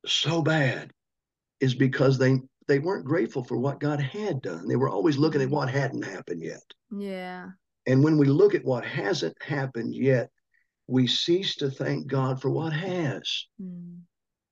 so 0.05 0.41
bad 0.41 0.91
is 1.59 1.73
because 1.73 2.17
they 2.17 2.39
they 2.67 2.79
weren't 2.79 3.05
grateful 3.05 3.43
for 3.43 3.57
what 3.57 3.79
God 3.79 3.99
had 3.99 4.41
done. 4.41 4.67
They 4.67 4.75
were 4.75 4.89
always 4.89 5.17
looking 5.17 5.41
at 5.41 5.49
what 5.49 5.69
hadn't 5.69 6.03
happened 6.03 6.41
yet. 6.41 6.63
Yeah. 6.91 7.47
And 7.85 8.03
when 8.03 8.17
we 8.17 8.27
look 8.27 8.53
at 8.53 8.65
what 8.65 8.85
hasn't 8.85 9.41
happened 9.41 9.95
yet, 9.95 10.29
we 10.87 11.07
cease 11.07 11.55
to 11.57 11.69
thank 11.71 12.07
God 12.07 12.41
for 12.41 12.49
what 12.49 12.73
has. 12.73 13.45
Mm. 13.61 13.99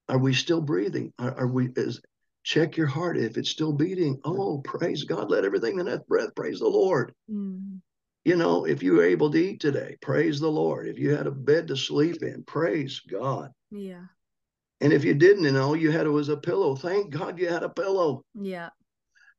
Are 0.08 0.18
we 0.18 0.34
still 0.34 0.62
breathing? 0.62 1.14
Are, 1.20 1.36
are 1.40 1.48
we 1.48 1.70
is 1.76 2.02
check 2.44 2.78
your 2.78 2.88
heart 2.88 3.18
if 3.18 3.38
it's 3.38 3.50
still 3.50 3.74
beating? 3.74 4.20
Oh, 4.24 4.60
praise 4.60 5.04
God. 5.04 5.32
Let 5.32 5.46
everything 5.46 5.78
that 5.78 5.88
hath 5.88 6.08
breath 6.08 6.36
praise 6.36 6.60
the 6.60 6.68
Lord. 6.68 7.14
Mm. 7.32 7.82
you 8.24 8.36
know, 8.36 8.66
if 8.66 8.84
you 8.84 8.94
were 8.94 9.04
able 9.04 9.32
to 9.32 9.38
eat 9.38 9.60
today, 9.60 9.98
praise 10.02 10.40
the 10.40 10.50
Lord. 10.50 10.88
If 10.88 10.98
you 10.98 11.16
had 11.16 11.28
a 11.28 11.32
bed 11.32 11.68
to 11.68 11.78
sleep 11.78 12.22
in, 12.24 12.44
praise 12.44 13.00
God. 13.00 13.52
Yeah. 13.72 14.06
And 14.82 14.94
if 14.94 15.04
you 15.04 15.14
didn't, 15.14 15.46
and 15.46 15.58
all 15.58 15.76
you 15.76 15.92
had 15.92 16.08
was 16.08 16.30
a 16.30 16.38
pillow, 16.38 16.76
thank 16.76 17.12
God 17.12 17.40
you 17.40 17.48
had 17.48 17.64
a 17.64 17.70
pillow. 17.70 18.24
Yeah. 18.34 18.70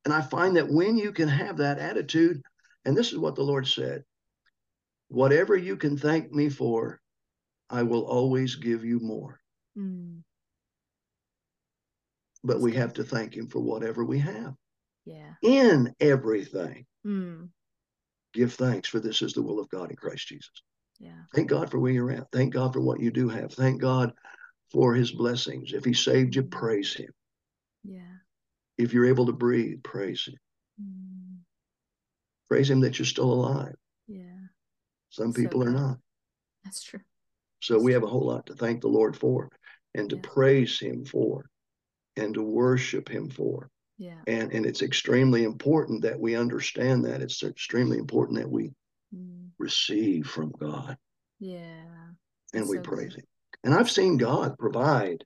And 0.04 0.14
I 0.14 0.22
find 0.22 0.56
that 0.56 0.68
when 0.68 0.96
you 0.96 1.12
can 1.12 1.28
have 1.28 1.58
that 1.58 1.78
attitude, 1.78 2.40
and 2.84 2.96
this 2.96 3.12
is 3.12 3.18
what 3.18 3.34
the 3.34 3.42
Lord 3.42 3.66
said 3.66 4.04
whatever 5.08 5.56
you 5.56 5.76
can 5.76 5.96
thank 5.96 6.32
me 6.32 6.48
for, 6.48 7.00
I 7.70 7.82
will 7.82 8.02
always 8.02 8.56
give 8.56 8.84
you 8.84 8.98
more. 9.00 9.40
Mm. 9.78 10.22
But 12.46 12.60
we 12.60 12.72
have 12.74 12.94
to 12.94 13.04
thank 13.04 13.36
Him 13.36 13.48
for 13.48 13.60
whatever 13.60 14.04
we 14.04 14.20
have. 14.20 14.54
Yeah. 15.04 15.32
In 15.42 15.94
everything. 16.00 16.86
Mm. 17.04 17.48
Give 18.32 18.52
thanks, 18.52 18.88
for 18.88 19.00
this 19.00 19.22
is 19.22 19.32
the 19.32 19.42
will 19.42 19.60
of 19.60 19.68
God 19.68 19.90
in 19.90 19.96
Christ 19.96 20.28
Jesus. 20.28 20.62
Yeah. 20.98 21.22
Thank 21.34 21.48
God 21.48 21.70
for 21.70 21.78
where 21.78 21.92
you're 21.92 22.10
at. 22.10 22.30
Thank 22.32 22.54
God 22.54 22.72
for 22.72 22.80
what 22.80 23.00
you 23.00 23.10
do 23.10 23.28
have. 23.28 23.52
Thank 23.52 23.80
God 23.80 24.12
for 24.72 24.94
his 24.94 25.10
blessings. 25.10 25.72
If 25.72 25.84
he 25.84 25.92
saved 25.92 26.36
you, 26.36 26.44
mm. 26.44 26.50
praise 26.50 26.94
him. 26.94 27.10
Yeah. 27.84 28.00
If 28.78 28.92
you're 28.92 29.06
able 29.06 29.26
to 29.26 29.32
breathe, 29.32 29.82
praise 29.82 30.26
him. 30.26 30.38
Mm. 30.80 31.38
Praise 32.48 32.70
him 32.70 32.80
that 32.80 32.98
you're 32.98 33.06
still 33.06 33.32
alive. 33.32 33.74
Yeah. 34.06 34.22
Some 35.10 35.32
people 35.32 35.62
so 35.62 35.68
are 35.68 35.72
not. 35.72 35.98
That's 36.64 36.82
true. 36.82 37.00
So 37.60 37.74
That's 37.74 37.84
we 37.84 37.92
true. 37.92 37.94
have 37.94 38.02
a 38.04 38.10
whole 38.10 38.26
lot 38.26 38.46
to 38.46 38.54
thank 38.54 38.80
the 38.80 38.88
Lord 38.88 39.16
for 39.16 39.50
and 39.94 40.10
to 40.10 40.16
yeah. 40.16 40.22
praise 40.24 40.78
him 40.78 41.04
for 41.04 41.44
and 42.16 42.34
to 42.34 42.42
worship 42.42 43.08
him 43.08 43.28
for. 43.28 43.70
Yeah. 43.98 44.20
And 44.26 44.52
and 44.52 44.66
it's 44.66 44.82
extremely 44.82 45.44
important 45.44 46.02
that 46.02 46.20
we 46.20 46.36
understand 46.36 47.04
that. 47.04 47.22
It's 47.22 47.42
extremely 47.42 47.98
important 47.98 48.38
that 48.38 48.50
we 48.50 48.72
mm. 49.14 49.48
receive 49.58 50.26
from 50.26 50.50
God. 50.50 50.96
Yeah. 51.40 51.84
And 52.52 52.62
That's 52.62 52.68
we 52.68 52.76
so 52.76 52.82
praise 52.82 53.14
good. 53.14 53.20
him. 53.20 53.26
And 53.64 53.74
I've 53.74 53.90
seen 53.90 54.16
God 54.16 54.58
provide 54.58 55.24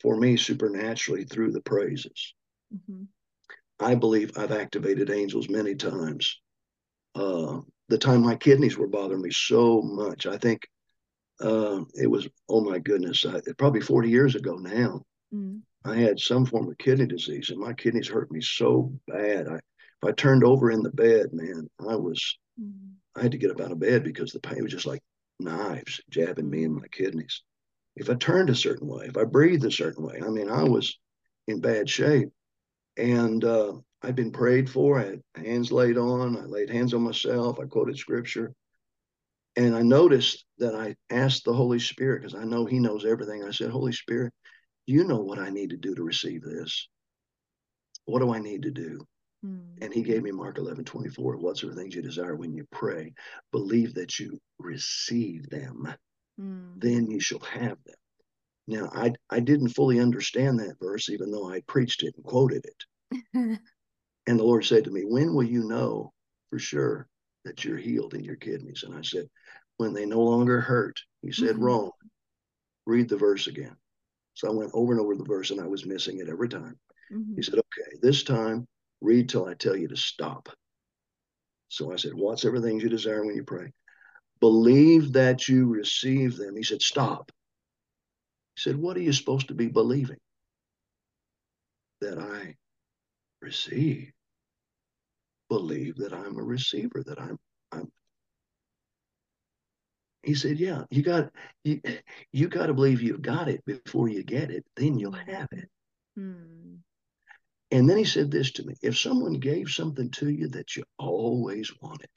for 0.00 0.16
me 0.16 0.36
supernaturally 0.36 1.24
through 1.24 1.52
the 1.52 1.62
praises. 1.62 2.34
Mm-hmm. 2.74 3.04
I 3.80 3.94
believe 3.94 4.36
I've 4.36 4.52
activated 4.52 5.10
angels 5.10 5.48
many 5.48 5.74
times. 5.74 6.40
Uh, 7.14 7.60
the 7.88 7.98
time 7.98 8.22
my 8.22 8.34
kidneys 8.36 8.76
were 8.76 8.88
bothering 8.88 9.22
me 9.22 9.30
so 9.30 9.80
much, 9.82 10.26
I 10.26 10.38
think 10.38 10.68
uh, 11.40 11.80
it 11.94 12.06
was, 12.06 12.28
oh 12.48 12.62
my 12.62 12.78
goodness, 12.78 13.24
I, 13.24 13.40
probably 13.58 13.80
40 13.80 14.08
years 14.10 14.34
ago 14.34 14.56
now. 14.56 15.02
Mm. 15.32 15.60
I 15.86 15.96
had 15.96 16.18
some 16.18 16.44
form 16.44 16.68
of 16.68 16.78
kidney 16.78 17.06
disease 17.06 17.50
and 17.50 17.58
my 17.58 17.72
kidneys 17.72 18.08
hurt 18.08 18.30
me 18.30 18.40
so 18.40 18.92
bad. 19.06 19.46
I, 19.48 19.54
if 19.54 20.04
I 20.04 20.12
turned 20.12 20.44
over 20.44 20.70
in 20.70 20.82
the 20.82 20.90
bed, 20.90 21.32
man, 21.32 21.68
I 21.80 21.96
was, 21.96 22.38
mm. 22.60 22.72
I 23.14 23.22
had 23.22 23.32
to 23.32 23.38
get 23.38 23.50
up 23.50 23.60
out 23.60 23.72
of 23.72 23.78
bed 23.78 24.04
because 24.04 24.32
the 24.32 24.40
pain 24.40 24.62
was 24.62 24.72
just 24.72 24.86
like 24.86 25.02
knives 25.38 26.00
jabbing 26.10 26.50
me 26.50 26.64
in 26.64 26.74
my 26.74 26.86
kidneys. 26.90 27.42
If 27.94 28.10
I 28.10 28.14
turned 28.14 28.50
a 28.50 28.54
certain 28.54 28.88
way, 28.88 29.06
if 29.06 29.16
I 29.16 29.24
breathed 29.24 29.64
a 29.64 29.70
certain 29.70 30.04
way, 30.04 30.20
I 30.24 30.28
mean, 30.28 30.50
I 30.50 30.64
was 30.64 30.98
in 31.46 31.60
bad 31.60 31.88
shape. 31.88 32.30
And 32.98 33.44
uh, 33.44 33.74
I'd 34.02 34.16
been 34.16 34.32
prayed 34.32 34.68
for. 34.68 34.98
I 34.98 35.04
had 35.04 35.22
hands 35.34 35.72
laid 35.72 35.98
on. 35.98 36.36
I 36.36 36.44
laid 36.44 36.70
hands 36.70 36.94
on 36.94 37.02
myself. 37.02 37.58
I 37.60 37.66
quoted 37.66 37.98
scripture. 37.98 38.52
And 39.56 39.74
I 39.74 39.82
noticed 39.82 40.44
that 40.58 40.74
I 40.74 40.96
asked 41.10 41.44
the 41.44 41.52
Holy 41.52 41.78
Spirit, 41.78 42.22
because 42.22 42.34
I 42.34 42.44
know 42.44 42.66
He 42.66 42.78
knows 42.78 43.04
everything. 43.06 43.44
I 43.44 43.50
said, 43.50 43.70
Holy 43.70 43.92
Spirit, 43.92 44.32
you 44.86 45.04
know 45.04 45.20
what 45.20 45.38
I 45.38 45.50
need 45.50 45.70
to 45.70 45.76
do 45.76 45.94
to 45.94 46.02
receive 46.02 46.42
this. 46.42 46.88
What 48.04 48.20
do 48.20 48.32
I 48.32 48.38
need 48.38 48.62
to 48.62 48.70
do? 48.70 49.04
Mm. 49.44 49.82
And 49.82 49.92
he 49.92 50.02
gave 50.02 50.22
me 50.22 50.30
Mark 50.30 50.58
11, 50.58 50.84
24. 50.84 51.36
What 51.36 51.58
sort 51.58 51.72
of 51.72 51.78
things 51.78 51.94
you 51.94 52.02
desire 52.02 52.36
when 52.36 52.54
you 52.54 52.66
pray, 52.70 53.12
believe 53.52 53.94
that 53.94 54.18
you 54.18 54.38
receive 54.58 55.48
them. 55.50 55.92
Mm. 56.40 56.80
Then 56.80 57.10
you 57.10 57.20
shall 57.20 57.40
have 57.40 57.78
them. 57.84 57.96
Now, 58.68 58.90
I, 58.92 59.12
I 59.30 59.40
didn't 59.40 59.68
fully 59.68 60.00
understand 60.00 60.58
that 60.60 60.78
verse, 60.80 61.08
even 61.08 61.30
though 61.30 61.48
I 61.48 61.60
preached 61.66 62.02
it 62.02 62.14
and 62.16 62.24
quoted 62.24 62.64
it. 62.64 63.20
and 64.26 64.38
the 64.38 64.44
Lord 64.44 64.64
said 64.64 64.84
to 64.84 64.90
me, 64.90 65.02
When 65.04 65.34
will 65.34 65.44
you 65.44 65.64
know 65.64 66.12
for 66.50 66.58
sure 66.58 67.08
that 67.44 67.64
you're 67.64 67.78
healed 67.78 68.14
in 68.14 68.24
your 68.24 68.36
kidneys? 68.36 68.82
And 68.82 68.94
I 68.94 69.02
said, 69.02 69.28
When 69.76 69.92
they 69.92 70.04
no 70.06 70.20
longer 70.20 70.60
hurt. 70.60 71.00
He 71.22 71.32
said, 71.32 71.54
mm-hmm. 71.54 71.64
Wrong. 71.64 71.90
Read 72.86 73.08
the 73.08 73.16
verse 73.16 73.46
again. 73.46 73.76
So 74.36 74.48
I 74.48 74.52
went 74.52 74.70
over 74.74 74.92
and 74.92 75.00
over 75.00 75.16
the 75.16 75.24
verse 75.24 75.50
and 75.50 75.60
I 75.60 75.66
was 75.66 75.86
missing 75.86 76.18
it 76.18 76.28
every 76.28 76.50
time. 76.50 76.78
Mm-hmm. 77.10 77.36
He 77.36 77.42
said, 77.42 77.54
Okay, 77.54 77.98
this 78.02 78.22
time 78.22 78.66
read 79.00 79.30
till 79.30 79.46
I 79.46 79.54
tell 79.54 79.74
you 79.74 79.88
to 79.88 79.96
stop. 79.96 80.50
So 81.68 81.90
I 81.90 81.96
said, 81.96 82.12
What's 82.14 82.44
everything 82.44 82.78
you 82.78 82.90
desire 82.90 83.24
when 83.24 83.34
you 83.34 83.44
pray? 83.44 83.72
Believe 84.40 85.14
that 85.14 85.48
you 85.48 85.66
receive 85.66 86.36
them. 86.36 86.54
He 86.54 86.62
said, 86.62 86.82
Stop. 86.82 87.32
He 88.56 88.60
said, 88.60 88.76
What 88.76 88.98
are 88.98 89.02
you 89.02 89.14
supposed 89.14 89.48
to 89.48 89.54
be 89.54 89.68
believing? 89.68 90.18
That 92.02 92.18
I 92.18 92.56
receive. 93.40 94.12
Believe 95.48 95.96
that 95.96 96.12
I'm 96.12 96.38
a 96.38 96.42
receiver, 96.42 97.02
that 97.06 97.18
I'm 97.18 97.30
I'm 97.30 97.38
he 100.22 100.34
said, 100.34 100.58
"Yeah, 100.58 100.84
you 100.90 101.02
got 101.02 101.30
you, 101.64 101.80
you 102.32 102.48
got 102.48 102.66
to 102.66 102.74
believe 102.74 103.02
you've 103.02 103.22
got 103.22 103.48
it 103.48 103.64
before 103.64 104.08
you 104.08 104.22
get 104.22 104.50
it. 104.50 104.64
Then 104.76 104.98
you'll 104.98 105.12
hmm. 105.12 105.30
have 105.30 105.48
it." 105.52 105.68
Hmm. 106.16 106.76
And 107.70 107.88
then 107.88 107.96
he 107.96 108.04
said 108.04 108.30
this 108.30 108.52
to 108.52 108.64
me: 108.64 108.74
If 108.82 108.98
someone 108.98 109.34
gave 109.34 109.68
something 109.68 110.10
to 110.12 110.28
you 110.28 110.48
that 110.48 110.76
you 110.76 110.84
always 110.98 111.72
wanted, 111.80 112.10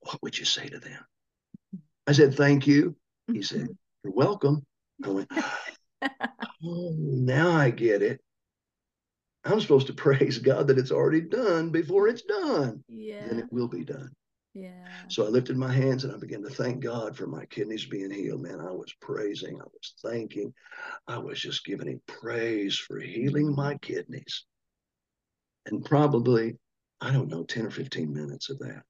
what 0.00 0.22
would 0.22 0.38
you 0.38 0.44
say 0.44 0.68
to 0.68 0.78
them? 0.78 1.04
I 2.06 2.12
said, 2.12 2.34
"Thank 2.34 2.66
you." 2.66 2.96
He 3.32 3.42
said, 3.42 3.68
"You're 4.04 4.12
welcome." 4.12 4.64
I 5.04 5.08
went, 5.08 5.30
"Oh, 6.64 6.94
now 6.98 7.50
I 7.50 7.70
get 7.70 8.02
it." 8.02 8.20
I'm 9.46 9.60
supposed 9.60 9.86
to 9.86 9.92
praise 10.04 10.38
God 10.38 10.68
that 10.68 10.78
it's 10.78 10.90
already 10.90 11.22
done 11.22 11.70
before 11.70 12.08
it's 12.08 12.22
done. 12.22 12.82
Yeah. 12.88 13.28
Then 13.28 13.38
it 13.38 13.46
will 13.50 13.68
be 13.68 13.84
done. 13.84 14.10
Yeah. 14.56 14.88
So 15.08 15.26
I 15.26 15.28
lifted 15.28 15.58
my 15.58 15.70
hands 15.70 16.04
and 16.04 16.14
I 16.14 16.18
began 16.18 16.42
to 16.42 16.48
thank 16.48 16.80
God 16.80 17.14
for 17.14 17.26
my 17.26 17.44
kidneys 17.44 17.84
being 17.84 18.10
healed. 18.10 18.40
Man, 18.40 18.58
I 18.58 18.70
was 18.70 18.90
praising, 19.02 19.60
I 19.60 19.64
was 19.64 19.94
thanking, 20.02 20.54
I 21.06 21.18
was 21.18 21.38
just 21.38 21.66
giving 21.66 21.88
him 21.88 22.00
praise 22.06 22.78
for 22.78 22.98
healing 22.98 23.54
my 23.54 23.74
kidneys. 23.76 24.46
And 25.66 25.84
probably, 25.84 26.56
I 27.02 27.12
don't 27.12 27.28
know, 27.28 27.44
10 27.44 27.66
or 27.66 27.70
15 27.70 28.10
minutes 28.10 28.48
of 28.48 28.58
that. 28.60 28.82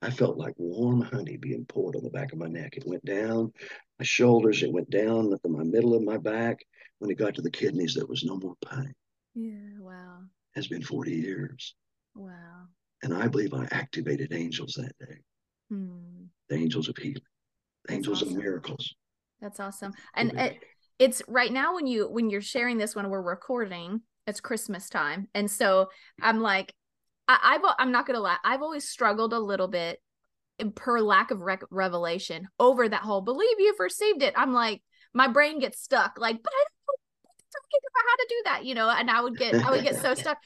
I 0.00 0.10
felt 0.10 0.38
like 0.38 0.54
warm 0.58 1.00
honey 1.00 1.36
being 1.36 1.64
poured 1.64 1.96
on 1.96 2.04
the 2.04 2.10
back 2.10 2.32
of 2.32 2.38
my 2.38 2.46
neck. 2.46 2.76
It 2.76 2.86
went 2.86 3.04
down 3.04 3.52
my 3.98 4.04
shoulders, 4.04 4.62
it 4.62 4.72
went 4.72 4.90
down 4.90 5.36
my 5.44 5.64
middle 5.64 5.96
of 5.96 6.04
my 6.04 6.18
back. 6.18 6.60
When 7.00 7.10
it 7.10 7.18
got 7.18 7.34
to 7.34 7.42
the 7.42 7.50
kidneys, 7.50 7.94
there 7.94 8.06
was 8.06 8.22
no 8.22 8.36
more 8.36 8.54
pain. 8.64 8.94
Yeah, 9.34 9.80
wow. 9.80 10.20
It's 10.54 10.68
been 10.68 10.84
40 10.84 11.10
years. 11.10 11.74
Wow. 12.14 12.68
And 13.10 13.22
I 13.22 13.26
believe 13.26 13.52
I 13.54 13.66
activated 13.72 14.32
angels 14.32 14.74
that 14.74 14.92
day. 14.98 15.16
Hmm. 15.68 16.26
The 16.48 16.56
angels 16.56 16.88
of 16.88 16.96
healing, 16.96 17.22
the 17.86 17.94
angels 17.94 18.22
awesome. 18.22 18.36
of 18.36 18.42
miracles. 18.42 18.94
That's 19.40 19.58
awesome. 19.58 19.92
And 20.14 20.38
it, 20.38 20.58
it's 20.98 21.22
right 21.26 21.52
now 21.52 21.74
when 21.74 21.86
you 21.86 22.08
when 22.08 22.30
you're 22.30 22.40
sharing 22.40 22.78
this 22.78 22.94
when 22.94 23.08
we're 23.08 23.22
recording, 23.22 24.02
it's 24.26 24.40
Christmas 24.40 24.88
time, 24.88 25.28
and 25.34 25.50
so 25.50 25.88
I'm 26.20 26.40
like, 26.40 26.72
I, 27.26 27.38
I've 27.42 27.74
I'm 27.78 27.92
not 27.92 28.06
gonna 28.06 28.20
lie, 28.20 28.36
I've 28.44 28.62
always 28.62 28.88
struggled 28.88 29.32
a 29.32 29.38
little 29.38 29.68
bit 29.68 29.98
per 30.74 31.00
lack 31.00 31.30
of 31.30 31.40
rec- 31.40 31.64
revelation 31.70 32.48
over 32.58 32.88
that 32.88 33.02
whole 33.02 33.22
believe 33.22 33.58
you've 33.58 33.80
received 33.80 34.22
it. 34.22 34.34
I'm 34.36 34.52
like, 34.52 34.82
my 35.14 35.26
brain 35.26 35.58
gets 35.58 35.80
stuck, 35.80 36.18
like, 36.18 36.42
but 36.42 36.52
I 36.52 36.64
don't 37.52 37.82
know 37.82 38.10
how 38.10 38.16
to 38.16 38.26
do 38.28 38.42
that, 38.44 38.64
you 38.64 38.74
know, 38.74 38.90
and 38.90 39.10
I 39.10 39.20
would 39.20 39.36
get 39.36 39.54
I 39.54 39.70
would 39.70 39.82
get 39.82 40.00
so 40.00 40.14
stuck. 40.20 40.38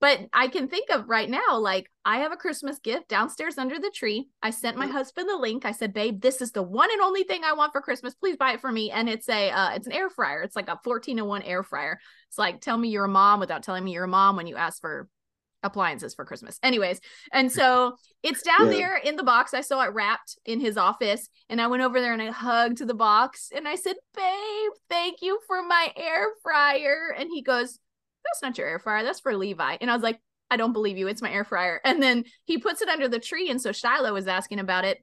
But 0.00 0.20
I 0.32 0.48
can 0.48 0.66
think 0.66 0.88
of 0.90 1.08
right 1.08 1.28
now, 1.28 1.58
like 1.58 1.90
I 2.06 2.18
have 2.20 2.32
a 2.32 2.36
Christmas 2.36 2.78
gift 2.78 3.08
downstairs 3.08 3.58
under 3.58 3.78
the 3.78 3.92
tree. 3.94 4.28
I 4.42 4.48
sent 4.50 4.78
my 4.78 4.86
husband 4.86 5.28
the 5.28 5.36
link. 5.36 5.66
I 5.66 5.72
said, 5.72 5.92
"Babe, 5.92 6.22
this 6.22 6.40
is 6.40 6.52
the 6.52 6.62
one 6.62 6.90
and 6.90 7.02
only 7.02 7.22
thing 7.24 7.44
I 7.44 7.52
want 7.52 7.72
for 7.72 7.82
Christmas. 7.82 8.14
Please 8.14 8.36
buy 8.38 8.52
it 8.52 8.62
for 8.62 8.72
me." 8.72 8.90
And 8.90 9.10
it's 9.10 9.28
a, 9.28 9.50
uh, 9.50 9.74
it's 9.74 9.86
an 9.86 9.92
air 9.92 10.08
fryer. 10.08 10.42
It's 10.42 10.56
like 10.56 10.68
a 10.68 10.80
fourteen 10.82 11.18
to 11.18 11.24
one 11.26 11.42
air 11.42 11.62
fryer. 11.62 12.00
It's 12.28 12.38
like 12.38 12.62
tell 12.62 12.78
me 12.78 12.88
you're 12.88 13.04
a 13.04 13.08
mom 13.08 13.40
without 13.40 13.62
telling 13.62 13.84
me 13.84 13.92
you're 13.92 14.04
a 14.04 14.08
mom 14.08 14.36
when 14.36 14.46
you 14.46 14.56
ask 14.56 14.80
for 14.80 15.06
appliances 15.62 16.14
for 16.14 16.24
Christmas. 16.24 16.58
Anyways, 16.62 16.98
and 17.34 17.52
so 17.52 17.96
it's 18.22 18.42
down 18.42 18.68
yeah. 18.68 18.72
there 18.72 18.96
in 18.96 19.16
the 19.16 19.22
box. 19.22 19.52
I 19.52 19.60
saw 19.60 19.82
it 19.82 19.92
wrapped 19.92 20.38
in 20.46 20.60
his 20.60 20.78
office, 20.78 21.28
and 21.50 21.60
I 21.60 21.66
went 21.66 21.82
over 21.82 22.00
there 22.00 22.14
and 22.14 22.22
I 22.22 22.30
hugged 22.30 22.78
the 22.78 22.94
box 22.94 23.50
and 23.54 23.68
I 23.68 23.74
said, 23.74 23.96
"Babe, 24.16 24.70
thank 24.88 25.20
you 25.20 25.40
for 25.46 25.62
my 25.62 25.92
air 25.94 26.28
fryer." 26.42 27.14
And 27.18 27.28
he 27.30 27.42
goes 27.42 27.78
that's 28.24 28.42
not 28.42 28.58
your 28.58 28.66
air 28.66 28.78
fryer. 28.78 29.04
That's 29.04 29.20
for 29.20 29.36
Levi. 29.36 29.76
And 29.80 29.90
I 29.90 29.94
was 29.94 30.02
like, 30.02 30.20
I 30.50 30.56
don't 30.56 30.72
believe 30.72 30.98
you. 30.98 31.06
It's 31.06 31.22
my 31.22 31.30
air 31.30 31.44
fryer. 31.44 31.80
And 31.84 32.02
then 32.02 32.24
he 32.44 32.58
puts 32.58 32.82
it 32.82 32.88
under 32.88 33.08
the 33.08 33.20
tree. 33.20 33.50
And 33.50 33.60
so 33.60 33.72
Shiloh 33.72 34.12
was 34.12 34.26
asking 34.26 34.58
about 34.58 34.84
it. 34.84 34.98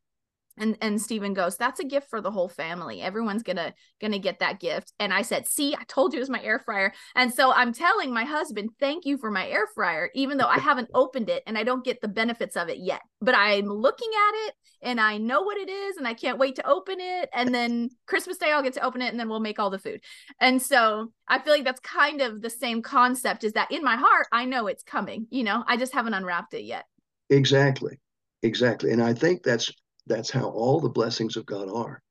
And 0.58 0.78
and 0.82 1.02
Stephen 1.02 1.34
goes, 1.34 1.58
"That's 1.58 1.80
a 1.80 1.86
gift 1.86 2.10
for 2.10 2.22
the 2.22 2.32
whole 2.32 2.50
family. 2.50 3.02
Everyone's 3.02 3.44
gonna 3.44 3.74
gonna 4.02 4.20
get 4.20 4.40
that 4.40 4.60
gift." 4.60 4.94
And 5.00 5.14
I 5.14 5.22
said, 5.22 5.48
"See, 5.48 5.76
I 5.76 5.84
told 5.86 6.14
you 6.14 6.20
it 6.20 6.22
was 6.22 6.30
my 6.30 6.44
air 6.44 6.60
fryer." 6.60 6.94
And 7.16 7.34
so 7.34 7.52
I'm 7.52 7.74
telling 7.74 8.14
my 8.14 8.26
husband, 8.26 8.72
"Thank 8.80 9.06
you 9.06 9.18
for 9.18 9.32
my 9.32 9.48
air 9.48 9.68
fryer, 9.74 10.10
even 10.14 10.38
though 10.38 10.48
I 10.48 10.60
haven't 10.60 10.90
opened 10.94 11.30
it 11.30 11.44
and 11.48 11.58
I 11.58 11.64
don't 11.64 11.86
get 11.86 12.02
the 12.02 12.08
benefits 12.08 12.56
of 12.56 12.70
it 12.70 12.78
yet. 12.80 13.02
But 13.22 13.36
I'm 13.36 13.66
looking 13.66 14.10
at 14.10 14.48
it 14.48 14.56
and 14.82 15.00
I 15.02 15.18
know 15.18 15.42
what 15.42 15.58
it 15.58 15.70
is, 15.70 15.98
and 15.98 16.08
I 16.08 16.14
can't 16.14 16.38
wait 16.38 16.56
to 16.56 16.68
open 16.68 17.00
it. 17.00 17.30
And 17.34 17.54
then 17.54 17.90
Christmas 18.06 18.38
Day, 18.38 18.52
I'll 18.52 18.64
get 18.64 18.74
to 18.74 18.86
open 18.86 19.02
it, 19.02 19.10
and 19.10 19.20
then 19.20 19.30
we'll 19.30 19.40
make 19.40 19.60
all 19.60 19.70
the 19.70 19.80
food. 19.80 20.02
And 20.40 20.62
so 20.62 21.12
I 21.28 21.40
feel 21.40 21.54
like 21.54 21.64
that's 21.64 21.80
kind 21.80 22.22
of 22.22 22.42
the 22.42 22.50
same 22.50 22.82
concept. 22.82 23.44
Is 23.44 23.54
that 23.54 23.72
in 23.72 23.84
my 23.84 23.96
heart, 23.96 24.28
I 24.32 24.46
know 24.46 24.68
it's 24.68 24.84
coming. 24.84 25.28
You 25.32 25.44
know, 25.44 25.64
I 25.68 25.78
just 25.78 25.94
haven't 25.94 26.14
unwrapped 26.14 26.54
it 26.54 26.64
yet. 26.64 26.86
Exactly, 27.30 28.00
exactly. 28.44 28.92
And 28.92 29.02
I 29.02 29.14
think 29.14 29.44
that's 29.44 29.72
that's 30.08 30.30
how 30.30 30.50
all 30.50 30.80
the 30.80 30.90
blessings 30.90 31.36
of 31.38 31.46
God 31.46 31.70
are. 31.70 32.02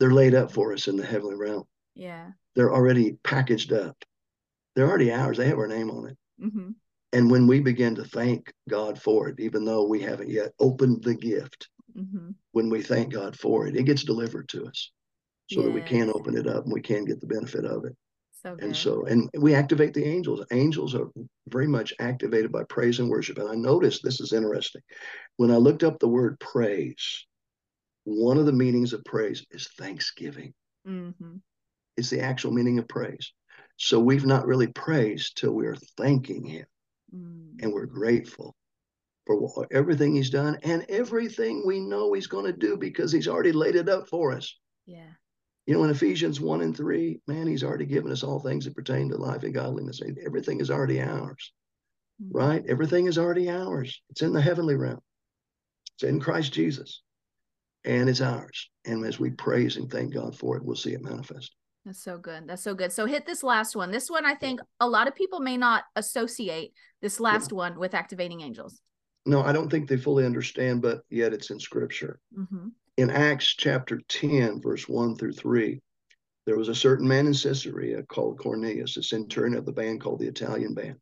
They're 0.00 0.12
laid 0.12 0.34
up 0.34 0.52
for 0.52 0.72
us 0.72 0.88
in 0.88 0.96
the 0.96 1.06
heavenly 1.06 1.36
realm. 1.36 1.64
Yeah. 1.94 2.30
They're 2.54 2.72
already 2.72 3.16
packaged 3.24 3.72
up. 3.72 3.96
They're 4.74 4.88
already 4.88 5.12
ours. 5.12 5.36
They 5.36 5.48
have 5.48 5.58
our 5.58 5.68
name 5.68 5.90
on 5.90 6.08
it. 6.08 6.16
Mm-hmm. 6.42 6.70
And 7.12 7.30
when 7.30 7.46
we 7.46 7.60
begin 7.60 7.94
to 7.94 8.04
thank 8.04 8.52
God 8.68 9.00
for 9.00 9.28
it, 9.28 9.38
even 9.38 9.64
though 9.64 9.86
we 9.86 10.00
haven't 10.00 10.30
yet 10.30 10.52
opened 10.58 11.04
the 11.04 11.14
gift, 11.14 11.68
mm-hmm. 11.96 12.30
when 12.52 12.68
we 12.68 12.82
thank 12.82 13.12
God 13.12 13.38
for 13.38 13.66
it, 13.68 13.76
it 13.76 13.84
gets 13.84 14.02
delivered 14.02 14.48
to 14.48 14.66
us 14.66 14.90
so 15.50 15.60
yes. 15.60 15.66
that 15.66 15.74
we 15.74 15.82
can 15.82 16.10
open 16.10 16.36
it 16.36 16.48
up 16.48 16.64
and 16.64 16.72
we 16.72 16.80
can 16.80 17.04
get 17.04 17.20
the 17.20 17.26
benefit 17.26 17.64
of 17.64 17.84
it. 17.84 17.96
So 18.44 18.56
and 18.60 18.76
so, 18.76 19.06
and 19.06 19.30
we 19.38 19.54
activate 19.54 19.94
the 19.94 20.04
angels. 20.04 20.44
Angels 20.52 20.94
are 20.94 21.08
very 21.48 21.66
much 21.66 21.94
activated 21.98 22.52
by 22.52 22.64
praise 22.64 22.98
and 22.98 23.08
worship. 23.08 23.38
And 23.38 23.48
I 23.48 23.54
noticed 23.54 24.02
this 24.02 24.20
is 24.20 24.34
interesting. 24.34 24.82
When 25.38 25.50
I 25.50 25.56
looked 25.56 25.82
up 25.82 25.98
the 25.98 26.08
word 26.08 26.38
praise, 26.40 27.24
one 28.04 28.36
of 28.36 28.44
the 28.44 28.52
meanings 28.52 28.92
of 28.92 29.02
praise 29.04 29.46
is 29.50 29.68
thanksgiving. 29.78 30.52
Mm-hmm. 30.86 31.36
It's 31.96 32.10
the 32.10 32.20
actual 32.20 32.52
meaning 32.52 32.78
of 32.78 32.86
praise. 32.86 33.32
So 33.78 33.98
we've 33.98 34.26
not 34.26 34.46
really 34.46 34.66
praised 34.68 35.38
till 35.38 35.52
we're 35.52 35.78
thanking 35.96 36.44
Him 36.44 36.66
mm. 37.14 37.62
and 37.62 37.72
we're 37.72 37.86
grateful 37.86 38.54
for 39.26 39.66
everything 39.70 40.14
He's 40.14 40.28
done 40.28 40.58
and 40.62 40.84
everything 40.90 41.62
we 41.66 41.80
know 41.80 42.12
He's 42.12 42.26
going 42.26 42.44
to 42.44 42.52
do 42.52 42.76
because 42.76 43.10
He's 43.10 43.26
already 43.26 43.52
laid 43.52 43.74
it 43.74 43.88
up 43.88 44.06
for 44.08 44.32
us. 44.32 44.54
Yeah. 44.84 45.10
You 45.66 45.74
know, 45.74 45.84
in 45.84 45.90
Ephesians 45.90 46.40
1 46.40 46.60
and 46.60 46.76
3, 46.76 47.20
man, 47.26 47.46
He's 47.46 47.64
already 47.64 47.86
given 47.86 48.12
us 48.12 48.22
all 48.22 48.40
things 48.40 48.64
that 48.64 48.76
pertain 48.76 49.08
to 49.10 49.16
life 49.16 49.44
and 49.44 49.54
godliness. 49.54 50.00
Everything 50.24 50.60
is 50.60 50.70
already 50.70 51.00
ours, 51.00 51.52
mm. 52.22 52.28
right? 52.32 52.64
Everything 52.68 53.06
is 53.06 53.18
already 53.18 53.50
ours. 53.50 54.02
It's 54.10 54.22
in 54.22 54.32
the 54.32 54.42
heavenly 54.42 54.74
realm, 54.74 55.00
it's 55.94 56.04
in 56.04 56.20
Christ 56.20 56.52
Jesus 56.52 57.02
and 57.84 58.08
it's 58.08 58.20
ours. 58.20 58.70
And 58.84 59.04
as 59.04 59.20
we 59.20 59.30
praise 59.30 59.76
and 59.76 59.90
thank 59.90 60.14
God 60.14 60.36
for 60.36 60.56
it, 60.56 60.64
we'll 60.64 60.76
see 60.76 60.92
it 60.92 61.02
manifest. 61.02 61.54
That's 61.84 62.02
so 62.02 62.16
good. 62.16 62.48
That's 62.48 62.62
so 62.62 62.74
good. 62.74 62.92
So 62.92 63.04
hit 63.04 63.26
this 63.26 63.42
last 63.42 63.76
one. 63.76 63.90
This 63.90 64.10
one, 64.10 64.24
I 64.24 64.34
think 64.34 64.60
a 64.80 64.88
lot 64.88 65.06
of 65.06 65.14
people 65.14 65.40
may 65.40 65.56
not 65.56 65.84
associate 65.96 66.72
this 67.02 67.20
last 67.20 67.50
yeah. 67.52 67.58
one 67.58 67.78
with 67.78 67.94
activating 67.94 68.40
angels. 68.40 68.80
No, 69.26 69.42
I 69.42 69.52
don't 69.52 69.70
think 69.70 69.88
they 69.88 69.98
fully 69.98 70.24
understand, 70.24 70.80
but 70.80 71.02
yet 71.10 71.34
it's 71.34 71.50
in 71.50 71.60
scripture. 71.60 72.20
Mm-hmm. 72.36 72.68
In 72.96 73.10
Acts 73.10 73.46
chapter 73.46 74.00
10, 74.08 74.62
verse 74.62 74.88
1 74.88 75.16
through 75.16 75.32
3, 75.32 75.80
there 76.46 76.56
was 76.56 76.68
a 76.68 76.74
certain 76.74 77.08
man 77.08 77.26
in 77.26 77.32
Caesarea 77.32 78.02
called 78.04 78.38
Cornelius, 78.38 78.96
a 78.96 79.02
centurion 79.02 79.56
of 79.56 79.64
the 79.64 79.72
band 79.72 80.00
called 80.00 80.20
the 80.20 80.28
Italian 80.28 80.74
band, 80.74 80.96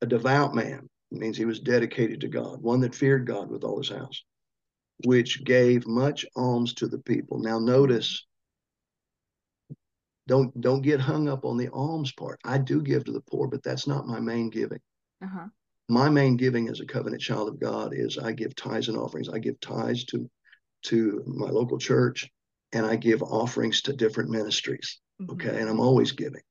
a 0.00 0.06
devout 0.06 0.54
man. 0.54 0.88
It 1.12 1.18
means 1.18 1.36
he 1.36 1.44
was 1.44 1.60
dedicated 1.60 2.20
to 2.22 2.28
God, 2.28 2.60
one 2.60 2.80
that 2.80 2.94
feared 2.94 3.26
God 3.26 3.50
with 3.50 3.64
all 3.64 3.78
his 3.78 3.88
house 3.88 4.22
which 5.04 5.44
gave 5.44 5.86
much 5.86 6.26
alms 6.36 6.74
to 6.74 6.88
the 6.88 6.98
people. 6.98 7.38
Now 7.38 7.58
notice, 7.58 8.26
don't 10.26 10.58
don't 10.60 10.82
get 10.82 11.00
hung 11.00 11.28
up 11.28 11.44
on 11.44 11.56
the 11.56 11.68
alms 11.72 12.12
part. 12.12 12.40
I 12.44 12.58
do 12.58 12.82
give 12.82 13.04
to 13.04 13.12
the 13.12 13.20
poor, 13.20 13.48
but 13.48 13.62
that's 13.62 13.86
not 13.86 14.06
my 14.06 14.20
main 14.20 14.50
giving. 14.50 14.80
Uh-huh. 15.22 15.46
My 15.88 16.10
main 16.10 16.36
giving 16.36 16.68
as 16.68 16.80
a 16.80 16.86
covenant 16.86 17.22
child 17.22 17.48
of 17.48 17.58
God 17.58 17.94
is 17.94 18.18
I 18.18 18.32
give 18.32 18.54
tithes 18.54 18.88
and 18.88 18.98
offerings. 18.98 19.28
I 19.28 19.38
give 19.38 19.58
tithes 19.60 20.04
to 20.06 20.28
to 20.84 21.22
my 21.26 21.48
local 21.48 21.78
church, 21.78 22.28
and 22.72 22.86
I 22.86 22.96
give 22.96 23.22
offerings 23.22 23.82
to 23.82 23.92
different 23.92 24.30
ministries. 24.30 25.00
Mm-hmm. 25.20 25.32
Okay, 25.32 25.60
and 25.60 25.68
I'm 25.68 25.80
always 25.80 26.12
giving, 26.12 26.42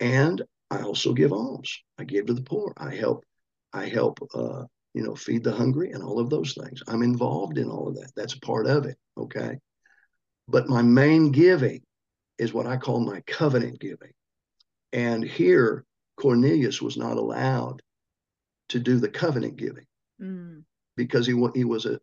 and 0.00 0.42
I 0.70 0.82
also 0.82 1.12
give 1.12 1.32
alms. 1.32 1.78
I 1.98 2.04
give 2.04 2.26
to 2.26 2.34
the 2.34 2.42
poor. 2.42 2.72
I 2.76 2.94
help. 2.94 3.24
I 3.72 3.86
help 3.86 4.18
uh, 4.34 4.64
you 4.94 5.02
know, 5.02 5.14
feed 5.14 5.42
the 5.42 5.52
hungry 5.52 5.92
and 5.92 6.02
all 6.02 6.18
of 6.18 6.30
those 6.30 6.54
things. 6.54 6.82
I'm 6.86 7.02
involved 7.02 7.58
in 7.58 7.70
all 7.70 7.88
of 7.88 7.94
that. 7.96 8.12
That's 8.14 8.34
part 8.34 8.66
of 8.66 8.84
it. 8.86 8.98
Okay. 9.16 9.58
But 10.48 10.68
my 10.68 10.82
main 10.82 11.30
giving 11.32 11.82
is 12.38 12.52
what 12.52 12.66
I 12.66 12.76
call 12.76 13.00
my 13.00 13.22
covenant 13.26 13.80
giving. 13.80 14.12
And 14.92 15.24
here, 15.24 15.84
Cornelius 16.16 16.82
was 16.82 16.96
not 16.96 17.16
allowed 17.16 17.80
to 18.68 18.78
do 18.78 18.98
the 18.98 19.08
covenant 19.08 19.56
giving 19.56 19.86
mm. 20.20 20.62
because 20.96 21.26
he, 21.26 21.32
he 21.54 21.64
was 21.64 21.86
a 21.86 22.00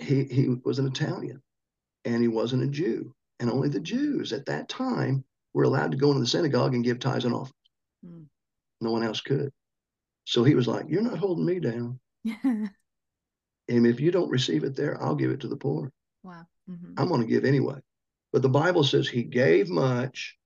he, 0.00 0.24
he 0.24 0.48
was 0.64 0.78
an 0.78 0.86
Italian 0.86 1.42
and 2.04 2.22
he 2.22 2.28
wasn't 2.28 2.62
a 2.62 2.68
Jew. 2.68 3.14
And 3.40 3.50
only 3.50 3.68
the 3.68 3.80
Jews 3.80 4.32
at 4.32 4.46
that 4.46 4.68
time 4.68 5.24
were 5.54 5.64
allowed 5.64 5.92
to 5.92 5.96
go 5.96 6.08
into 6.08 6.20
the 6.20 6.26
synagogue 6.26 6.74
and 6.74 6.84
give 6.84 6.98
tithes 6.98 7.24
and 7.24 7.34
offerings. 7.34 7.54
Mm. 8.04 8.26
No 8.80 8.92
one 8.92 9.04
else 9.04 9.20
could. 9.20 9.50
So 10.24 10.44
he 10.44 10.54
was 10.54 10.68
like, 10.68 10.86
You're 10.88 11.02
not 11.02 11.18
holding 11.18 11.46
me 11.46 11.60
down. 11.60 12.00
and 12.44 12.70
if 13.68 14.00
you 14.00 14.10
don't 14.10 14.30
receive 14.30 14.64
it 14.64 14.76
there, 14.76 15.00
I'll 15.02 15.14
give 15.14 15.30
it 15.30 15.40
to 15.40 15.48
the 15.48 15.56
poor. 15.56 15.90
Wow. 16.22 16.46
Mm-hmm. 16.68 16.94
I'm 16.96 17.08
going 17.08 17.20
to 17.20 17.26
give 17.26 17.44
anyway. 17.44 17.80
But 18.32 18.42
the 18.42 18.48
Bible 18.48 18.84
says 18.84 19.08
he 19.08 19.22
gave 19.22 19.68
much 19.68 20.36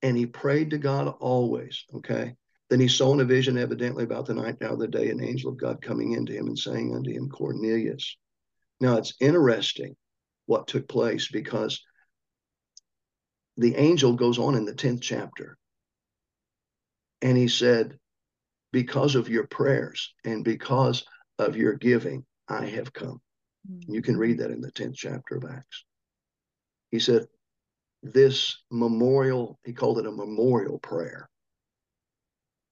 and 0.00 0.16
he 0.16 0.26
prayed 0.26 0.70
to 0.70 0.78
God 0.78 1.08
always. 1.20 1.84
Okay. 1.94 2.34
Then 2.70 2.80
he 2.80 2.88
saw 2.88 3.12
in 3.12 3.20
a 3.20 3.24
vision, 3.24 3.58
evidently 3.58 4.04
about 4.04 4.24
the 4.24 4.34
ninth 4.34 4.62
hour 4.62 4.72
of 4.72 4.78
the 4.78 4.88
day, 4.88 5.10
an 5.10 5.22
angel 5.22 5.50
of 5.50 5.58
God 5.58 5.82
coming 5.82 6.12
into 6.12 6.32
him 6.32 6.46
and 6.46 6.58
saying 6.58 6.94
unto 6.94 7.10
him, 7.10 7.28
Cornelius. 7.28 8.16
Now 8.82 8.96
it's 8.96 9.14
interesting 9.20 9.94
what 10.46 10.66
took 10.66 10.88
place 10.88 11.28
because 11.30 11.80
the 13.56 13.76
angel 13.76 14.14
goes 14.14 14.40
on 14.40 14.56
in 14.56 14.64
the 14.64 14.74
10th 14.74 15.00
chapter 15.00 15.56
and 17.22 17.38
he 17.38 17.46
said, 17.46 17.96
because 18.72 19.14
of 19.14 19.28
your 19.28 19.46
prayers 19.46 20.12
and 20.24 20.42
because 20.42 21.04
of 21.38 21.56
your 21.56 21.74
giving, 21.74 22.26
I 22.48 22.66
have 22.66 22.92
come. 22.92 23.20
Mm-hmm. 23.70 23.94
You 23.94 24.02
can 24.02 24.16
read 24.16 24.38
that 24.38 24.50
in 24.50 24.60
the 24.60 24.72
10th 24.72 24.96
chapter 24.96 25.36
of 25.36 25.44
Acts. 25.44 25.84
He 26.90 26.98
said, 26.98 27.26
This 28.02 28.64
memorial, 28.68 29.60
he 29.64 29.74
called 29.74 30.00
it 30.00 30.06
a 30.06 30.10
memorial 30.10 30.80
prayer, 30.80 31.30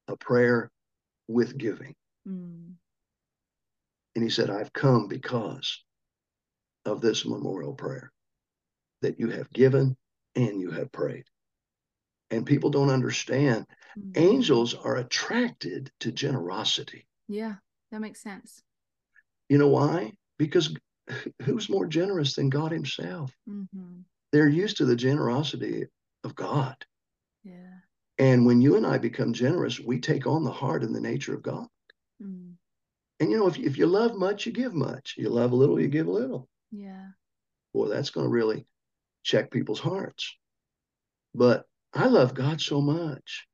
a 0.09 0.17
prayer 0.17 0.73
with 1.29 1.57
giving. 1.57 1.95
Mm. 2.27 2.73
And 4.17 4.25
he 4.25 4.31
said, 4.31 4.51
I've 4.51 4.73
come 4.73 5.07
because 5.07 5.85
of 6.85 7.01
this 7.01 7.27
memorial 7.27 7.75
prayer 7.75 8.13
that 9.03 9.19
you 9.19 9.31
have 9.31 9.53
given 9.53 9.97
and 10.35 10.61
you 10.61 10.71
have 10.71 10.93
prayed. 10.93 11.25
And 12.31 12.47
people 12.47 12.71
don't 12.71 12.91
understand 12.91 13.67
Mm-hmm. 13.99 14.23
Angels 14.23 14.75
are 14.75 14.97
attracted 14.97 15.91
to 16.01 16.13
generosity. 16.13 17.07
Yeah, 17.29 17.55
that 17.91 18.01
makes 18.01 18.23
sense. 18.23 18.63
You 19.49 19.59
know 19.59 19.69
why? 19.69 20.13
Because 20.39 20.75
who's 21.43 21.69
more 21.69 21.87
generous 21.87 22.35
than 22.35 22.51
God 22.51 22.73
Himself? 22.73 23.35
Mm-hmm. 23.49 24.01
They're 24.33 24.49
used 24.49 24.77
to 24.77 24.85
the 24.85 24.97
generosity 24.97 25.87
of 26.23 26.35
God. 26.37 26.77
Yeah. 27.43 27.79
And 28.19 28.47
when 28.47 28.61
you 28.61 28.77
and 28.77 28.87
I 28.87 28.99
become 28.99 29.33
generous, 29.33 29.81
we 29.81 29.99
take 29.99 30.27
on 30.27 30.45
the 30.45 30.53
heart 30.53 30.85
and 30.85 30.95
the 30.95 31.01
nature 31.01 31.35
of 31.35 31.43
God. 31.43 31.67
Mm. 32.23 32.53
And 33.19 33.31
you 33.31 33.39
know, 33.39 33.49
if, 33.49 33.59
if 33.59 33.79
you 33.79 33.87
love 33.87 34.15
much, 34.15 34.45
you 34.45 34.53
give 34.53 34.75
much. 34.75 35.15
You 35.17 35.31
love 35.31 35.53
a 35.53 35.57
little, 35.57 35.81
you 35.81 35.89
give 35.89 36.07
a 36.07 36.13
little. 36.13 36.47
Yeah. 36.71 37.09
Boy, 37.75 37.89
that's 37.89 38.11
going 38.11 38.27
to 38.27 38.31
really 38.31 38.67
check 39.23 39.51
people's 39.51 39.81
hearts. 39.81 40.37
But 41.35 41.65
I 41.93 42.07
love 42.07 42.35
God 42.35 42.61
so 42.61 42.81
much 42.81 43.47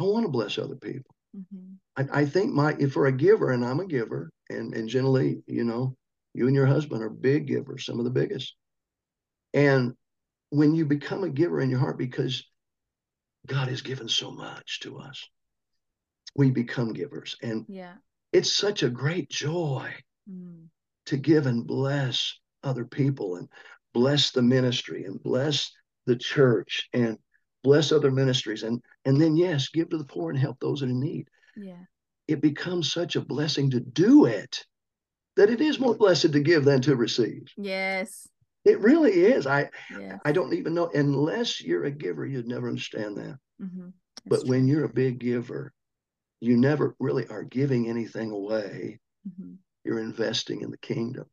I 0.00 0.04
want 0.04 0.24
to 0.24 0.30
bless 0.30 0.58
other 0.58 0.76
people. 0.76 1.14
Mm-hmm. 1.36 1.74
I, 1.96 2.20
I, 2.20 2.24
think 2.24 2.52
my 2.52 2.74
if 2.78 2.92
for 2.92 3.06
a 3.06 3.12
giver, 3.12 3.50
and 3.50 3.64
I'm 3.64 3.80
a 3.80 3.86
giver, 3.86 4.30
and 4.48 4.74
and 4.74 4.88
generally, 4.88 5.42
you 5.46 5.64
know, 5.64 5.94
you 6.32 6.46
and 6.46 6.56
your 6.56 6.66
husband 6.66 7.02
are 7.02 7.10
big 7.10 7.46
givers, 7.46 7.84
some 7.84 7.98
of 7.98 8.04
the 8.04 8.10
biggest. 8.10 8.54
And 9.52 9.94
when 10.48 10.74
you 10.74 10.86
become 10.86 11.22
a 11.22 11.28
giver 11.28 11.60
in 11.60 11.70
your 11.70 11.78
heart, 11.78 11.98
because 11.98 12.44
God 13.46 13.68
has 13.68 13.82
given 13.82 14.08
so 14.08 14.30
much 14.30 14.80
to 14.80 14.98
us, 14.98 15.22
we 16.34 16.50
become 16.50 16.92
givers, 16.92 17.36
and 17.42 17.66
yeah, 17.68 17.94
it's 18.32 18.52
such 18.52 18.82
a 18.82 18.90
great 18.90 19.28
joy 19.28 19.92
mm. 20.28 20.64
to 21.06 21.16
give 21.16 21.46
and 21.46 21.66
bless 21.66 22.39
other 22.62 22.84
people, 22.84 23.36
and 23.36 23.48
bless 23.92 24.30
the 24.30 24.42
ministry, 24.42 25.04
and 25.04 25.22
bless 25.22 25.72
the 26.06 26.16
church, 26.16 26.88
and 26.92 27.18
bless 27.62 27.92
other 27.92 28.10
ministries 28.10 28.62
and 28.62 28.80
and 29.04 29.20
then 29.20 29.36
yes 29.36 29.68
give 29.68 29.90
to 29.90 29.98
the 29.98 30.04
poor 30.04 30.30
and 30.30 30.38
help 30.38 30.58
those 30.60 30.80
in 30.80 30.98
need 30.98 31.28
yeah 31.58 31.82
it 32.26 32.40
becomes 32.40 32.90
such 32.90 33.16
a 33.16 33.20
blessing 33.20 33.68
to 33.68 33.80
do 33.80 34.24
it 34.24 34.64
that 35.36 35.50
it 35.50 35.60
is 35.60 35.80
more 35.80 35.94
blessed 35.94 36.32
to 36.32 36.40
give 36.40 36.64
than 36.64 36.80
to 36.82 36.96
receive. 36.96 37.48
Yes. 37.56 38.28
It 38.64 38.78
really 38.80 39.12
is. 39.12 39.46
I 39.46 39.70
I 40.24 40.32
don't 40.32 40.52
even 40.52 40.74
know 40.74 40.90
unless 40.92 41.62
you're 41.62 41.84
a 41.84 41.90
giver, 41.90 42.26
you'd 42.26 42.46
never 42.46 42.68
understand 42.68 43.16
that. 43.16 43.38
Mm-hmm. 43.60 43.88
But 44.26 44.40
true. 44.40 44.50
when 44.50 44.68
you're 44.68 44.84
a 44.84 44.92
big 44.92 45.18
giver, 45.18 45.72
you 46.40 46.56
never 46.56 46.94
really 47.00 47.26
are 47.28 47.42
giving 47.42 47.88
anything 47.88 48.30
away. 48.30 49.00
Mm-hmm. 49.26 49.54
You're 49.84 50.00
investing 50.00 50.60
in 50.60 50.70
the 50.70 50.78
kingdom. 50.78 51.24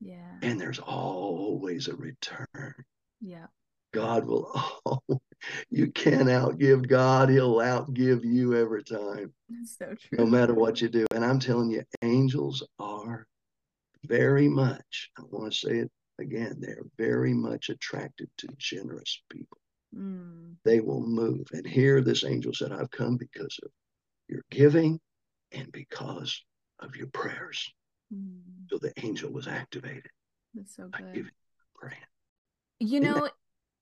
Yeah. 0.00 0.38
And 0.42 0.60
there's 0.60 0.78
always 0.78 1.88
a 1.88 1.96
return. 1.96 2.74
Yeah. 3.20 3.46
God 3.92 4.26
will 4.26 4.50
oh, 4.84 5.00
you 5.70 5.90
can't 5.90 6.28
outgive 6.28 6.88
God. 6.88 7.28
He'll 7.30 7.56
outgive 7.56 8.24
you 8.24 8.54
every 8.54 8.84
time. 8.84 9.32
That's 9.48 9.78
so 9.78 9.94
true. 9.94 10.18
No 10.18 10.26
matter 10.26 10.54
what 10.54 10.80
you 10.80 10.88
do. 10.88 11.06
And 11.14 11.24
I'm 11.24 11.40
telling 11.40 11.70
you, 11.70 11.82
angels 12.02 12.66
are 12.78 13.26
very 14.04 14.48
much, 14.48 15.10
I 15.18 15.22
want 15.30 15.52
to 15.52 15.58
say 15.58 15.76
it 15.78 15.90
again, 16.18 16.56
they're 16.60 16.84
very 16.98 17.34
much 17.34 17.68
attracted 17.68 18.28
to 18.38 18.48
generous 18.58 19.22
people. 19.30 19.58
Mm. 19.94 20.56
They 20.64 20.80
will 20.80 21.00
move. 21.00 21.46
And 21.52 21.66
here 21.66 22.00
this 22.00 22.24
angel 22.24 22.52
said, 22.52 22.72
I've 22.72 22.90
come 22.90 23.16
because 23.16 23.58
of 23.62 23.70
your 24.28 24.42
giving 24.50 25.00
and 25.52 25.70
because 25.72 26.42
of 26.80 26.96
your 26.96 27.08
prayers. 27.08 27.72
Mm. 28.14 28.68
So 28.70 28.78
the 28.78 28.92
angel 29.02 29.30
was 29.30 29.46
activated. 29.46 30.10
That's 30.54 30.74
so 30.74 30.88
good. 30.88 31.30
praying. 31.74 31.96
You 32.78 33.00
know, 33.00 33.28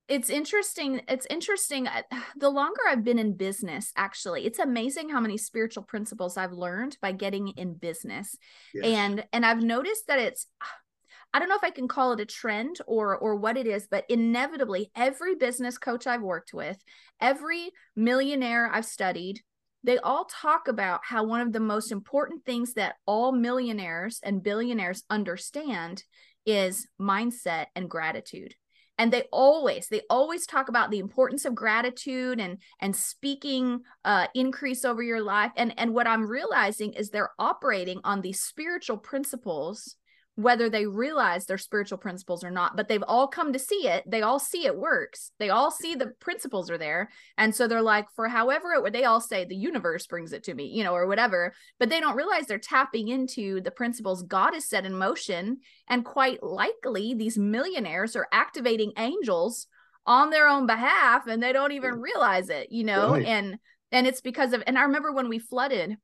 it's 0.09 0.29
interesting 0.29 1.01
it's 1.09 1.27
interesting 1.31 1.89
the 2.37 2.49
longer 2.49 2.81
i've 2.89 3.05
been 3.05 3.18
in 3.18 3.37
business 3.37 3.93
actually 3.97 4.45
it's 4.47 4.59
amazing 4.59 5.09
how 5.09 5.20
many 5.20 5.37
spiritual 5.37 5.83
principles 5.83 6.37
i've 6.37 6.53
learned 6.53 6.97
by 7.01 7.12
getting 7.12 7.49
in 7.49 7.75
business 7.75 8.37
yes. 8.75 8.85
and 8.85 9.25
and 9.33 9.47
i've 9.47 9.62
noticed 9.62 10.07
that 10.07 10.18
it's 10.18 10.47
i 11.35 11.39
don't 11.39 11.49
know 11.49 11.57
if 11.57 11.64
i 11.64 11.70
can 11.70 11.89
call 11.89 12.12
it 12.12 12.20
a 12.20 12.27
trend 12.27 12.77
or 12.87 13.16
or 13.16 13.37
what 13.37 13.57
it 13.57 13.66
is 13.66 13.89
but 13.91 14.05
inevitably 14.09 14.91
every 14.95 15.35
business 15.35 15.79
coach 15.79 16.07
i've 16.07 16.22
worked 16.22 16.53
with 16.53 16.77
every 17.20 17.70
millionaire 17.97 18.70
i've 18.72 18.85
studied 18.85 19.41
they 19.85 19.99
all 19.99 20.24
talk 20.24 20.66
about 20.66 21.01
how 21.05 21.24
one 21.24 21.43
of 21.43 21.53
the 21.53 21.61
most 21.61 21.93
important 21.93 22.45
things 22.45 22.72
that 22.74 22.97
all 23.07 23.32
millionaires 23.32 24.18
and 24.24 24.43
billionaires 24.43 25.05
understand 25.11 26.03
is 26.47 26.89
mindset 27.01 27.66
and 27.76 27.89
gratitude. 27.89 28.55
And 28.97 29.12
they 29.12 29.24
always 29.32 29.89
they 29.89 30.03
always 30.09 30.47
talk 30.47 30.68
about 30.68 30.91
the 30.91 31.01
importance 31.01 31.45
of 31.45 31.55
gratitude 31.55 32.41
and 32.41 32.59
and 32.80 32.95
speaking 32.95 33.80
uh 34.05 34.28
increase 34.35 34.85
over 34.85 35.03
your 35.03 35.20
life. 35.20 35.51
And 35.57 35.74
and 35.78 35.93
what 35.93 36.07
i'm 36.07 36.26
realizing 36.26 36.93
is 36.93 37.11
they're 37.11 37.32
operating 37.39 38.01
on 38.05 38.20
these 38.20 38.41
spiritual 38.41 38.99
principles 38.99 39.97
whether 40.37 40.68
they 40.68 40.87
realize 40.87 41.47
their 41.47 41.59
spiritual 41.59 41.99
principles 41.99 42.43
or 42.43 42.51
not 42.51 42.76
but 42.76 42.89
they've 42.89 43.05
all 43.07 43.28
come 43.28 43.53
to 43.53 43.59
see 43.59 43.87
it. 43.87 44.03
They 44.07 44.22
all 44.22 44.39
see 44.39 44.66
it 44.66 44.76
works. 44.76 45.30
They 45.39 45.51
all 45.51 45.70
see 45.70 45.95
the 45.95 46.12
principles 46.18 46.70
are 46.70 46.78
there. 46.78 47.11
And 47.39 47.55
so 47.55 47.68
they're 47.68 47.82
like 47.82 48.07
for 48.16 48.28
however 48.28 48.72
it 48.72 48.82
would, 48.82 48.93
they 48.93 49.05
all 49.05 49.20
say 49.20 49.45
the 49.45 49.55
universe 49.55 50.07
brings 50.07 50.32
it 50.32 50.45
to 50.45 50.55
me 50.55 50.66
you 50.66 50.82
know 50.82 50.95
or 50.95 51.07
whatever 51.07 51.55
but 51.78 51.89
they 51.89 52.01
don't 52.01 52.16
realize 52.16 52.47
they're 52.47 52.59
tapping 52.59 53.09
into 53.09 53.61
the 53.61 53.70
principles 53.70 54.22
god 54.22 54.55
has 54.55 54.68
set 54.68 54.87
in 54.87 54.95
motion. 54.95 55.59
And 55.89 56.05
quite 56.05 56.43
likely 56.43 57.14
these 57.14 57.39
millionaires 57.39 58.16
are 58.16 58.28
activating 58.32 58.93
angels 58.97 59.66
on 60.07 60.30
their 60.30 60.49
own 60.49 60.66
behalf 60.66 61.26
and 61.26 61.43
they 61.43 61.53
don't 61.53 61.72
even 61.72 62.01
realize 62.01 62.49
it 62.49 62.68
you 62.70 62.85
know? 62.85 63.12
Right. 63.12 63.26
and 63.26 63.59
and 63.93 64.07
it's 64.07 64.20
because 64.20 64.53
of 64.53 64.62
and 64.66 64.76
i 64.78 64.82
remember 64.82 65.12
when 65.12 65.28
we 65.28 65.39
flooded 65.39 65.97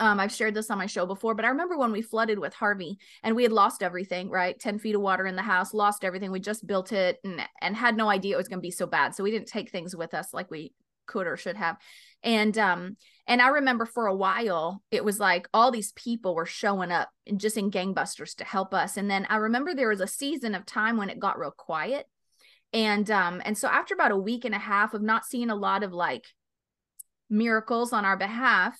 um, 0.00 0.20
I've 0.20 0.32
shared 0.32 0.54
this 0.54 0.70
on 0.70 0.78
my 0.78 0.86
show 0.86 1.06
before, 1.06 1.34
but 1.34 1.44
I 1.44 1.48
remember 1.48 1.76
when 1.76 1.90
we 1.90 2.02
flooded 2.02 2.38
with 2.38 2.54
Harvey 2.54 2.98
and 3.22 3.34
we 3.34 3.42
had 3.42 3.52
lost 3.52 3.82
everything, 3.82 4.30
right? 4.30 4.58
10 4.58 4.78
feet 4.78 4.94
of 4.94 5.00
water 5.00 5.26
in 5.26 5.36
the 5.36 5.42
house, 5.42 5.74
lost 5.74 6.04
everything. 6.04 6.30
We 6.30 6.40
just 6.40 6.66
built 6.66 6.92
it 6.92 7.18
and, 7.24 7.40
and 7.60 7.74
had 7.74 7.96
no 7.96 8.08
idea 8.08 8.34
it 8.34 8.38
was 8.38 8.48
going 8.48 8.60
to 8.60 8.66
be 8.66 8.70
so 8.70 8.86
bad. 8.86 9.14
So 9.14 9.24
we 9.24 9.30
didn't 9.30 9.48
take 9.48 9.70
things 9.70 9.96
with 9.96 10.14
us 10.14 10.32
like 10.32 10.50
we 10.50 10.72
could 11.06 11.26
or 11.26 11.36
should 11.36 11.56
have. 11.56 11.78
And, 12.22 12.56
um, 12.58 12.96
and 13.26 13.42
I 13.42 13.48
remember 13.48 13.86
for 13.86 14.06
a 14.06 14.14
while, 14.14 14.82
it 14.92 15.04
was 15.04 15.18
like 15.18 15.48
all 15.52 15.72
these 15.72 15.92
people 15.92 16.34
were 16.34 16.46
showing 16.46 16.92
up 16.92 17.08
and 17.26 17.40
just 17.40 17.56
in 17.56 17.70
gangbusters 17.70 18.36
to 18.36 18.44
help 18.44 18.72
us. 18.72 18.96
And 18.96 19.10
then 19.10 19.26
I 19.28 19.36
remember 19.36 19.74
there 19.74 19.88
was 19.88 20.00
a 20.00 20.06
season 20.06 20.54
of 20.54 20.64
time 20.64 20.96
when 20.96 21.10
it 21.10 21.18
got 21.18 21.38
real 21.38 21.50
quiet. 21.50 22.06
And, 22.72 23.10
um, 23.10 23.42
and 23.44 23.58
so 23.58 23.66
after 23.66 23.94
about 23.94 24.12
a 24.12 24.16
week 24.16 24.44
and 24.44 24.54
a 24.54 24.58
half 24.58 24.94
of 24.94 25.02
not 25.02 25.24
seeing 25.24 25.50
a 25.50 25.56
lot 25.56 25.82
of 25.82 25.92
like 25.92 26.26
miracles 27.30 27.92
on 27.92 28.04
our 28.04 28.16
behalf, 28.16 28.78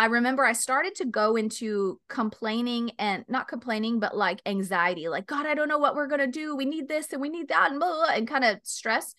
I 0.00 0.06
remember 0.06 0.46
I 0.46 0.54
started 0.54 0.94
to 0.94 1.04
go 1.04 1.36
into 1.36 2.00
complaining 2.08 2.92
and 2.98 3.22
not 3.28 3.48
complaining, 3.48 4.00
but 4.00 4.16
like 4.16 4.40
anxiety, 4.46 5.10
like, 5.10 5.26
God, 5.26 5.44
I 5.44 5.54
don't 5.54 5.68
know 5.68 5.76
what 5.76 5.94
we're 5.94 6.06
going 6.06 6.22
to 6.22 6.26
do. 6.26 6.56
We 6.56 6.64
need 6.64 6.88
this 6.88 7.12
and 7.12 7.20
we 7.20 7.28
need 7.28 7.48
that 7.48 7.70
and 7.70 7.78
blah, 7.78 7.88
blah, 7.88 8.06
blah, 8.06 8.14
and 8.14 8.26
kind 8.26 8.42
of 8.42 8.60
stress. 8.62 9.14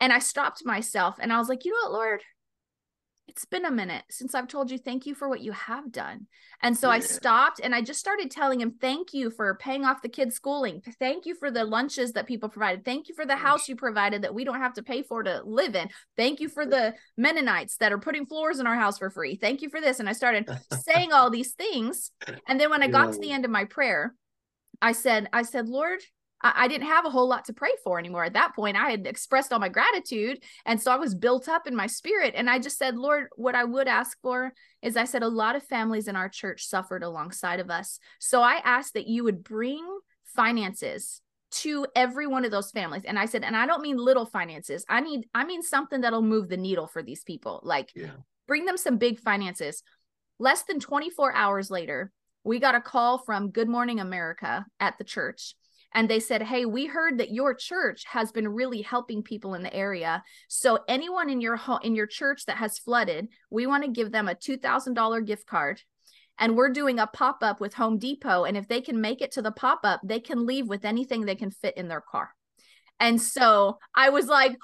And 0.00 0.12
I 0.12 0.18
stopped 0.18 0.66
myself 0.66 1.14
and 1.20 1.32
I 1.32 1.38
was 1.38 1.48
like, 1.48 1.64
you 1.64 1.70
know 1.70 1.88
what, 1.88 1.92
Lord, 1.92 2.22
it's 3.30 3.44
been 3.44 3.64
a 3.64 3.70
minute 3.70 4.02
since 4.10 4.34
I've 4.34 4.48
told 4.48 4.72
you 4.72 4.78
thank 4.78 5.06
you 5.06 5.14
for 5.14 5.28
what 5.28 5.40
you 5.40 5.52
have 5.52 5.92
done. 5.92 6.26
And 6.64 6.76
so 6.76 6.88
yeah. 6.88 6.94
I 6.94 6.98
stopped 6.98 7.60
and 7.62 7.72
I 7.72 7.80
just 7.80 8.00
started 8.00 8.28
telling 8.28 8.60
him, 8.60 8.74
thank 8.80 9.14
you 9.14 9.30
for 9.30 9.54
paying 9.54 9.84
off 9.84 10.02
the 10.02 10.08
kids' 10.08 10.34
schooling. 10.34 10.82
Thank 10.98 11.26
you 11.26 11.36
for 11.36 11.48
the 11.48 11.64
lunches 11.64 12.10
that 12.14 12.26
people 12.26 12.48
provided. 12.48 12.84
Thank 12.84 13.08
you 13.08 13.14
for 13.14 13.24
the 13.24 13.36
house 13.36 13.68
you 13.68 13.76
provided 13.76 14.22
that 14.22 14.34
we 14.34 14.42
don't 14.42 14.58
have 14.58 14.74
to 14.74 14.82
pay 14.82 15.04
for 15.04 15.22
to 15.22 15.42
live 15.44 15.76
in. 15.76 15.88
Thank 16.16 16.40
you 16.40 16.48
for 16.48 16.66
the 16.66 16.92
Mennonites 17.16 17.76
that 17.76 17.92
are 17.92 18.00
putting 18.00 18.26
floors 18.26 18.58
in 18.58 18.66
our 18.66 18.74
house 18.74 18.98
for 18.98 19.10
free. 19.10 19.36
Thank 19.36 19.62
you 19.62 19.70
for 19.70 19.80
this. 19.80 20.00
And 20.00 20.08
I 20.08 20.12
started 20.12 20.50
saying 20.72 21.12
all 21.12 21.30
these 21.30 21.52
things. 21.52 22.10
And 22.48 22.58
then 22.58 22.68
when 22.68 22.82
I 22.82 22.88
got 22.88 23.12
to 23.12 23.20
the 23.20 23.30
end 23.30 23.44
of 23.44 23.52
my 23.52 23.64
prayer, 23.64 24.16
I 24.82 24.90
said, 24.90 25.28
I 25.32 25.42
said, 25.42 25.68
Lord, 25.68 26.00
I, 26.42 26.68
didn't 26.68 26.86
have 26.86 27.04
a 27.04 27.10
whole 27.10 27.28
lot 27.28 27.44
to 27.46 27.52
pray 27.52 27.72
for 27.84 27.98
anymore. 27.98 28.24
At 28.24 28.32
that 28.32 28.54
point, 28.54 28.76
I 28.76 28.90
had 28.90 29.06
expressed 29.06 29.52
all 29.52 29.58
my 29.58 29.68
gratitude. 29.68 30.42
And 30.64 30.80
so 30.80 30.90
I 30.90 30.96
was 30.96 31.14
built 31.14 31.48
up 31.48 31.66
in 31.66 31.76
my 31.76 31.86
spirit. 31.86 32.34
And 32.36 32.48
I 32.48 32.58
just 32.58 32.78
said, 32.78 32.96
Lord, 32.96 33.28
what 33.36 33.54
I 33.54 33.64
would 33.64 33.88
ask 33.88 34.16
for 34.22 34.52
is 34.80 34.96
I 34.96 35.04
said, 35.04 35.22
a 35.22 35.28
lot 35.28 35.56
of 35.56 35.62
families 35.62 36.08
in 36.08 36.16
our 36.16 36.28
church 36.28 36.66
suffered 36.66 37.02
alongside 37.02 37.60
of 37.60 37.70
us. 37.70 37.98
So 38.18 38.40
I 38.40 38.60
asked 38.64 38.94
that 38.94 39.06
you 39.06 39.24
would 39.24 39.44
bring 39.44 39.86
finances 40.24 41.20
to 41.50 41.86
every 41.96 42.26
one 42.26 42.44
of 42.44 42.52
those 42.52 42.70
families 42.70 43.02
and 43.04 43.18
i 43.18 43.24
said 43.24 43.42
and 43.42 43.56
i 43.56 43.66
don't 43.66 43.82
mean 43.82 43.96
little 43.96 44.24
finances 44.24 44.84
i 44.88 45.00
need 45.00 45.26
i 45.34 45.44
mean 45.44 45.62
something 45.62 46.00
that'll 46.00 46.22
move 46.22 46.48
the 46.48 46.56
needle 46.56 46.86
for 46.86 47.02
these 47.02 47.24
people 47.24 47.60
like 47.64 47.90
yeah. 47.96 48.12
bring 48.46 48.64
them 48.64 48.76
some 48.76 48.98
big 48.98 49.18
finances 49.18 49.82
less 50.38 50.62
than 50.62 50.78
24 50.78 51.34
hours 51.34 51.68
later 51.68 52.12
we 52.44 52.60
got 52.60 52.76
a 52.76 52.80
call 52.80 53.18
from 53.18 53.50
good 53.50 53.68
morning 53.68 53.98
america 53.98 54.64
at 54.78 54.96
the 54.96 55.02
church 55.02 55.56
and 55.92 56.08
they 56.08 56.20
said, 56.20 56.42
"Hey, 56.42 56.64
we 56.64 56.86
heard 56.86 57.18
that 57.18 57.32
your 57.32 57.54
church 57.54 58.04
has 58.06 58.32
been 58.32 58.48
really 58.48 58.82
helping 58.82 59.22
people 59.22 59.54
in 59.54 59.62
the 59.62 59.74
area. 59.74 60.22
So 60.48 60.80
anyone 60.88 61.30
in 61.30 61.40
your 61.40 61.56
home 61.56 61.80
in 61.82 61.94
your 61.94 62.06
church 62.06 62.46
that 62.46 62.56
has 62.56 62.78
flooded, 62.78 63.28
we 63.50 63.66
want 63.66 63.84
to 63.84 63.90
give 63.90 64.12
them 64.12 64.28
a 64.28 64.34
$2,000 64.34 65.22
gift 65.22 65.46
card." 65.46 65.82
And 66.38 66.56
we're 66.56 66.70
doing 66.70 66.98
a 66.98 67.06
pop 67.06 67.38
up 67.42 67.60
with 67.60 67.74
Home 67.74 67.98
Depot. 67.98 68.44
And 68.44 68.56
if 68.56 68.66
they 68.66 68.80
can 68.80 69.00
make 69.02 69.20
it 69.20 69.32
to 69.32 69.42
the 69.42 69.52
pop 69.52 69.80
up, 69.84 70.00
they 70.02 70.20
can 70.20 70.46
leave 70.46 70.68
with 70.68 70.86
anything 70.86 71.26
they 71.26 71.34
can 71.34 71.50
fit 71.50 71.76
in 71.76 71.88
their 71.88 72.00
car. 72.00 72.34
And 72.98 73.20
so 73.20 73.78
I 73.94 74.08
was 74.08 74.26
like, 74.26 74.56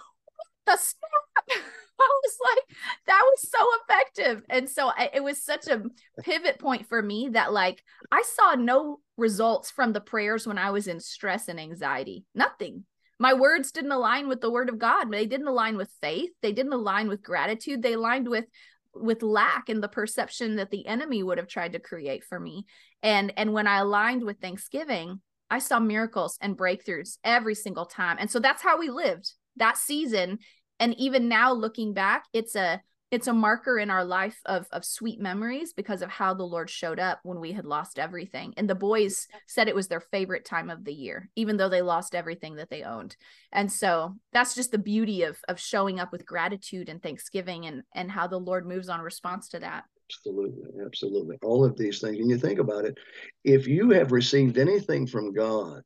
the 0.66 0.76
snap. 0.76 1.62
I 1.98 2.20
was 2.24 2.36
like, 2.44 2.78
that 3.06 3.22
was 3.24 3.50
so 3.50 3.66
effective. 3.80 4.42
And 4.50 4.68
so 4.68 4.90
it 5.14 5.22
was 5.22 5.42
such 5.42 5.66
a 5.66 5.82
pivot 6.20 6.58
point 6.58 6.86
for 6.88 7.00
me 7.00 7.30
that, 7.32 7.54
like, 7.54 7.82
I 8.12 8.22
saw 8.22 8.54
no 8.54 9.00
results 9.16 9.70
from 9.70 9.92
the 9.92 10.00
prayers 10.00 10.46
when 10.46 10.58
I 10.58 10.70
was 10.70 10.86
in 10.88 11.00
stress 11.00 11.48
and 11.48 11.58
anxiety. 11.58 12.24
Nothing. 12.34 12.84
My 13.18 13.32
words 13.32 13.72
didn't 13.72 13.92
align 13.92 14.28
with 14.28 14.40
the 14.40 14.50
word 14.50 14.68
of 14.68 14.78
God. 14.78 15.10
They 15.10 15.26
didn't 15.26 15.48
align 15.48 15.76
with 15.76 15.90
faith. 16.02 16.30
They 16.42 16.52
didn't 16.52 16.74
align 16.74 17.08
with 17.08 17.22
gratitude. 17.22 17.82
They 17.82 17.94
aligned 17.94 18.28
with 18.28 18.46
with 18.94 19.22
lack 19.22 19.68
and 19.68 19.82
the 19.82 19.88
perception 19.88 20.56
that 20.56 20.70
the 20.70 20.86
enemy 20.86 21.22
would 21.22 21.36
have 21.36 21.48
tried 21.48 21.72
to 21.72 21.78
create 21.78 22.24
for 22.24 22.38
me. 22.40 22.64
And 23.02 23.32
and 23.36 23.52
when 23.52 23.66
I 23.66 23.78
aligned 23.78 24.24
with 24.24 24.40
thanksgiving, 24.40 25.20
I 25.50 25.60
saw 25.60 25.78
miracles 25.78 26.38
and 26.40 26.56
breakthroughs 26.56 27.18
every 27.24 27.54
single 27.54 27.86
time. 27.86 28.16
And 28.18 28.30
so 28.30 28.38
that's 28.38 28.62
how 28.62 28.78
we 28.78 28.90
lived 28.90 29.32
that 29.56 29.78
season 29.78 30.38
and 30.78 30.94
even 30.98 31.28
now 31.28 31.52
looking 31.52 31.94
back 31.94 32.24
it's 32.32 32.54
a 32.54 32.80
it's 33.10 33.28
a 33.28 33.32
marker 33.32 33.78
in 33.78 33.90
our 33.90 34.04
life 34.04 34.40
of 34.46 34.66
of 34.72 34.84
sweet 34.84 35.20
memories 35.20 35.72
because 35.72 36.02
of 36.02 36.10
how 36.10 36.34
the 36.34 36.42
lord 36.44 36.68
showed 36.68 36.98
up 36.98 37.20
when 37.22 37.40
we 37.40 37.52
had 37.52 37.64
lost 37.64 37.98
everything. 37.98 38.52
And 38.56 38.68
the 38.68 38.74
boys 38.74 39.28
said 39.46 39.68
it 39.68 39.74
was 39.74 39.88
their 39.88 40.00
favorite 40.00 40.44
time 40.44 40.70
of 40.70 40.84
the 40.84 40.92
year 40.92 41.28
even 41.36 41.56
though 41.56 41.68
they 41.68 41.82
lost 41.82 42.14
everything 42.14 42.56
that 42.56 42.70
they 42.70 42.82
owned. 42.82 43.16
And 43.52 43.70
so 43.70 44.16
that's 44.32 44.54
just 44.54 44.72
the 44.72 44.78
beauty 44.78 45.22
of 45.22 45.38
of 45.48 45.60
showing 45.60 46.00
up 46.00 46.12
with 46.12 46.26
gratitude 46.26 46.88
and 46.88 47.02
thanksgiving 47.02 47.66
and 47.66 47.82
and 47.94 48.10
how 48.10 48.26
the 48.26 48.38
lord 48.38 48.66
moves 48.66 48.88
on 48.88 49.00
response 49.00 49.48
to 49.50 49.60
that. 49.60 49.84
Absolutely 50.10 50.84
absolutely. 50.84 51.36
All 51.42 51.64
of 51.64 51.76
these 51.76 52.00
things 52.00 52.18
and 52.18 52.28
you 52.28 52.38
think 52.38 52.58
about 52.58 52.84
it 52.84 52.98
if 53.44 53.68
you 53.68 53.90
have 53.90 54.10
received 54.12 54.58
anything 54.58 55.06
from 55.06 55.32
god 55.32 55.82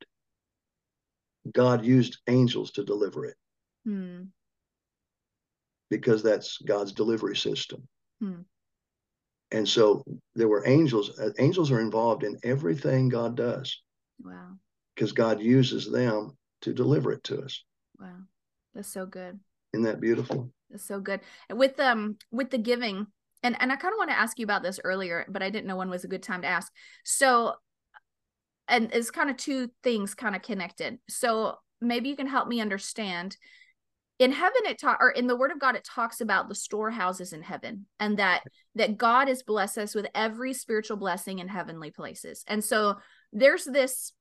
god 1.52 1.84
used 1.84 2.18
angels 2.28 2.70
to 2.72 2.84
deliver 2.84 3.26
it. 3.26 3.36
Hmm 3.84 4.22
because 5.90 6.22
that's 6.22 6.58
God's 6.58 6.92
delivery 6.92 7.36
system. 7.36 7.86
Hmm. 8.20 8.42
And 9.52 9.68
so 9.68 10.04
there 10.34 10.48
were 10.48 10.66
angels. 10.66 11.18
Uh, 11.18 11.30
angels 11.38 11.70
are 11.72 11.80
involved 11.80 12.22
in 12.22 12.38
everything 12.44 13.08
God 13.08 13.36
does. 13.36 13.82
Wow. 14.22 14.52
Because 14.94 15.12
God 15.12 15.40
uses 15.40 15.90
them 15.90 16.36
to 16.62 16.72
deliver 16.72 17.12
it 17.12 17.24
to 17.24 17.42
us. 17.42 17.64
Wow. 17.98 18.18
That's 18.74 18.92
so 18.92 19.06
good. 19.06 19.40
Isn't 19.72 19.84
that 19.84 20.00
beautiful? 20.00 20.52
That's 20.70 20.86
so 20.86 21.00
good. 21.00 21.20
And 21.48 21.58
with 21.58 21.78
um 21.80 22.16
with 22.30 22.50
the 22.50 22.58
giving, 22.58 23.06
and 23.42 23.56
and 23.60 23.72
I 23.72 23.76
kind 23.76 23.92
of 23.92 23.98
want 23.98 24.10
to 24.10 24.18
ask 24.18 24.38
you 24.38 24.44
about 24.44 24.62
this 24.62 24.78
earlier, 24.84 25.26
but 25.28 25.42
I 25.42 25.50
didn't 25.50 25.66
know 25.66 25.76
when 25.76 25.90
was 25.90 26.04
a 26.04 26.08
good 26.08 26.22
time 26.22 26.42
to 26.42 26.48
ask. 26.48 26.72
So, 27.04 27.54
and 28.68 28.90
it's 28.92 29.10
kind 29.10 29.30
of 29.30 29.36
two 29.36 29.70
things 29.82 30.14
kind 30.14 30.36
of 30.36 30.42
connected. 30.42 30.98
So 31.08 31.56
maybe 31.80 32.08
you 32.08 32.16
can 32.16 32.28
help 32.28 32.46
me 32.46 32.60
understand. 32.60 33.36
In 34.20 34.32
heaven, 34.32 34.60
it 34.66 34.78
talk 34.78 34.98
or 35.00 35.10
in 35.10 35.26
the 35.26 35.34
Word 35.34 35.50
of 35.50 35.58
God, 35.58 35.76
it 35.76 35.82
talks 35.82 36.20
about 36.20 36.50
the 36.50 36.54
storehouses 36.54 37.32
in 37.32 37.42
heaven, 37.42 37.86
and 37.98 38.18
that 38.18 38.42
that 38.74 38.98
God 38.98 39.28
has 39.28 39.42
blessed 39.42 39.78
us 39.78 39.94
with 39.94 40.06
every 40.14 40.52
spiritual 40.52 40.98
blessing 40.98 41.38
in 41.38 41.48
heavenly 41.48 41.90
places. 41.90 42.44
And 42.46 42.62
so 42.62 42.96
there's 43.32 43.64
this 43.64 44.12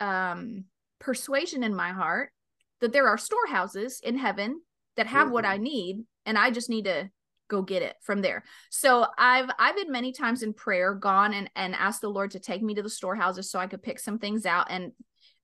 um 0.00 0.64
persuasion 0.98 1.62
in 1.62 1.76
my 1.76 1.92
heart 1.92 2.32
that 2.80 2.92
there 2.92 3.06
are 3.06 3.18
storehouses 3.18 4.00
in 4.02 4.18
heaven 4.18 4.60
that 4.96 5.06
have 5.06 5.26
mm-hmm. 5.26 5.34
what 5.34 5.44
I 5.44 5.58
need, 5.58 6.04
and 6.26 6.36
I 6.36 6.50
just 6.50 6.68
need 6.68 6.86
to 6.86 7.10
go 7.46 7.62
get 7.62 7.82
it 7.82 7.94
from 8.02 8.20
there. 8.20 8.42
So 8.68 9.06
I've 9.16 9.48
I've 9.60 9.76
been 9.76 9.92
many 9.92 10.10
times 10.10 10.42
in 10.42 10.54
prayer 10.54 10.92
gone 10.94 11.34
and 11.34 11.48
and 11.54 11.72
asked 11.76 12.00
the 12.00 12.10
Lord 12.10 12.32
to 12.32 12.40
take 12.40 12.62
me 12.62 12.74
to 12.74 12.82
the 12.82 12.90
storehouses 12.90 13.48
so 13.48 13.60
I 13.60 13.68
could 13.68 13.84
pick 13.84 14.00
some 14.00 14.18
things 14.18 14.44
out 14.44 14.66
and 14.70 14.90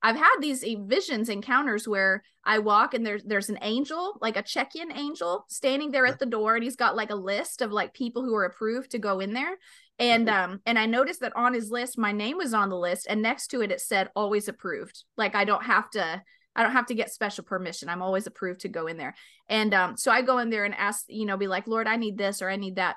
I've 0.03 0.16
had 0.16 0.36
these 0.40 0.64
visions 0.86 1.28
encounters 1.28 1.86
where 1.86 2.22
I 2.44 2.59
walk 2.59 2.94
and 2.94 3.05
there's 3.05 3.22
there's 3.24 3.51
an 3.51 3.59
angel, 3.61 4.18
like 4.20 4.36
a 4.36 4.42
check-in 4.42 4.92
angel, 4.92 5.44
standing 5.48 5.90
there 5.90 6.07
at 6.07 6.18
the 6.18 6.26
door, 6.26 6.55
and 6.55 6.64
he's 6.64 6.76
got 6.76 6.96
like 6.96 7.11
a 7.11 7.14
list 7.16 7.61
of 7.61 7.70
like 7.70 7.92
people 7.92 8.24
who 8.24 8.34
are 8.34 8.44
approved 8.44 8.92
to 8.92 8.98
go 8.98 9.20
in 9.20 9.34
there. 9.34 9.59
And 9.98 10.28
mm-hmm. 10.28 10.53
um 10.53 10.61
and 10.64 10.78
I 10.78 10.86
noticed 10.86 11.20
that 11.20 11.36
on 11.36 11.53
his 11.53 11.70
list, 11.70 11.98
my 11.98 12.12
name 12.12 12.38
was 12.38 12.55
on 12.55 12.70
the 12.70 12.78
list, 12.78 13.07
and 13.11 13.20
next 13.20 13.48
to 13.48 13.61
it 13.61 13.70
it 13.70 13.80
said 13.80 14.09
always 14.16 14.48
approved. 14.48 15.05
Like 15.16 15.34
I 15.34 15.44
don't 15.44 15.64
have 15.64 15.90
to 15.90 16.22
I 16.57 16.62
don't 16.62 16.72
have 16.72 16.86
to 16.86 16.94
get 16.94 17.12
special 17.12 17.44
permission. 17.44 17.88
I'm 17.88 18.03
always 18.03 18.26
approved 18.26 18.61
to 18.61 18.68
go 18.68 18.86
in 18.86 18.96
there. 18.96 19.14
And 19.48 19.72
um, 19.72 19.96
so 19.96 20.11
I 20.11 20.22
go 20.22 20.38
in 20.38 20.51
there 20.51 20.64
and 20.64 20.74
ask, 20.74 21.05
you 21.09 21.24
know, 21.24 21.36
be 21.36 21.46
like, 21.46 21.66
Lord, 21.66 21.86
I 21.86 21.96
need 21.96 22.18
this 22.18 22.42
or 22.42 22.51
I 22.51 22.57
need 22.57 22.76
that. 22.76 22.96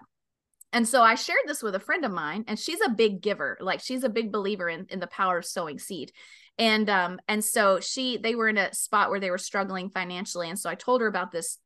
And 0.71 0.87
so 0.87 1.03
I 1.03 1.13
shared 1.13 1.45
this 1.45 1.61
with 1.61 1.75
a 1.75 1.79
friend 1.79 2.03
of 2.03 2.11
mine, 2.11 2.45
and 2.47 2.57
she's 2.57 2.81
a 2.81 2.89
big 2.89 3.21
giver. 3.21 3.59
Like 3.61 3.79
she's 3.79 4.03
a 4.03 4.09
big 4.09 4.31
believer 4.31 4.67
in, 4.67 4.87
in 4.89 4.99
the 4.99 5.07
power 5.07 5.37
of 5.37 5.45
sowing 5.45 5.77
seed. 5.77 6.11
And 6.57 6.89
um, 6.89 7.19
and 7.27 7.43
so 7.43 7.79
she 7.79 8.17
they 8.17 8.35
were 8.35 8.47
in 8.47 8.57
a 8.57 8.73
spot 8.73 9.09
where 9.09 9.19
they 9.19 9.31
were 9.31 9.37
struggling 9.37 9.89
financially. 9.89 10.49
And 10.49 10.59
so 10.59 10.69
I 10.69 10.75
told 10.75 11.01
her 11.01 11.07
about 11.07 11.31
this 11.31 11.57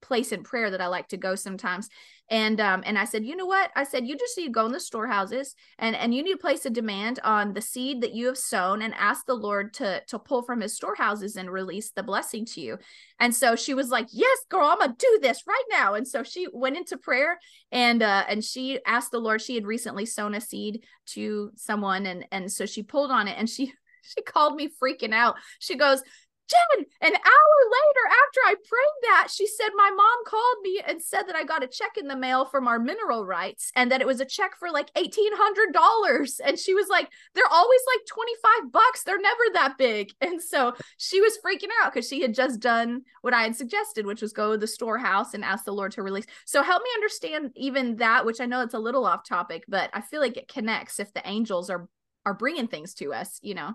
place 0.00 0.32
in 0.32 0.42
prayer 0.42 0.70
that 0.70 0.80
I 0.80 0.86
like 0.86 1.08
to 1.08 1.16
go 1.16 1.34
sometimes. 1.34 1.88
And 2.30 2.60
um 2.60 2.84
and 2.86 2.96
I 2.96 3.04
said, 3.06 3.24
you 3.24 3.34
know 3.34 3.46
what? 3.46 3.70
I 3.74 3.82
said 3.82 4.06
you 4.06 4.16
just 4.16 4.38
need 4.38 4.46
to 4.46 4.52
go 4.52 4.66
in 4.66 4.72
the 4.72 4.78
storehouses 4.78 5.56
and 5.78 5.96
and 5.96 6.14
you 6.14 6.22
need 6.22 6.32
to 6.32 6.38
place 6.38 6.64
a 6.64 6.70
demand 6.70 7.18
on 7.24 7.54
the 7.54 7.60
seed 7.60 8.02
that 8.02 8.14
you 8.14 8.26
have 8.26 8.38
sown 8.38 8.82
and 8.82 8.94
ask 8.94 9.26
the 9.26 9.34
Lord 9.34 9.74
to 9.74 10.02
to 10.06 10.18
pull 10.18 10.42
from 10.42 10.60
his 10.60 10.76
storehouses 10.76 11.34
and 11.36 11.50
release 11.50 11.90
the 11.90 12.04
blessing 12.04 12.44
to 12.46 12.60
you. 12.60 12.78
And 13.18 13.34
so 13.34 13.56
she 13.56 13.74
was 13.74 13.90
like, 13.90 14.06
"Yes, 14.12 14.38
girl, 14.48 14.66
I'm 14.66 14.78
to 14.90 14.94
do 14.96 15.18
this 15.20 15.42
right 15.46 15.64
now." 15.70 15.94
And 15.94 16.06
so 16.06 16.22
she 16.22 16.46
went 16.52 16.76
into 16.76 16.96
prayer 16.96 17.38
and 17.72 18.00
uh 18.00 18.24
and 18.28 18.44
she 18.44 18.78
asked 18.86 19.10
the 19.10 19.18
Lord 19.18 19.42
she 19.42 19.56
had 19.56 19.66
recently 19.66 20.06
sown 20.06 20.34
a 20.34 20.40
seed 20.40 20.84
to 21.06 21.50
someone 21.56 22.06
and 22.06 22.26
and 22.30 22.50
so 22.50 22.64
she 22.64 22.84
pulled 22.84 23.10
on 23.10 23.26
it 23.26 23.36
and 23.38 23.50
she 23.50 23.72
she 24.16 24.22
called 24.22 24.56
me 24.56 24.68
freaking 24.68 25.14
out. 25.14 25.36
She 25.58 25.76
goes, 25.76 26.02
Jen, 26.50 26.84
an 27.00 27.12
hour 27.12 27.56
later 27.70 28.06
after 28.26 28.40
I 28.46 28.54
prayed 28.66 29.02
that, 29.02 29.28
she 29.30 29.46
said 29.46 29.68
my 29.76 29.90
mom 29.90 30.24
called 30.26 30.56
me 30.62 30.82
and 30.84 31.00
said 31.00 31.22
that 31.24 31.36
I 31.36 31.44
got 31.44 31.62
a 31.62 31.68
check 31.68 31.92
in 31.96 32.08
the 32.08 32.16
mail 32.16 32.44
from 32.44 32.66
our 32.66 32.80
mineral 32.80 33.24
rights 33.24 33.70
and 33.76 33.90
that 33.92 34.00
it 34.00 34.06
was 34.06 34.20
a 34.20 34.24
check 34.24 34.56
for 34.58 34.70
like 34.70 34.92
$1,800. 34.94 36.40
And 36.44 36.58
she 36.58 36.74
was 36.74 36.88
like, 36.88 37.08
they're 37.34 37.44
always 37.46 37.80
like 37.94 38.06
25 38.06 38.72
bucks. 38.72 39.04
They're 39.04 39.20
never 39.20 39.42
that 39.54 39.78
big. 39.78 40.12
And 40.20 40.40
so 40.40 40.74
she 40.96 41.20
was 41.20 41.38
freaking 41.44 41.70
out 41.82 41.92
because 41.92 42.08
she 42.08 42.22
had 42.22 42.34
just 42.34 42.60
done 42.60 43.02
what 43.22 43.34
I 43.34 43.42
had 43.42 43.56
suggested, 43.56 44.06
which 44.06 44.22
was 44.22 44.32
go 44.32 44.52
to 44.52 44.58
the 44.58 44.66
storehouse 44.66 45.34
and 45.34 45.44
ask 45.44 45.64
the 45.64 45.72
Lord 45.72 45.92
to 45.92 46.02
release. 46.02 46.26
So 46.46 46.62
help 46.62 46.82
me 46.82 46.90
understand 46.94 47.50
even 47.56 47.96
that, 47.96 48.24
which 48.24 48.40
I 48.40 48.46
know 48.46 48.62
it's 48.62 48.74
a 48.74 48.78
little 48.78 49.06
off 49.06 49.26
topic, 49.26 49.64
but 49.66 49.90
I 49.92 50.02
feel 50.02 50.20
like 50.20 50.36
it 50.36 50.46
connects 50.46 51.00
if 51.00 51.12
the 51.12 51.26
angels 51.28 51.68
are 51.68 51.88
are 52.26 52.34
bringing 52.34 52.68
things 52.68 52.94
to 52.94 53.12
us, 53.12 53.40
you 53.42 53.54
know. 53.54 53.74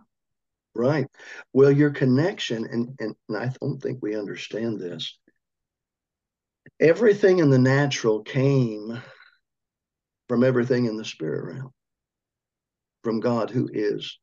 Right. 0.75 1.07
Well, 1.53 1.71
your 1.71 1.91
connection, 1.91 2.65
and, 2.69 2.89
and, 2.99 3.15
and 3.29 3.37
I 3.37 3.49
don't 3.61 3.81
think 3.81 3.99
we 4.01 4.17
understand 4.17 4.79
this. 4.79 5.17
Everything 6.81 7.39
in 7.39 7.49
the 7.49 7.57
natural 7.57 8.23
came 8.23 9.01
from 10.27 10.43
everything 10.43 10.85
in 10.85 10.97
the 10.97 11.05
spirit 11.05 11.55
realm, 11.55 11.71
from 13.03 13.21
God 13.21 13.49
who 13.49 13.69
is 13.71 14.19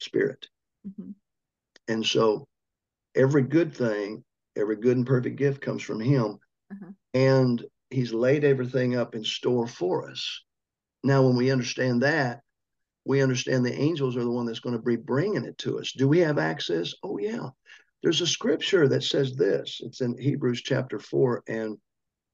spirit. 0.00 0.46
Mm-hmm. 0.86 1.12
And 1.88 2.04
so 2.04 2.46
every 3.14 3.42
good 3.42 3.74
thing, 3.74 4.24
every 4.56 4.76
good 4.76 4.98
and 4.98 5.06
perfect 5.06 5.36
gift 5.36 5.62
comes 5.62 5.82
from 5.82 6.00
Him. 6.00 6.38
Uh-huh. 6.70 6.90
And 7.14 7.64
He's 7.88 8.12
laid 8.12 8.44
everything 8.44 8.96
up 8.96 9.14
in 9.14 9.24
store 9.24 9.66
for 9.66 10.10
us. 10.10 10.42
Now, 11.02 11.22
when 11.22 11.36
we 11.36 11.50
understand 11.50 12.02
that, 12.02 12.42
we 13.06 13.22
understand 13.22 13.64
the 13.64 13.80
angels 13.80 14.16
are 14.16 14.24
the 14.24 14.30
one 14.30 14.46
that's 14.46 14.60
going 14.60 14.76
to 14.76 14.82
be 14.82 14.96
bringing 14.96 15.44
it 15.44 15.56
to 15.58 15.78
us. 15.78 15.92
Do 15.92 16.08
we 16.08 16.18
have 16.18 16.38
access? 16.38 16.92
Oh, 17.02 17.18
yeah. 17.18 17.48
There's 18.02 18.20
a 18.20 18.26
scripture 18.26 18.88
that 18.88 19.04
says 19.04 19.34
this. 19.34 19.80
It's 19.82 20.00
in 20.00 20.18
Hebrews 20.18 20.62
chapter 20.62 20.98
4 20.98 21.44
and 21.48 21.78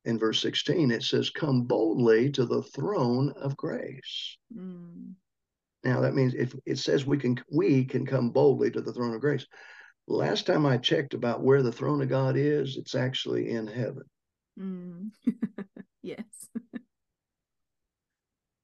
in 0.04 0.18
verse 0.18 0.40
16. 0.40 0.90
It 0.90 1.02
says, 1.02 1.30
Come 1.30 1.62
boldly 1.62 2.30
to 2.32 2.46
the 2.46 2.62
throne 2.62 3.32
of 3.36 3.56
grace. 3.56 4.36
Mm. 4.56 5.12
Now 5.84 6.00
that 6.00 6.14
means 6.14 6.34
if 6.34 6.54
it 6.64 6.78
says 6.78 7.04
we 7.04 7.18
can 7.18 7.42
we 7.50 7.84
can 7.84 8.06
come 8.06 8.30
boldly 8.30 8.70
to 8.70 8.80
the 8.80 8.92
throne 8.92 9.14
of 9.14 9.20
grace. 9.20 9.46
Last 10.06 10.46
time 10.46 10.64
I 10.64 10.78
checked 10.78 11.14
about 11.14 11.42
where 11.42 11.62
the 11.62 11.72
throne 11.72 12.02
of 12.02 12.08
God 12.08 12.36
is, 12.36 12.76
it's 12.76 12.94
actually 12.94 13.50
in 13.50 13.66
heaven. 13.66 14.04
Mm. 14.58 15.10
yes. 16.02 16.24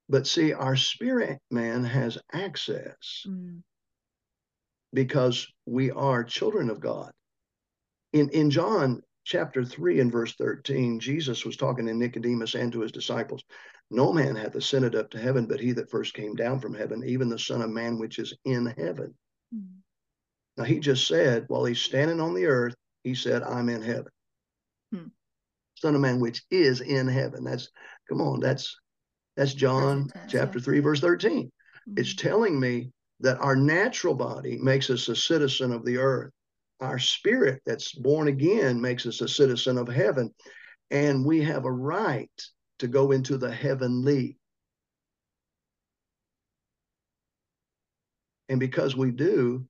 But 0.08 0.26
see, 0.26 0.52
our 0.52 0.76
spirit 0.76 1.38
man 1.50 1.84
has 1.84 2.18
access 2.32 3.26
mm. 3.26 3.60
because 4.92 5.46
we 5.66 5.90
are 5.90 6.24
children 6.24 6.70
of 6.70 6.80
God. 6.80 7.12
In, 8.12 8.30
in 8.30 8.50
John 8.50 9.02
chapter 9.24 9.64
3 9.64 10.00
and 10.00 10.10
verse 10.10 10.34
13, 10.36 10.98
Jesus 10.98 11.44
was 11.44 11.58
talking 11.58 11.86
to 11.86 11.94
Nicodemus 11.94 12.54
and 12.54 12.72
to 12.72 12.80
his 12.80 12.92
disciples. 12.92 13.44
No 13.90 14.12
man 14.12 14.34
hath 14.34 14.54
ascended 14.54 14.94
up 14.94 15.10
to 15.10 15.18
heaven, 15.18 15.46
but 15.46 15.60
he 15.60 15.72
that 15.72 15.90
first 15.90 16.14
came 16.14 16.34
down 16.34 16.60
from 16.60 16.74
heaven, 16.74 17.04
even 17.04 17.28
the 17.28 17.38
Son 17.38 17.60
of 17.60 17.70
Man 17.70 17.98
which 17.98 18.18
is 18.18 18.34
in 18.44 18.66
heaven. 18.66 19.14
Mm. 19.54 19.78
Now, 20.56 20.64
he 20.64 20.80
just 20.80 21.06
said, 21.06 21.44
while 21.48 21.64
he's 21.64 21.80
standing 21.80 22.20
on 22.20 22.34
the 22.34 22.46
earth, 22.46 22.74
he 23.04 23.14
said, 23.14 23.42
I'm 23.44 23.68
in 23.68 23.80
heaven. 23.80 24.10
Hmm. 24.92 25.06
Son 25.76 25.94
of 25.94 26.00
Man 26.00 26.18
which 26.18 26.42
is 26.50 26.80
in 26.80 27.06
heaven. 27.06 27.44
That's, 27.44 27.68
come 28.08 28.20
on, 28.20 28.40
that's 28.40 28.76
that's 29.38 29.54
John 29.54 30.10
chapter 30.26 30.58
3, 30.58 30.80
verse 30.80 30.98
13. 30.98 31.44
Mm-hmm. 31.44 31.94
It's 31.96 32.16
telling 32.16 32.58
me 32.58 32.90
that 33.20 33.38
our 33.38 33.54
natural 33.54 34.14
body 34.14 34.58
makes 34.58 34.90
us 34.90 35.08
a 35.08 35.14
citizen 35.14 35.70
of 35.72 35.84
the 35.84 35.98
earth. 35.98 36.32
Our 36.80 36.98
spirit 36.98 37.62
that's 37.64 37.92
born 37.92 38.26
again 38.26 38.80
makes 38.80 39.06
us 39.06 39.20
a 39.20 39.28
citizen 39.28 39.78
of 39.78 39.86
heaven. 39.86 40.34
And 40.90 41.24
we 41.24 41.40
have 41.44 41.66
a 41.66 41.70
right 41.70 42.32
to 42.80 42.88
go 42.88 43.12
into 43.12 43.38
the 43.38 43.52
heavenly. 43.52 44.38
And 48.48 48.58
because 48.58 48.96
we 48.96 49.12
do, 49.12 49.68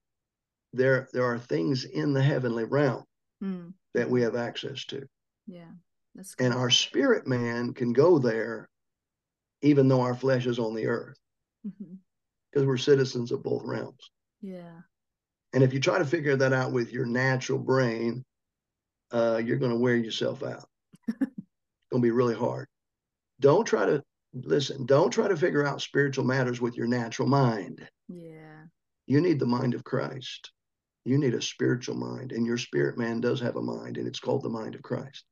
there, 0.72 1.10
there 1.12 1.24
are 1.24 1.38
things 1.38 1.84
in 1.84 2.14
the 2.14 2.22
heavenly 2.22 2.64
realm 2.64 3.04
mm. 3.44 3.74
that 3.92 4.08
we 4.08 4.22
have 4.22 4.34
access 4.34 4.86
to. 4.86 5.06
Yeah. 5.46 5.72
That's 6.14 6.34
And 6.38 6.54
our 6.54 6.70
spirit 6.70 7.26
man 7.26 7.74
can 7.74 7.92
go 7.92 8.18
there 8.18 8.70
even 9.62 9.88
though 9.88 10.00
our 10.00 10.14
flesh 10.14 10.46
is 10.46 10.58
on 10.58 10.74
the 10.74 10.86
earth, 10.86 11.18
because 11.62 11.82
mm-hmm. 12.56 12.66
we're 12.66 12.76
citizens 12.76 13.32
of 13.32 13.42
both 13.42 13.62
realms. 13.64 14.10
Yeah. 14.40 14.80
And 15.52 15.62
if 15.62 15.72
you 15.72 15.80
try 15.80 15.98
to 15.98 16.04
figure 16.04 16.36
that 16.36 16.52
out 16.52 16.72
with 16.72 16.92
your 16.92 17.06
natural 17.06 17.58
brain, 17.58 18.24
uh, 19.10 19.40
you're 19.44 19.56
going 19.56 19.72
to 19.72 19.78
wear 19.78 19.96
yourself 19.96 20.42
out. 20.42 20.68
it's 21.08 21.18
going 21.90 22.02
to 22.02 22.06
be 22.06 22.10
really 22.10 22.34
hard. 22.34 22.66
Don't 23.40 23.64
try 23.64 23.86
to 23.86 24.02
listen. 24.34 24.84
Don't 24.86 25.10
try 25.10 25.28
to 25.28 25.36
figure 25.36 25.66
out 25.66 25.80
spiritual 25.80 26.24
matters 26.24 26.60
with 26.60 26.76
your 26.76 26.86
natural 26.86 27.28
mind. 27.28 27.88
Yeah. 28.08 28.64
You 29.06 29.20
need 29.20 29.38
the 29.38 29.46
mind 29.46 29.74
of 29.74 29.84
Christ. 29.84 30.50
You 31.04 31.16
need 31.16 31.34
a 31.34 31.40
spiritual 31.40 31.96
mind, 31.96 32.32
and 32.32 32.44
your 32.44 32.58
spirit 32.58 32.98
man 32.98 33.20
does 33.20 33.40
have 33.40 33.56
a 33.56 33.62
mind, 33.62 33.96
and 33.96 34.06
it's 34.06 34.20
called 34.20 34.42
the 34.42 34.50
mind 34.50 34.74
of 34.74 34.82
Christ. 34.82 35.24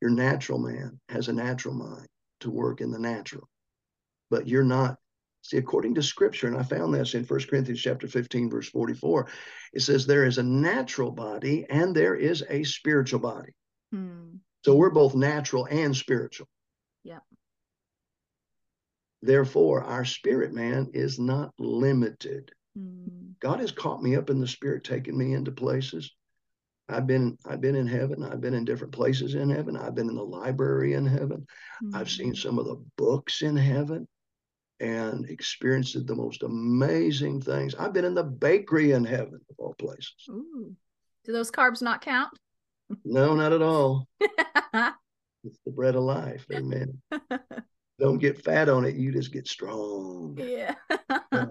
Your 0.00 0.10
natural 0.10 0.60
man 0.60 1.00
has 1.08 1.26
a 1.26 1.32
natural 1.32 1.74
mind 1.74 2.06
to 2.40 2.50
work 2.50 2.80
in 2.80 2.92
the 2.92 3.00
natural 3.00 3.48
but 4.30 4.48
you're 4.48 4.64
not. 4.64 4.98
See, 5.42 5.56
according 5.56 5.94
to 5.94 6.02
scripture, 6.02 6.46
and 6.46 6.56
I 6.56 6.62
found 6.62 6.92
this 6.92 7.14
in 7.14 7.24
1 7.24 7.40
Corinthians 7.48 7.80
chapter 7.80 8.06
15, 8.06 8.50
verse 8.50 8.68
44, 8.68 9.28
it 9.72 9.80
says 9.80 10.04
there 10.04 10.26
is 10.26 10.38
a 10.38 10.42
natural 10.42 11.10
body 11.10 11.64
and 11.70 11.94
there 11.94 12.16
is 12.16 12.44
a 12.50 12.64
spiritual 12.64 13.20
body. 13.20 13.52
Hmm. 13.92 14.36
So 14.64 14.74
we're 14.74 14.90
both 14.90 15.14
natural 15.14 15.66
and 15.70 15.96
spiritual. 15.96 16.48
Yep. 17.04 17.22
Therefore, 19.22 19.82
our 19.82 20.04
spirit 20.04 20.52
man 20.52 20.90
is 20.92 21.18
not 21.18 21.52
limited. 21.58 22.52
Mm. 22.78 23.38
God 23.40 23.60
has 23.60 23.72
caught 23.72 24.02
me 24.02 24.16
up 24.16 24.30
in 24.30 24.40
the 24.40 24.46
spirit, 24.46 24.84
taking 24.84 25.16
me 25.16 25.32
into 25.32 25.50
places. 25.50 26.12
I've 26.88 27.06
been 27.06 27.36
I've 27.46 27.60
been 27.60 27.74
in 27.74 27.86
heaven. 27.86 28.22
I've 28.22 28.40
been 28.40 28.54
in 28.54 28.64
different 28.64 28.92
places 28.92 29.34
in 29.34 29.50
heaven. 29.50 29.76
I've 29.76 29.94
been 29.94 30.08
in 30.08 30.16
the 30.16 30.22
library 30.22 30.94
in 30.94 31.06
heaven. 31.06 31.46
Mm. 31.82 31.94
I've 31.94 32.10
seen 32.10 32.32
mm. 32.32 32.36
some 32.36 32.58
of 32.58 32.66
the 32.66 32.82
books 32.96 33.42
in 33.42 33.56
heaven 33.56 34.06
and 34.80 35.28
experienced 35.28 36.06
the 36.06 36.14
most 36.14 36.42
amazing 36.42 37.40
things. 37.40 37.74
I've 37.74 37.92
been 37.92 38.04
in 38.04 38.14
the 38.14 38.24
bakery 38.24 38.92
in 38.92 39.04
heaven 39.04 39.40
of 39.50 39.56
all 39.58 39.74
places. 39.74 40.14
Ooh. 40.28 40.74
Do 41.24 41.32
those 41.32 41.50
carbs 41.50 41.82
not 41.82 42.00
count? 42.00 42.30
No, 43.04 43.34
not 43.34 43.52
at 43.52 43.62
all. 43.62 44.06
it's 44.20 45.58
the 45.66 45.72
bread 45.72 45.94
of 45.94 46.02
life. 46.02 46.46
Amen. 46.52 47.00
Don't 47.98 48.18
get 48.18 48.42
fat 48.42 48.68
on 48.68 48.84
it. 48.84 48.94
You 48.94 49.12
just 49.12 49.32
get 49.32 49.48
strong. 49.48 50.38
Yeah. 50.40 50.74
Uh, 51.32 51.46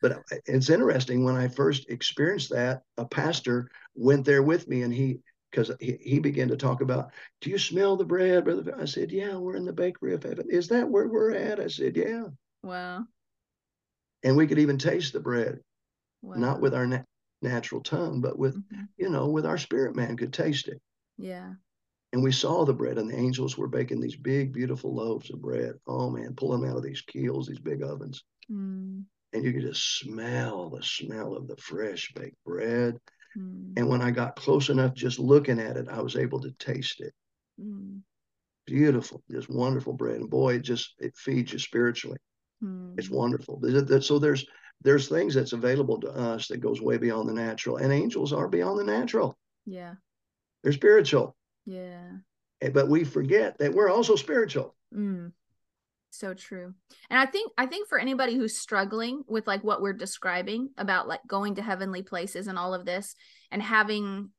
but 0.00 0.22
it's 0.46 0.68
interesting 0.68 1.24
when 1.24 1.36
I 1.36 1.48
first 1.48 1.88
experienced 1.88 2.50
that, 2.50 2.82
a 2.98 3.06
pastor 3.06 3.70
went 3.94 4.24
there 4.24 4.42
with 4.42 4.68
me 4.68 4.82
and 4.82 4.92
he, 4.92 5.20
because 5.50 5.70
he, 5.80 5.98
he 6.00 6.18
began 6.18 6.48
to 6.48 6.56
talk 6.56 6.82
about, 6.82 7.10
do 7.40 7.50
you 7.50 7.58
smell 7.58 7.96
the 7.96 8.04
bread, 8.04 8.44
brother? 8.44 8.74
I 8.78 8.84
said, 8.84 9.12
yeah, 9.12 9.36
we're 9.36 9.56
in 9.56 9.64
the 9.64 9.72
bakery 9.72 10.14
of 10.14 10.22
heaven. 10.22 10.46
Is 10.50 10.68
that 10.68 10.88
where 10.88 11.08
we're 11.08 11.32
at? 11.32 11.60
I 11.60 11.68
said, 11.68 11.96
yeah. 11.96 12.24
Wow. 12.62 13.04
And 14.22 14.36
we 14.36 14.46
could 14.46 14.58
even 14.58 14.78
taste 14.78 15.12
the 15.12 15.20
bread, 15.20 15.58
wow. 16.22 16.36
not 16.36 16.60
with 16.60 16.74
our 16.74 16.86
na- 16.86 17.02
natural 17.40 17.82
tongue, 17.82 18.20
but 18.20 18.38
with, 18.38 18.56
mm-hmm. 18.56 18.84
you 18.96 19.10
know, 19.10 19.28
with 19.28 19.46
our 19.46 19.58
spirit 19.58 19.96
man 19.96 20.16
could 20.16 20.32
taste 20.32 20.68
it. 20.68 20.80
Yeah. 21.18 21.54
And 22.12 22.22
we 22.22 22.30
saw 22.30 22.64
the 22.64 22.74
bread, 22.74 22.98
and 22.98 23.10
the 23.10 23.16
angels 23.16 23.56
were 23.56 23.68
baking 23.68 24.00
these 24.00 24.16
big, 24.16 24.52
beautiful 24.52 24.94
loaves 24.94 25.30
of 25.30 25.40
bread. 25.40 25.72
Oh 25.86 26.10
man, 26.10 26.34
pulling 26.36 26.60
them 26.60 26.70
out 26.70 26.76
of 26.76 26.82
these 26.82 27.00
keels, 27.00 27.46
these 27.46 27.58
big 27.58 27.82
ovens. 27.82 28.22
Mm. 28.50 29.04
And 29.32 29.44
you 29.44 29.52
could 29.52 29.62
just 29.62 29.98
smell 29.98 30.68
the 30.68 30.82
smell 30.82 31.34
of 31.34 31.48
the 31.48 31.56
fresh 31.56 32.12
baked 32.14 32.36
bread. 32.44 32.98
Mm. 33.36 33.72
And 33.78 33.88
when 33.88 34.02
I 34.02 34.10
got 34.10 34.36
close 34.36 34.68
enough, 34.68 34.92
just 34.92 35.18
looking 35.18 35.58
at 35.58 35.78
it, 35.78 35.88
I 35.88 36.02
was 36.02 36.16
able 36.16 36.40
to 36.42 36.50
taste 36.58 37.00
it. 37.00 37.14
Mm. 37.58 38.00
Beautiful, 38.66 39.22
just 39.30 39.48
wonderful 39.48 39.94
bread. 39.94 40.16
And 40.16 40.28
boy, 40.28 40.56
it 40.56 40.62
just 40.62 40.94
it 40.98 41.16
feeds 41.16 41.54
you 41.54 41.58
spiritually. 41.58 42.18
It's 42.96 43.08
mm. 43.08 43.12
wonderful. 43.12 43.60
So 44.00 44.18
there's 44.18 44.46
there's 44.82 45.08
things 45.08 45.34
that's 45.34 45.52
available 45.52 46.00
to 46.00 46.10
us 46.10 46.48
that 46.48 46.58
goes 46.58 46.80
way 46.80 46.96
beyond 46.96 47.28
the 47.28 47.34
natural, 47.34 47.76
and 47.76 47.92
angels 47.92 48.32
are 48.32 48.48
beyond 48.48 48.78
the 48.78 48.84
natural. 48.84 49.36
Yeah, 49.66 49.94
they're 50.62 50.72
spiritual. 50.72 51.36
Yeah. 51.66 52.10
But 52.72 52.88
we 52.88 53.02
forget 53.04 53.58
that 53.58 53.74
we're 53.74 53.90
also 53.90 54.14
spiritual. 54.14 54.76
Mm. 54.94 55.32
So 56.10 56.34
true. 56.34 56.74
And 57.10 57.18
I 57.18 57.26
think 57.26 57.50
I 57.56 57.66
think 57.66 57.88
for 57.88 57.98
anybody 57.98 58.36
who's 58.36 58.58
struggling 58.58 59.22
with 59.26 59.46
like 59.46 59.64
what 59.64 59.80
we're 59.80 59.94
describing 59.94 60.70
about 60.76 61.08
like 61.08 61.20
going 61.26 61.56
to 61.56 61.62
heavenly 61.62 62.02
places 62.02 62.46
and 62.46 62.58
all 62.58 62.74
of 62.74 62.84
this 62.84 63.14
and 63.50 63.62
having 63.62 64.30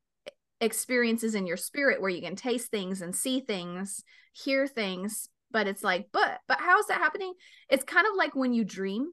experiences 0.61 1.35
in 1.35 1.47
your 1.47 1.57
spirit 1.57 1.99
where 1.99 2.11
you 2.11 2.21
can 2.21 2.35
taste 2.35 2.69
things 2.69 3.01
and 3.01 3.15
see 3.15 3.39
things, 3.39 4.03
hear 4.31 4.67
things, 4.67 5.29
but 5.53 5.67
it's 5.67 5.83
like 5.83 6.07
but 6.11 6.39
but 6.47 6.59
how 6.59 6.79
is 6.79 6.87
that 6.87 6.99
happening? 6.99 7.33
It's 7.69 7.85
kind 7.85 8.05
of 8.05 8.15
like 8.17 8.35
when 8.35 8.53
you 8.53 8.65
dream 8.65 9.11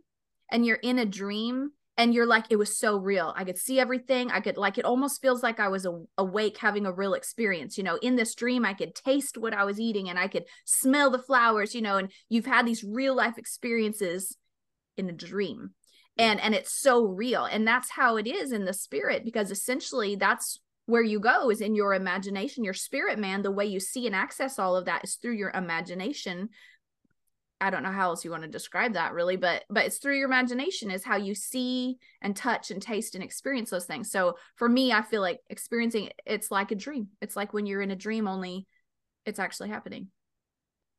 and 0.51 0.67
you're 0.67 0.77
in 0.77 0.99
a 0.99 1.07
dream 1.07 1.71
and 1.97 2.15
you're 2.15 2.27
like 2.27 2.47
it 2.51 2.57
was 2.57 2.79
so 2.79 2.97
real. 2.97 3.33
I 3.37 3.45
could 3.45 3.59
see 3.59 3.79
everything. 3.79 4.31
I 4.31 4.41
could 4.41 4.57
like 4.57 4.79
it 4.79 4.85
almost 4.85 5.21
feels 5.21 5.43
like 5.43 5.61
i 5.61 5.69
was 5.69 5.85
a, 5.85 6.03
awake 6.19 6.57
having 6.59 6.87
a 6.87 6.93
real 6.93 7.15
experience 7.15 7.77
you 7.79 7.85
know? 7.85 7.99
In 8.03 8.17
this 8.17 8.35
dream 8.35 8.65
i 8.65 8.75
could 8.75 8.95
taste 8.95 9.37
what 9.37 9.55
i 9.55 9.65
was 9.65 9.79
eating 9.79 10.09
and 10.09 10.19
i 10.19 10.27
could 10.27 10.45
smell 10.65 11.11
the 11.11 11.19
flowers 11.19 11.75
you 11.75 11.83
know? 11.83 11.99
And 11.99 12.11
you've 12.29 12.47
had 12.47 12.67
these 12.67 12.83
real 12.83 13.15
life 13.15 13.39
experiences 13.39 14.37
in 14.97 15.09
a 15.09 15.13
dream. 15.13 15.71
And 16.17 16.41
and 16.41 16.55
it's 16.55 16.81
so 16.81 17.05
real. 17.05 17.45
And 17.45 17.67
that's 17.67 17.91
how 17.91 18.17
it 18.17 18.27
is 18.27 18.53
in 18.53 18.65
the 18.65 18.73
spirit 18.73 19.25
because 19.25 19.51
essentially 19.51 20.17
that's 20.17 20.61
where 20.91 21.03
you 21.03 21.21
go 21.21 21.51
is 21.51 21.61
in 21.61 21.75
your 21.75 21.95
imagination 21.95 22.65
your 22.65 22.75
spirit 22.75 23.19
man 23.19 23.43
the 23.43 23.51
way 23.51 23.65
you 23.65 23.81
see 23.81 24.07
and 24.07 24.15
access 24.15 24.59
all 24.59 24.77
of 24.77 24.85
that 24.87 25.05
is 25.05 25.15
through 25.15 25.35
your 25.35 25.51
imagination 25.51 26.49
I 27.63 27.69
don't 27.69 27.83
know 27.83 27.93
how 27.93 28.09
else 28.09 28.25
you 28.25 28.31
want 28.31 28.45
to 28.45 28.49
describe 28.49 28.95
that 28.95 29.13
really, 29.13 29.37
but 29.37 29.65
but 29.69 29.85
it's 29.85 29.99
through 29.99 30.17
your 30.17 30.27
imagination 30.27 30.91
is 30.91 31.05
how 31.05 31.19
you 31.19 31.35
see 31.35 31.99
and 32.23 32.35
touch 32.35 32.71
and 32.71 32.81
taste 32.81 33.15
and 33.15 33.23
experience 33.23 33.69
those 33.69 33.85
things. 33.85 34.11
So 34.11 34.39
for 34.57 34.67
me, 34.67 34.93
I 34.93 35.03
feel 35.03 35.21
like 35.21 35.41
experiencing 35.51 36.09
it's 36.25 36.51
like 36.51 36.71
a 36.71 36.75
dream. 36.75 37.09
It's 37.21 37.37
like 37.37 37.53
when 37.53 37.67
you're 37.67 37.83
in 37.83 37.91
a 37.91 37.97
dream, 37.97 38.27
only 38.27 38.67
it's 39.27 39.39
actually 39.39 39.69
happening. 39.69 40.09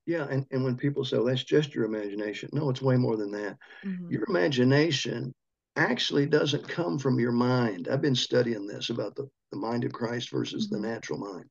Yeah, 0.06 0.28
and, 0.30 0.46
and 0.52 0.64
when 0.64 0.78
people 0.78 1.04
say, 1.04 1.18
well, 1.18 1.28
that's 1.28 1.44
just 1.44 1.74
your 1.74 1.86
imagination. 1.86 2.50
No, 2.54 2.70
it's 2.70 2.82
way 2.82 2.98
more 2.98 3.18
than 3.18 3.32
that. 3.32 3.58
Mm-hmm. 3.86 4.12
Your 4.12 4.26
imagination 4.28 5.34
actually 5.76 6.26
doesn't 6.26 6.68
come 6.68 7.00
from 7.00 7.20
your 7.20 7.32
mind. 7.32 7.88
I've 7.90 8.02
been 8.02 8.16
studying 8.16 8.68
this 8.68 8.90
about 8.90 9.16
the, 9.16 9.30
the 9.52 9.58
mind 9.58 9.84
of 9.84 9.92
Christ 9.92 10.30
versus 10.30 10.68
mm-hmm. 10.68 10.82
the 10.82 10.88
natural 10.88 11.20
mind. 11.20 11.46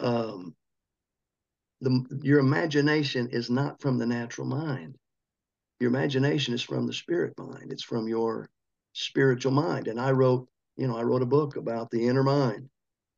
Um, 0.00 0.54
the, 1.80 2.04
your 2.22 2.40
imagination 2.40 3.28
is 3.30 3.50
not 3.50 3.80
from 3.80 3.98
the 3.98 4.06
natural 4.06 4.46
mind. 4.46 4.96
Your 5.80 5.90
imagination 5.90 6.54
is 6.54 6.62
from 6.62 6.86
the 6.86 6.92
spirit 6.92 7.34
mind. 7.38 7.70
It's 7.70 7.82
from 7.82 8.08
your 8.08 8.48
spiritual 8.92 9.52
mind. 9.52 9.88
And 9.88 10.00
I 10.00 10.12
wrote, 10.12 10.48
you 10.76 10.86
know, 10.86 10.96
I 10.96 11.02
wrote 11.02 11.22
a 11.22 11.26
book 11.26 11.56
about 11.56 11.90
the 11.90 12.06
inner 12.06 12.22
mind. 12.22 12.68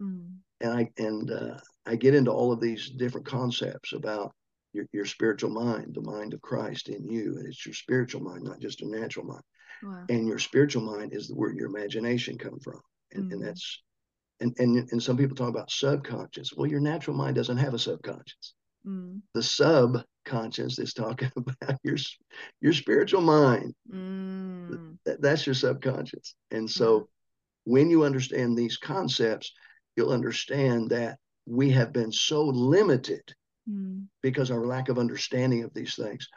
Mm. 0.02 0.36
And 0.60 0.72
I 0.72 0.90
and 0.96 1.30
uh, 1.30 1.58
I 1.84 1.96
get 1.96 2.14
into 2.14 2.32
all 2.32 2.50
of 2.50 2.60
these 2.60 2.90
different 2.90 3.26
concepts 3.26 3.92
about 3.92 4.32
your, 4.72 4.86
your 4.92 5.04
spiritual 5.04 5.50
mind, 5.50 5.94
the 5.94 6.00
mind 6.00 6.34
of 6.34 6.40
Christ 6.40 6.88
in 6.88 7.06
you. 7.06 7.36
And 7.38 7.46
it's 7.46 7.64
your 7.64 7.74
spiritual 7.74 8.22
mind, 8.22 8.42
not 8.42 8.58
just 8.58 8.82
a 8.82 8.88
natural 8.88 9.26
mind. 9.26 9.42
Wow. 9.82 10.04
And 10.08 10.26
your 10.26 10.38
spiritual 10.38 10.82
mind 10.82 11.12
is 11.14 11.30
where 11.32 11.52
your 11.52 11.66
imagination 11.66 12.38
come 12.38 12.58
from. 12.58 12.80
And, 13.12 13.30
mm. 13.30 13.34
and 13.34 13.44
that's 13.44 13.82
and, 14.40 14.54
and 14.58 14.88
and 14.90 15.02
some 15.02 15.16
people 15.16 15.36
talk 15.36 15.48
about 15.48 15.70
subconscious. 15.70 16.52
Well, 16.54 16.70
your 16.70 16.80
natural 16.80 17.16
mind 17.16 17.36
doesn't 17.36 17.56
have 17.56 17.74
a 17.74 17.78
subconscious. 17.78 18.54
Mm. 18.86 19.20
The 19.34 19.42
subconscious 19.42 20.78
is 20.78 20.92
talking 20.94 21.30
about 21.36 21.78
your 21.82 21.96
your 22.60 22.72
spiritual 22.72 23.22
mind. 23.22 23.74
Mm. 23.92 24.98
That, 25.04 25.22
that's 25.22 25.46
your 25.46 25.54
subconscious. 25.54 26.34
And 26.50 26.70
so, 26.70 26.96
yeah. 26.96 27.72
when 27.72 27.90
you 27.90 28.04
understand 28.04 28.56
these 28.56 28.76
concepts, 28.76 29.52
you'll 29.96 30.12
understand 30.12 30.90
that 30.90 31.18
we 31.46 31.70
have 31.70 31.92
been 31.92 32.12
so 32.12 32.44
limited 32.44 33.22
mm. 33.68 34.04
because 34.22 34.50
our 34.50 34.66
lack 34.66 34.88
of 34.88 34.98
understanding 34.98 35.64
of 35.64 35.72
these 35.72 35.94
things 35.94 36.28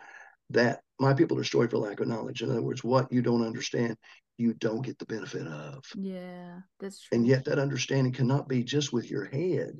that 0.51 0.82
my 0.99 1.13
people 1.13 1.38
are 1.38 1.41
destroyed 1.41 1.70
for 1.70 1.78
lack 1.78 1.99
of 1.99 2.07
knowledge. 2.07 2.41
In 2.41 2.49
other 2.49 2.61
words, 2.61 2.84
what 2.84 3.11
you 3.11 3.22
don't 3.22 3.45
understand, 3.45 3.95
you 4.40 4.54
don't 4.54 4.82
get 4.82 4.98
the 4.98 5.06
benefit 5.06 5.46
of. 5.46 5.84
Yeah, 5.96 6.62
that's 6.80 7.02
true. 7.02 7.18
And 7.18 7.28
yet 7.28 7.46
that 7.46 7.60
understanding 7.60 8.14
cannot 8.14 8.48
be 8.48 8.64
just 8.64 8.94
with 8.94 9.12
your 9.12 9.26
head. 9.26 9.74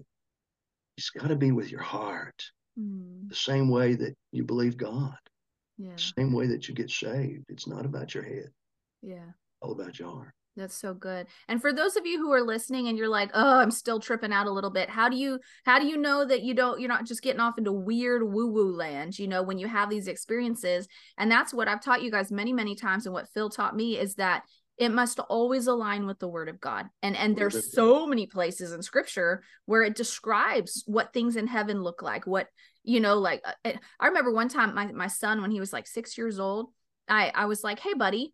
It's 0.98 1.10
got 1.12 1.30
to 1.30 1.36
be 1.36 1.54
with 1.54 1.72
your 1.72 1.82
heart. 1.82 2.44
Mm. 2.78 3.30
The 3.30 3.36
same 3.36 3.70
way 3.70 3.96
that 3.96 4.16
you 4.34 4.44
believe 4.44 4.76
God. 4.76 5.16
Yeah. 5.78 5.96
Same 5.96 6.34
way 6.34 6.48
that 6.48 6.68
you 6.68 6.76
get 6.76 6.92
saved. 6.92 7.46
It's 7.48 7.68
not 7.68 7.86
about 7.86 8.14
your 8.14 8.24
head. 8.24 8.50
Yeah. 9.02 9.32
All 9.62 9.72
about 9.72 9.98
your 9.98 10.10
heart. 10.10 10.34
That's 10.60 10.76
so 10.76 10.94
good. 10.94 11.28
And 11.48 11.62
for 11.62 11.72
those 11.72 11.96
of 11.96 12.06
you 12.06 12.18
who 12.20 12.32
are 12.34 12.42
listening 12.42 12.88
and 12.88 12.98
you're 12.98 13.08
like, 13.08 13.32
"Oh, 13.34 13.60
I'm 13.60 13.72
still 13.72 14.00
tripping 14.00 14.34
out 14.34 14.46
a 14.46 14.52
little 14.52 14.70
bit." 14.70 14.90
How 14.90 15.08
do 15.08 15.16
you 15.16 15.40
how 15.66 15.80
do 15.80 15.88
you 15.88 15.96
know 15.96 16.26
that 16.26 16.42
you 16.44 16.54
don't 16.54 16.80
you're 16.82 16.90
not 16.90 17.06
just 17.06 17.22
getting 17.22 17.40
off 17.40 17.58
into 17.58 17.72
weird 17.72 18.24
woo-woo 18.24 18.76
land, 18.76 19.18
you 19.18 19.28
know, 19.28 19.42
when 19.42 19.58
you 19.58 19.68
have 19.68 19.90
these 19.90 20.08
experiences? 20.08 20.88
And 21.18 21.32
that's 21.32 21.54
what 21.54 21.70
I've 21.70 21.82
taught 21.82 22.04
you 22.04 22.12
guys 22.12 22.30
many, 22.30 22.52
many 22.52 22.76
times 22.76 23.06
and 23.06 23.14
what 23.14 23.30
Phil 23.30 23.50
taught 23.50 23.76
me 23.76 23.98
is 23.98 24.16
that 24.16 24.44
it 24.78 24.90
must 24.90 25.20
always 25.20 25.68
align 25.68 26.06
with 26.06 26.20
the 26.20 26.28
word 26.28 26.50
of 26.50 26.60
God. 26.60 26.88
And 27.02 27.16
and 27.16 27.38
there's 27.38 27.74
so 27.74 28.06
many 28.06 28.28
places 28.28 28.74
in 28.74 28.82
scripture 28.82 29.44
where 29.66 29.84
it 29.84 29.96
describes 29.96 30.84
what 30.88 31.14
things 31.14 31.38
in 31.38 31.48
heaven 31.48 31.84
look 31.84 32.02
like, 32.02 32.28
what 32.28 32.48
you 32.84 33.00
know, 33.00 33.16
like 33.16 33.42
uh, 33.46 33.72
I 34.00 34.08
remember 34.08 34.34
one 34.34 34.50
time 34.50 34.76
my 34.76 34.92
my 34.92 35.08
son 35.08 35.42
when 35.42 35.52
he 35.52 35.62
was 35.62 35.72
like 35.72 35.88
6 35.88 36.18
years 36.18 36.38
old, 36.38 36.68
I 37.08 37.32
I 37.34 37.46
was 37.46 37.64
like, 37.64 37.80
"Hey 37.80 37.94
buddy, 37.94 38.34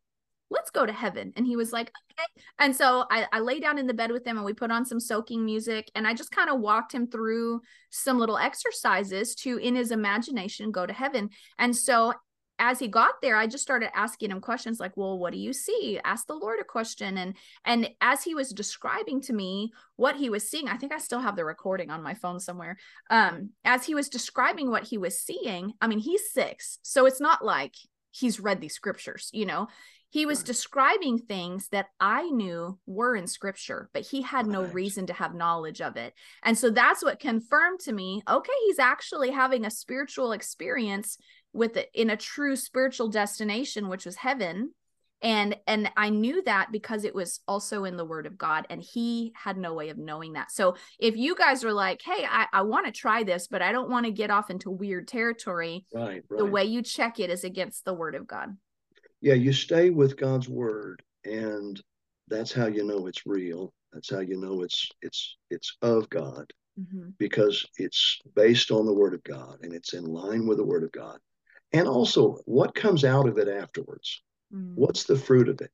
let's 0.50 0.70
go 0.70 0.86
to 0.86 0.94
heaven. 0.94 1.34
And 1.36 1.46
he 1.46 1.56
was 1.56 1.74
like, 1.74 1.92
okay. 2.12 2.44
And 2.60 2.76
so 2.76 3.06
I, 3.10 3.26
I 3.32 3.40
lay 3.40 3.60
down 3.60 3.78
in 3.78 3.88
the 3.88 3.94
bed 3.94 4.12
with 4.12 4.26
him 4.26 4.38
and 4.38 4.46
we 4.46 4.54
put 4.54 4.72
on 4.72 4.86
some 4.86 5.00
soaking 5.00 5.44
music. 5.44 5.90
And 5.96 6.08
I 6.08 6.14
just 6.14 6.32
kind 6.32 6.50
of 6.50 6.60
walked 6.60 6.94
him 6.94 7.08
through 7.08 7.62
some 7.90 8.20
little 8.20 8.38
exercises 8.38 9.36
to, 9.36 9.58
in 9.58 9.76
his 9.76 9.92
imagination, 9.92 10.72
go 10.72 10.86
to 10.86 10.94
heaven. 10.94 11.30
And 11.58 11.76
so 11.76 12.14
as 12.58 12.80
he 12.80 12.88
got 12.88 13.16
there 13.22 13.36
i 13.36 13.46
just 13.46 13.64
started 13.64 13.90
asking 13.94 14.32
him 14.32 14.40
questions 14.40 14.80
like 14.80 14.96
well 14.96 15.20
what 15.20 15.34
do 15.34 15.38
you 15.38 15.52
see 15.52 16.00
ask 16.06 16.26
the 16.26 16.34
lord 16.34 16.58
a 16.58 16.64
question 16.64 17.18
and 17.18 17.36
and 17.66 17.90
as 18.00 18.24
he 18.24 18.34
was 18.34 18.54
describing 18.54 19.20
to 19.20 19.34
me 19.34 19.74
what 19.98 20.16
he 20.16 20.30
was 20.30 20.50
seeing 20.50 20.70
i 20.70 20.78
think 20.78 20.94
i 20.94 20.98
still 20.98 21.20
have 21.20 21.36
the 21.36 21.44
recording 21.44 21.90
on 21.90 22.02
my 22.02 22.14
phone 22.14 22.40
somewhere 22.40 22.78
um 23.10 23.50
as 23.66 23.86
he 23.86 23.94
was 23.94 24.08
describing 24.08 24.72
what 24.72 24.84
he 24.84 24.98
was 24.98 25.20
seeing 25.20 25.74
i 25.82 25.88
mean 25.88 26.00
he's 26.00 26.32
6 26.32 26.80
so 26.82 27.06
it's 27.06 27.20
not 27.20 27.44
like 27.44 27.74
he's 28.16 28.40
read 28.40 28.62
these 28.62 28.74
scriptures, 28.74 29.30
you 29.34 29.46
know. 29.46 29.68
He 30.16 30.26
was 30.26 30.40
right. 30.40 30.46
describing 30.46 31.18
things 31.18 31.68
that 31.74 31.88
I 32.00 32.30
knew 32.30 32.80
were 32.86 33.18
in 33.18 33.28
scripture, 33.28 33.90
but 33.92 34.04
he 34.04 34.22
had 34.22 34.48
right. 34.48 34.54
no 34.54 34.64
reason 34.64 35.08
to 35.08 35.14
have 35.14 35.36
knowledge 35.36 35.82
of 35.82 35.98
it. 35.98 36.14
And 36.42 36.58
so 36.58 36.70
that's 36.70 37.04
what 37.04 37.20
confirmed 37.20 37.82
to 37.82 37.92
me, 37.92 38.22
okay, 38.26 38.54
he's 38.66 38.80
actually 38.80 39.32
having 39.32 39.66
a 39.66 39.70
spiritual 39.70 40.32
experience 40.32 41.18
with 41.52 41.76
it 41.76 41.90
in 41.94 42.10
a 42.10 42.16
true 42.16 42.56
spiritual 42.56 43.10
destination, 43.10 43.90
which 43.90 44.06
was 44.06 44.16
heaven 44.16 44.72
and 45.22 45.56
and 45.66 45.90
i 45.96 46.10
knew 46.10 46.44
that 46.44 46.74
because 46.74 47.06
it 47.06 47.16
was 47.16 47.40
also 47.48 47.86
in 47.86 47.96
the 47.96 48.04
word 48.04 48.26
of 48.26 48.38
god 48.38 48.68
and 48.70 48.82
he 48.82 49.32
had 49.34 49.58
no 49.58 49.74
way 49.74 49.88
of 49.88 49.98
knowing 49.98 50.34
that 50.34 50.52
so 50.52 50.76
if 51.00 51.16
you 51.16 51.38
guys 51.38 51.64
are 51.64 51.72
like 51.72 52.02
hey 52.02 52.28
i, 52.30 52.48
I 52.52 52.64
want 52.64 52.86
to 52.86 52.92
try 52.92 53.24
this 53.24 53.48
but 53.48 53.62
i 53.62 53.72
don't 53.72 53.90
want 53.90 54.06
to 54.06 54.12
get 54.12 54.30
off 54.30 54.50
into 54.50 54.70
weird 54.70 55.08
territory 55.08 55.86
right, 55.94 56.22
right 56.30 56.38
the 56.38 56.46
way 56.46 56.66
you 56.66 56.82
check 56.82 57.18
it 57.22 57.30
is 57.30 57.46
against 57.46 57.86
the 57.86 57.94
word 57.94 58.14
of 58.14 58.28
god 58.28 58.58
yeah 59.26 59.34
you 59.34 59.52
stay 59.52 59.90
with 59.90 60.18
god's 60.18 60.48
word 60.48 61.04
and 61.26 61.82
that's 62.28 62.54
how 62.54 62.68
you 62.68 62.86
know 62.86 63.08
it's 63.08 63.26
real 63.26 63.74
that's 63.92 64.10
how 64.10 64.20
you 64.20 64.40
know 64.40 64.62
it's 64.62 64.90
it's 65.02 65.38
it's 65.50 65.76
of 65.82 66.10
god 66.10 66.46
mm-hmm. 66.80 67.10
because 67.20 67.66
it's 67.78 68.20
based 68.36 68.72
on 68.72 68.86
the 68.86 68.94
word 68.94 69.14
of 69.14 69.24
god 69.24 69.58
and 69.64 69.74
it's 69.74 69.94
in 69.94 70.06
line 70.06 70.48
with 70.48 70.58
the 70.58 70.66
word 70.66 70.84
of 70.84 70.92
god 70.94 71.20
and 71.74 71.88
also 71.88 72.38
what 72.46 72.74
comes 72.74 73.04
out 73.04 73.28
of 73.28 73.38
it 73.38 73.50
afterwards 73.50 74.22
Mm. 74.54 74.76
What's 74.76 75.04
the 75.04 75.18
fruit 75.18 75.50
of 75.50 75.62
it? 75.62 75.72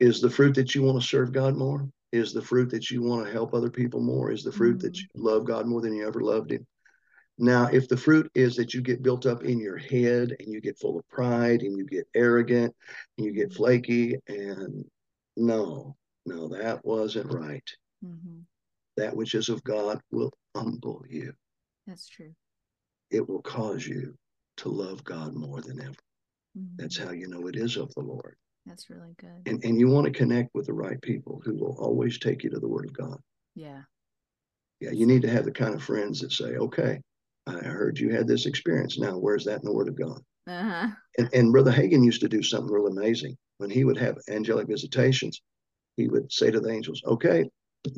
Is 0.00 0.20
the 0.20 0.30
fruit 0.30 0.54
that 0.54 0.74
you 0.74 0.82
want 0.82 1.00
to 1.00 1.06
serve 1.06 1.32
God 1.32 1.56
more? 1.56 1.88
Is 2.12 2.32
the 2.32 2.42
fruit 2.42 2.70
that 2.70 2.90
you 2.90 3.02
want 3.02 3.26
to 3.26 3.32
help 3.32 3.54
other 3.54 3.70
people 3.70 4.00
more? 4.00 4.30
Is 4.30 4.44
the 4.44 4.52
fruit 4.52 4.78
mm. 4.78 4.82
that 4.82 4.98
you 4.98 5.06
love 5.16 5.44
God 5.44 5.66
more 5.66 5.80
than 5.80 5.94
you 5.94 6.06
ever 6.06 6.20
loved 6.20 6.52
Him? 6.52 6.66
Now, 7.38 7.66
if 7.66 7.88
the 7.88 7.96
fruit 7.96 8.30
is 8.34 8.54
that 8.56 8.74
you 8.74 8.80
get 8.80 9.02
built 9.02 9.26
up 9.26 9.42
in 9.42 9.58
your 9.58 9.76
head 9.76 10.36
and 10.38 10.52
you 10.52 10.60
get 10.60 10.78
full 10.78 10.98
of 10.98 11.08
pride 11.08 11.62
and 11.62 11.76
you 11.76 11.84
get 11.84 12.06
arrogant 12.14 12.74
and 13.18 13.26
you 13.26 13.32
get 13.32 13.52
flaky, 13.52 14.16
and 14.28 14.84
no, 15.36 15.96
no, 16.26 16.48
that 16.48 16.84
wasn't 16.84 17.32
right. 17.32 17.68
Mm-hmm. 18.04 18.40
That 18.96 19.16
which 19.16 19.34
is 19.34 19.48
of 19.48 19.64
God 19.64 20.00
will 20.12 20.32
humble 20.54 21.04
you. 21.08 21.32
That's 21.86 22.08
true. 22.08 22.32
It 23.10 23.28
will 23.28 23.42
cause 23.42 23.84
you 23.84 24.16
to 24.58 24.68
love 24.68 25.02
God 25.02 25.34
more 25.34 25.60
than 25.60 25.80
ever. 25.80 25.90
Mm-hmm. 26.56 26.76
That's 26.76 26.96
how 26.96 27.10
you 27.10 27.26
know 27.26 27.48
it 27.48 27.56
is 27.56 27.76
of 27.76 27.92
the 27.94 28.02
Lord. 28.02 28.36
That's 28.64 28.88
really 28.88 29.14
good. 29.18 29.42
And 29.46 29.62
and 29.64 29.78
you 29.78 29.88
want 29.88 30.06
to 30.06 30.12
connect 30.12 30.54
with 30.54 30.66
the 30.66 30.72
right 30.72 31.00
people 31.02 31.42
who 31.44 31.54
will 31.54 31.76
always 31.78 32.18
take 32.18 32.44
you 32.44 32.50
to 32.50 32.60
the 32.60 32.68
Word 32.68 32.86
of 32.86 32.96
God. 32.96 33.18
Yeah. 33.56 33.82
Yeah, 34.80 34.90
you 34.90 35.06
need 35.06 35.22
to 35.22 35.30
have 35.30 35.44
the 35.44 35.52
kind 35.52 35.74
of 35.74 35.82
friends 35.82 36.20
that 36.20 36.32
say, 36.32 36.56
"Okay, 36.56 37.00
I 37.46 37.52
heard 37.58 37.98
you 37.98 38.10
had 38.10 38.26
this 38.26 38.46
experience. 38.46 38.98
Now, 38.98 39.18
where's 39.18 39.44
that 39.44 39.60
in 39.60 39.64
the 39.64 39.72
Word 39.72 39.88
of 39.88 39.98
God?" 39.98 40.20
Uh-huh. 40.46 40.88
And, 41.18 41.28
and 41.32 41.52
Brother 41.52 41.72
Hagin 41.72 42.04
used 42.04 42.20
to 42.22 42.28
do 42.28 42.42
something 42.42 42.72
real 42.72 42.86
amazing 42.86 43.36
when 43.58 43.70
he 43.70 43.84
would 43.84 43.98
have 43.98 44.18
angelic 44.28 44.68
visitations. 44.68 45.40
He 45.96 46.08
would 46.08 46.32
say 46.32 46.50
to 46.50 46.60
the 46.60 46.70
angels, 46.70 47.02
"Okay, 47.04 47.48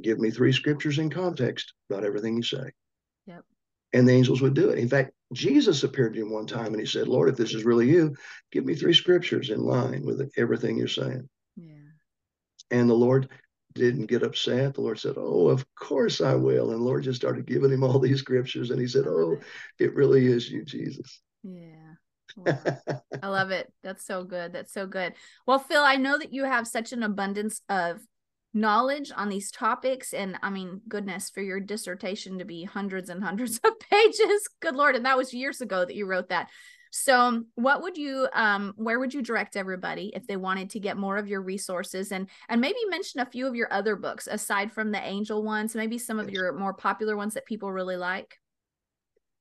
give 0.02 0.18
me 0.18 0.30
three 0.30 0.52
scriptures 0.52 0.98
in 0.98 1.10
context 1.10 1.72
about 1.90 2.04
everything 2.04 2.36
you 2.36 2.42
say." 2.42 2.70
Yep. 3.26 3.44
And 3.92 4.06
the 4.06 4.12
angels 4.12 4.42
would 4.42 4.54
do 4.54 4.70
it. 4.70 4.78
In 4.78 4.88
fact, 4.88 5.12
Jesus 5.32 5.82
appeared 5.82 6.14
to 6.14 6.20
him 6.20 6.30
one 6.30 6.46
time 6.46 6.66
and 6.66 6.80
he 6.80 6.86
said, 6.86 7.08
Lord, 7.08 7.28
if 7.28 7.36
this 7.36 7.54
is 7.54 7.64
really 7.64 7.88
you, 7.88 8.14
give 8.52 8.64
me 8.64 8.74
three 8.74 8.94
scriptures 8.94 9.50
in 9.50 9.60
line 9.60 10.04
with 10.04 10.30
everything 10.36 10.76
you're 10.76 10.88
saying. 10.88 11.28
Yeah. 11.56 11.72
And 12.70 12.88
the 12.88 12.94
Lord 12.94 13.28
didn't 13.76 14.06
get 14.06 14.22
upset. 14.22 14.74
The 14.74 14.80
Lord 14.80 14.98
said, 14.98 15.14
Oh, 15.16 15.48
of 15.48 15.64
course 15.74 16.20
I 16.20 16.34
will. 16.34 16.72
And 16.72 16.80
Lord 16.80 17.04
just 17.04 17.20
started 17.20 17.46
giving 17.46 17.70
him 17.70 17.84
all 17.84 17.98
these 17.98 18.20
scriptures. 18.20 18.70
And 18.70 18.80
he 18.80 18.86
said, 18.86 19.04
Oh, 19.06 19.32
it. 19.78 19.84
it 19.84 19.94
really 19.94 20.26
is 20.26 20.50
you, 20.50 20.64
Jesus. 20.64 21.20
Yeah. 21.42 21.94
Wow. 22.36 22.58
I 23.22 23.28
love 23.28 23.50
it. 23.50 23.72
That's 23.82 24.04
so 24.04 24.24
good. 24.24 24.52
That's 24.52 24.72
so 24.72 24.86
good. 24.86 25.14
Well, 25.46 25.58
Phil, 25.58 25.82
I 25.82 25.96
know 25.96 26.18
that 26.18 26.32
you 26.32 26.44
have 26.44 26.66
such 26.66 26.92
an 26.92 27.02
abundance 27.02 27.62
of 27.68 28.00
knowledge 28.56 29.12
on 29.14 29.28
these 29.28 29.50
topics 29.50 30.14
and 30.14 30.38
i 30.42 30.48
mean 30.48 30.80
goodness 30.88 31.28
for 31.28 31.42
your 31.42 31.60
dissertation 31.60 32.38
to 32.38 32.44
be 32.46 32.64
hundreds 32.64 33.10
and 33.10 33.22
hundreds 33.22 33.58
of 33.64 33.78
pages 33.90 34.48
good 34.60 34.74
lord 34.74 34.96
and 34.96 35.04
that 35.04 35.18
was 35.18 35.34
years 35.34 35.60
ago 35.60 35.84
that 35.84 35.94
you 35.94 36.06
wrote 36.06 36.30
that 36.30 36.48
so 36.90 37.42
what 37.54 37.82
would 37.82 37.96
you 37.96 38.28
um 38.32 38.72
where 38.76 38.98
would 38.98 39.12
you 39.12 39.22
direct 39.22 39.56
everybody 39.56 40.12
if 40.14 40.26
they 40.26 40.36
wanted 40.36 40.70
to 40.70 40.80
get 40.80 40.96
more 40.96 41.16
of 41.16 41.28
your 41.28 41.42
resources 41.42 42.12
and 42.12 42.28
and 42.48 42.60
maybe 42.60 42.78
mention 42.88 43.20
a 43.20 43.26
few 43.26 43.46
of 43.46 43.54
your 43.54 43.72
other 43.72 43.96
books 43.96 44.26
aside 44.26 44.72
from 44.72 44.90
the 44.90 45.02
angel 45.02 45.42
ones 45.42 45.74
maybe 45.74 45.98
some 45.98 46.18
of 46.18 46.30
your 46.30 46.52
more 46.52 46.74
popular 46.74 47.16
ones 47.16 47.34
that 47.34 47.46
people 47.46 47.70
really 47.72 47.96
like 47.96 48.38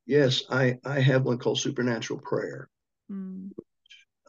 yes 0.06 0.44
i 0.50 0.78
i 0.86 1.00
have 1.00 1.24
one 1.24 1.38
called 1.38 1.60
supernatural 1.60 2.20
prayer 2.20 2.70
mm. 3.12 3.50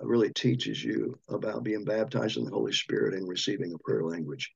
really 0.01 0.33
teaches 0.33 0.83
you 0.83 1.19
about 1.29 1.65
being 1.65 1.85
baptized 1.85 2.37
in 2.37 2.45
the 2.45 2.51
holy 2.51 2.73
spirit 2.73 3.15
and 3.15 3.29
receiving 3.29 3.73
a 3.75 3.79
prayer 3.79 4.05
language 4.05 4.51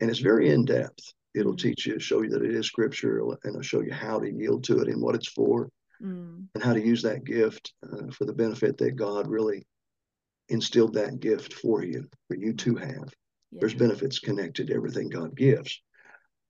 and 0.00 0.10
it's 0.10 0.20
very 0.20 0.50
in 0.50 0.64
depth. 0.64 1.12
It'll 1.34 1.54
mm. 1.54 1.60
teach 1.60 1.86
you, 1.86 1.98
show 1.98 2.22
you 2.22 2.30
that 2.30 2.44
it 2.44 2.54
is 2.54 2.66
scripture, 2.66 3.20
and 3.20 3.38
it'll 3.44 3.62
show 3.62 3.80
you 3.80 3.92
how 3.92 4.18
to 4.18 4.30
yield 4.30 4.64
to 4.64 4.80
it 4.80 4.88
and 4.88 5.02
what 5.02 5.14
it's 5.14 5.28
for, 5.28 5.68
mm. 6.02 6.46
and 6.54 6.62
how 6.62 6.72
to 6.72 6.84
use 6.84 7.02
that 7.02 7.24
gift 7.24 7.72
uh, 7.84 8.10
for 8.12 8.24
the 8.24 8.32
benefit 8.32 8.78
that 8.78 8.96
God 8.96 9.28
really 9.28 9.66
instilled 10.48 10.94
that 10.94 11.20
gift 11.20 11.54
for 11.54 11.84
you, 11.84 12.08
for 12.26 12.36
you 12.36 12.52
to 12.54 12.76
have. 12.76 13.12
Yeah. 13.50 13.60
There's 13.60 13.74
benefits 13.74 14.18
connected 14.18 14.68
to 14.68 14.74
everything 14.74 15.08
God 15.08 15.36
gives. 15.36 15.80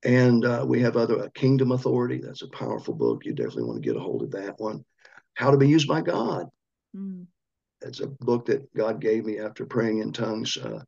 And 0.05 0.45
uh, 0.45 0.65
we 0.67 0.81
have 0.83 0.97
other 0.97 1.25
uh, 1.25 1.29
Kingdom 1.35 1.73
Authority. 1.73 2.21
That's 2.23 2.43
a 2.43 2.49
powerful 2.49 2.95
book. 2.95 3.25
You 3.25 3.33
definitely 3.33 3.65
want 3.65 3.83
to 3.83 3.89
get 3.89 3.97
a 3.97 4.01
hold 4.01 4.23
of 4.23 4.31
that 4.33 4.55
one. 4.59 4.85
How 5.35 5.51
to 5.51 5.57
be 5.57 5.69
used 5.69 5.89
by 5.89 6.01
God. 6.01 6.47
Mm. 6.97 7.27
It's 7.83 8.01
a 8.01 8.07
book 8.07 8.47
that 8.47 8.73
God 8.75 9.01
gave 9.01 9.25
me 9.25 9.39
after 9.39 9.65
praying 9.65 9.99
in 9.99 10.13
tongues 10.13 10.57
uh, 10.57 10.81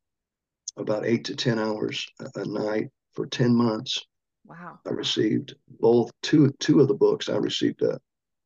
about 0.76 1.06
eight 1.06 1.24
to 1.24 1.36
10 1.36 1.58
hours 1.58 2.06
a 2.34 2.44
night 2.44 2.88
for 3.14 3.26
10 3.26 3.54
months. 3.54 4.04
Wow. 4.44 4.78
I 4.86 4.90
received 4.90 5.54
both 5.68 6.11
two, 6.22 6.52
two 6.58 6.80
of 6.80 6.88
the 6.88 6.94
books. 6.94 7.28
I 7.28 7.36
received 7.36 7.82
a 7.82 8.00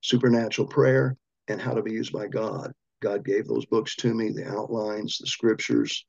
supernatural 0.04 0.68
prayer 0.68 1.16
and 1.48 1.60
how 1.60 1.72
to 1.72 1.82
be 1.82 1.92
used 1.92 2.12
by 2.12 2.26
God. 2.26 2.72
God 3.00 3.24
gave 3.24 3.46
those 3.46 3.64
books 3.64 3.96
to 3.96 4.12
me, 4.12 4.30
the 4.30 4.46
outlines, 4.46 5.16
the 5.18 5.26
scriptures, 5.26 6.04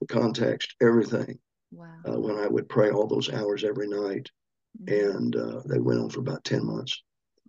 the 0.00 0.06
context, 0.06 0.74
everything. 0.80 1.38
Wow. 1.72 1.88
Uh, 2.08 2.20
when 2.20 2.38
I 2.38 2.46
would 2.46 2.68
pray 2.68 2.90
all 2.90 3.08
those 3.08 3.32
hours 3.32 3.64
every 3.64 3.88
night. 3.88 4.30
Mm-hmm. 4.80 5.08
And 5.16 5.36
uh, 5.36 5.60
they 5.66 5.80
went 5.80 6.00
on 6.00 6.10
for 6.10 6.20
about 6.20 6.44
10 6.44 6.64
months. 6.64 7.02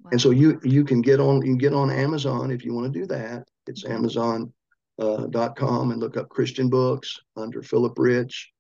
Wow. 0.04 0.10
And 0.12 0.22
so 0.22 0.32
you 0.32 0.60
you 0.64 0.84
can 0.84 1.02
get 1.02 1.20
on 1.20 1.38
you 1.38 1.52
can 1.52 1.58
get 1.58 1.74
on 1.74 1.92
Amazon 1.92 2.52
if 2.52 2.66
you 2.66 2.74
want 2.74 2.92
to 2.92 3.00
do 3.00 3.06
that. 3.08 3.48
It's 3.68 3.84
mm-hmm. 3.84 3.94
Amazon 3.94 4.54
uh, 5.00 5.28
dot 5.28 5.56
com 5.56 5.92
and 5.92 6.00
look 6.00 6.18
up 6.18 6.30
Christian 6.30 6.70
books 6.70 7.20
under 7.36 7.62
Philip 7.62 7.94
Rich 7.98 8.52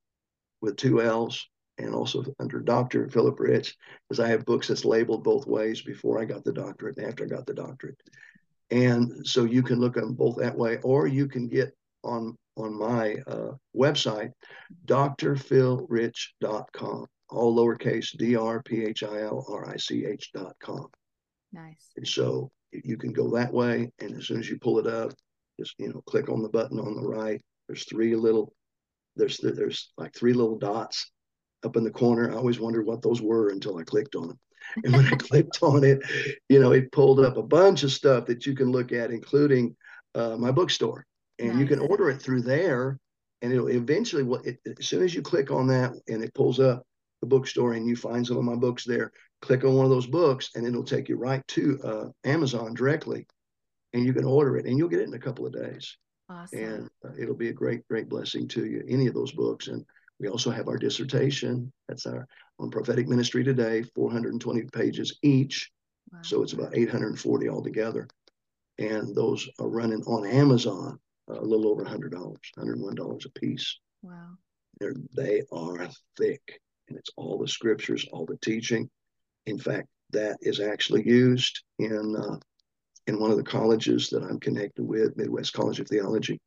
with 0.61 0.77
two 0.77 1.01
L's 1.01 1.47
and 1.77 1.93
also 1.93 2.23
under 2.39 2.59
Dr. 2.59 3.07
Philip 3.09 3.39
Rich, 3.39 3.75
because 4.07 4.19
I 4.19 4.27
have 4.29 4.45
books 4.45 4.67
that's 4.67 4.85
labeled 4.85 5.23
both 5.23 5.47
ways 5.47 5.81
before 5.81 6.19
I 6.19 6.25
got 6.25 6.43
the 6.43 6.53
doctorate 6.53 6.97
and 6.97 7.07
after 7.07 7.25
I 7.25 7.27
got 7.27 7.45
the 7.45 7.53
doctorate. 7.53 7.97
And 8.71 9.27
so 9.27 9.43
you 9.43 9.61
can 9.61 9.79
look 9.79 9.95
at 9.97 10.03
them 10.03 10.13
both 10.13 10.37
that 10.37 10.57
way, 10.57 10.79
or 10.83 11.05
you 11.07 11.27
can 11.27 11.47
get 11.47 11.75
on 12.03 12.35
on 12.57 12.73
my 12.73 13.17
uh, 13.27 13.51
website, 13.75 14.31
drphilrich.com, 14.85 17.05
all 17.29 17.55
lowercase 17.55 18.17
d 18.17 18.37
r 18.37 18.63
p 18.63 18.85
h 18.85 19.03
i 19.03 19.21
l 19.21 19.45
r 19.49 19.69
i 19.69 19.77
c 19.77 20.05
h.com. 20.05 20.87
Nice. 21.51 21.91
And 21.97 22.07
so 22.07 22.49
you 22.71 22.97
can 22.97 23.11
go 23.11 23.35
that 23.35 23.51
way, 23.53 23.91
and 23.99 24.15
as 24.15 24.27
soon 24.27 24.39
as 24.39 24.49
you 24.49 24.57
pull 24.57 24.79
it 24.79 24.87
up, 24.87 25.11
just 25.59 25.75
you 25.77 25.89
know 25.89 26.01
click 26.05 26.29
on 26.29 26.41
the 26.41 26.49
button 26.49 26.79
on 26.79 26.95
the 26.95 27.07
right 27.07 27.41
there's 27.67 27.85
three 27.85 28.15
little 28.15 28.53
there's 29.15 29.37
there's 29.37 29.91
like 29.97 30.13
three 30.13 30.33
little 30.33 30.57
dots 30.57 31.11
up 31.65 31.75
in 31.75 31.83
the 31.83 31.91
corner 31.91 32.31
i 32.31 32.35
always 32.35 32.59
wondered 32.59 32.85
what 32.85 33.01
those 33.01 33.21
were 33.21 33.49
until 33.49 33.77
i 33.77 33.83
clicked 33.83 34.15
on 34.15 34.27
them 34.27 34.39
and 34.83 34.93
when 34.93 35.05
i 35.05 35.15
clicked 35.17 35.59
on 35.61 35.83
it 35.83 35.99
you 36.49 36.59
know 36.59 36.71
it 36.71 36.91
pulled 36.91 37.19
up 37.19 37.37
a 37.37 37.43
bunch 37.43 37.83
of 37.83 37.91
stuff 37.91 38.25
that 38.25 38.45
you 38.45 38.55
can 38.55 38.71
look 38.71 38.91
at 38.91 39.11
including 39.11 39.75
uh, 40.15 40.37
my 40.37 40.51
bookstore 40.51 41.05
and 41.39 41.49
nice. 41.49 41.59
you 41.59 41.65
can 41.65 41.79
order 41.79 42.09
it 42.09 42.21
through 42.21 42.41
there 42.41 42.97
and 43.41 43.51
it'll 43.51 43.69
eventually 43.69 44.23
what 44.23 44.45
it, 44.45 44.59
as 44.79 44.85
soon 44.85 45.03
as 45.03 45.13
you 45.13 45.21
click 45.21 45.51
on 45.51 45.67
that 45.67 45.93
and 46.07 46.23
it 46.23 46.33
pulls 46.33 46.59
up 46.59 46.83
the 47.21 47.27
bookstore 47.27 47.73
and 47.73 47.87
you 47.87 47.95
find 47.95 48.25
some 48.25 48.37
of 48.37 48.43
my 48.43 48.55
books 48.55 48.85
there 48.85 49.11
click 49.41 49.63
on 49.63 49.75
one 49.75 49.85
of 49.85 49.91
those 49.91 50.07
books 50.07 50.51
and 50.55 50.65
it'll 50.65 50.83
take 50.83 51.09
you 51.09 51.17
right 51.17 51.45
to 51.47 51.79
uh, 51.83 52.05
amazon 52.23 52.73
directly 52.73 53.27
and 53.95 54.05
you 54.05 54.13
can 54.13 54.25
order 54.25 54.57
it 54.57 54.65
and 54.65 54.77
you'll 54.77 54.89
get 54.89 54.99
it 54.99 55.07
in 55.07 55.13
a 55.13 55.19
couple 55.19 55.45
of 55.45 55.53
days. 55.53 55.97
Awesome. 56.29 56.59
And 56.59 56.89
uh, 57.03 57.13
it'll 57.17 57.35
be 57.35 57.47
a 57.47 57.53
great, 57.53 57.87
great 57.87 58.09
blessing 58.09 58.47
to 58.49 58.65
you, 58.65 58.83
any 58.89 59.07
of 59.07 59.13
those 59.13 59.31
books. 59.31 59.67
And 59.67 59.85
we 60.19 60.27
also 60.27 60.49
have 60.51 60.67
our 60.67 60.77
dissertation. 60.77 61.71
That's 61.87 62.05
our 62.05 62.27
on 62.59 62.69
prophetic 62.69 63.07
ministry 63.07 63.43
today, 63.43 63.83
420 63.95 64.63
pages 64.73 65.17
each. 65.21 65.71
Wow. 66.11 66.19
So 66.21 66.41
it's 66.41 66.53
about 66.53 66.75
840 66.75 67.49
altogether. 67.49 68.07
And 68.77 69.15
those 69.15 69.49
are 69.59 69.67
running 69.67 70.01
on 70.03 70.25
Amazon 70.25 70.99
uh, 71.29 71.39
a 71.39 71.41
little 71.41 71.67
over 71.67 71.83
$100, 71.83 72.11
$101 72.11 73.25
a 73.25 73.39
piece. 73.39 73.79
Wow. 74.01 74.37
They're, 74.79 74.95
they 75.15 75.43
are 75.51 75.89
thick. 76.17 76.61
And 76.87 76.97
it's 76.97 77.09
all 77.17 77.37
the 77.37 77.47
scriptures, 77.47 78.05
all 78.11 78.25
the 78.25 78.37
teaching. 78.37 78.89
In 79.45 79.57
fact, 79.57 79.87
that 80.11 80.37
is 80.41 80.59
actually 80.59 81.07
used 81.07 81.63
in 81.79 82.15
uh, 82.15 82.37
in 83.07 83.19
one 83.19 83.31
of 83.31 83.37
the 83.37 83.43
colleges 83.43 84.09
that 84.09 84.23
I'm 84.23 84.39
connected 84.39 84.83
with, 84.83 85.17
Midwest 85.17 85.53
College 85.53 85.79
of 85.79 85.87
Theology, 85.87 86.39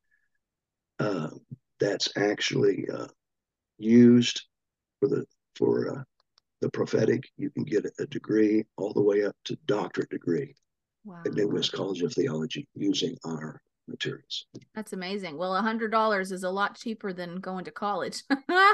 uh, 0.98 1.28
that's 1.78 2.08
actually 2.16 2.88
uh, 2.92 3.06
used 3.78 4.42
for 5.00 5.08
the 5.08 5.24
for 5.54 5.98
uh, 5.98 6.02
the 6.60 6.70
prophetic. 6.70 7.24
You 7.36 7.50
can 7.50 7.64
get 7.64 7.86
a 7.98 8.06
degree 8.06 8.64
all 8.76 8.92
the 8.92 9.02
way 9.02 9.24
up 9.24 9.36
to 9.44 9.56
doctorate 9.66 10.10
degree 10.10 10.54
wow. 11.04 11.22
at 11.24 11.34
Midwest 11.34 11.72
College 11.72 12.02
of 12.02 12.12
Theology 12.12 12.66
using 12.74 13.16
our 13.24 13.60
materials. 13.86 14.46
That's 14.74 14.92
amazing. 14.92 15.36
Well, 15.36 15.56
a 15.56 15.62
hundred 15.62 15.90
dollars 15.90 16.32
is 16.32 16.44
a 16.44 16.50
lot 16.50 16.76
cheaper 16.76 17.12
than 17.12 17.36
going 17.36 17.64
to 17.64 17.70
college. 17.70 18.22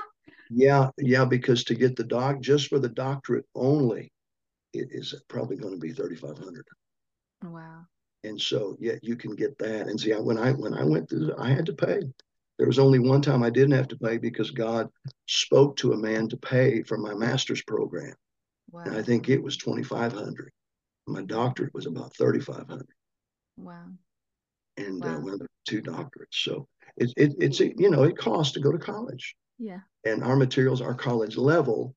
yeah, 0.50 0.90
yeah, 0.98 1.24
because 1.24 1.64
to 1.64 1.74
get 1.74 1.96
the 1.96 2.05
doc 2.05 2.40
just 2.40 2.68
for 2.68 2.78
the 2.78 2.88
doctorate 2.88 3.46
only, 3.55 4.12
it 4.72 4.88
is 4.90 5.14
probably 5.28 5.57
going 5.57 5.74
to 5.74 5.80
be 5.80 5.92
thirty 5.92 6.16
five 6.16 6.38
hundred. 6.38 6.66
Wow. 7.42 7.86
And 8.24 8.40
so, 8.40 8.76
yeah, 8.80 8.94
you 9.02 9.16
can 9.16 9.36
get 9.36 9.59
that. 9.59 9.86
And 9.86 10.00
see, 10.00 10.14
I, 10.14 10.18
when 10.18 10.38
I 10.38 10.52
when 10.52 10.74
I 10.74 10.82
went 10.82 11.11
through, 11.11 11.34
I 11.38 11.50
had 11.50 11.66
to 11.66 11.74
pay. 11.74 12.02
There 12.59 12.66
was 12.66 12.78
only 12.78 12.98
one 12.98 13.20
time 13.20 13.42
I 13.42 13.50
didn't 13.50 13.72
have 13.72 13.88
to 13.88 13.96
pay 13.96 14.18
because 14.18 14.50
God 14.50 14.88
spoke 15.26 15.76
to 15.78 15.92
a 15.92 15.96
man 15.96 16.28
to 16.28 16.36
pay 16.36 16.82
for 16.82 16.96
my 16.96 17.14
master's 17.14 17.62
program. 17.62 18.14
Wow. 18.70 18.82
And 18.86 18.96
I 18.96 19.02
think 19.02 19.28
it 19.28 19.42
was 19.42 19.57
twenty 19.57 19.82
five 19.82 20.12
hundred. 20.12 20.52
My 21.07 21.22
doctorate 21.22 21.74
was 21.74 21.86
about 21.86 22.14
thirty 22.16 22.40
five 22.40 22.66
hundred. 22.68 22.94
Wow. 23.57 23.86
And 24.76 25.05
uh, 25.05 25.09
wow. 25.09 25.14
uh, 25.14 25.20
one 25.20 25.32
of 25.34 25.38
the 25.40 25.48
two 25.66 25.82
doctorates. 25.82 26.32
So 26.32 26.68
it, 26.96 27.12
it, 27.16 27.34
it's 27.38 27.61
you 27.61 27.90
know 27.90 28.05
it 28.05 28.16
costs 28.16 28.52
to 28.55 28.61
go 28.61 28.72
to 28.72 28.78
college. 28.78 29.34
Yeah. 29.59 29.80
And 30.05 30.22
our 30.22 30.36
materials 30.36 30.80
are 30.80 30.94
college 30.94 31.36
level, 31.36 31.94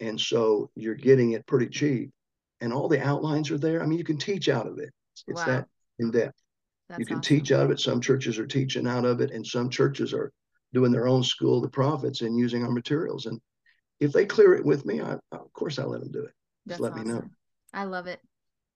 and 0.00 0.20
so 0.20 0.70
you're 0.74 0.94
getting 0.94 1.32
it 1.32 1.46
pretty 1.46 1.68
cheap 1.68 2.10
and 2.60 2.72
all 2.72 2.88
the 2.88 3.02
outlines 3.02 3.50
are 3.50 3.58
there. 3.58 3.82
I 3.82 3.86
mean, 3.86 3.98
you 3.98 4.04
can 4.04 4.18
teach 4.18 4.48
out 4.48 4.66
of 4.66 4.78
it. 4.78 4.90
It's 5.26 5.40
wow. 5.40 5.46
that 5.46 5.68
in 5.98 6.10
depth. 6.10 6.38
That's 6.88 7.00
you 7.00 7.06
can 7.06 7.18
awesome. 7.18 7.38
teach 7.38 7.52
out 7.52 7.64
of 7.66 7.70
it. 7.70 7.80
Some 7.80 8.00
churches 8.00 8.38
are 8.38 8.46
teaching 8.46 8.86
out 8.86 9.04
of 9.04 9.20
it, 9.20 9.30
and 9.30 9.46
some 9.46 9.68
churches 9.68 10.12
are 10.12 10.32
doing 10.72 10.92
their 10.92 11.06
own 11.06 11.22
school 11.22 11.56
of 11.56 11.62
the 11.62 11.68
prophets 11.68 12.20
and 12.20 12.38
using 12.38 12.62
our 12.62 12.70
materials. 12.70 13.26
And 13.26 13.40
if 14.00 14.12
they 14.12 14.26
clear 14.26 14.54
it 14.54 14.64
with 14.64 14.84
me, 14.84 15.00
I, 15.00 15.18
of 15.32 15.52
course 15.52 15.78
I 15.78 15.84
let 15.84 16.00
them 16.00 16.12
do 16.12 16.24
it. 16.24 16.32
Just 16.66 16.80
let 16.80 16.92
awesome. 16.92 17.08
me 17.08 17.14
know. 17.14 17.24
I 17.72 17.84
love 17.84 18.06
it. 18.06 18.20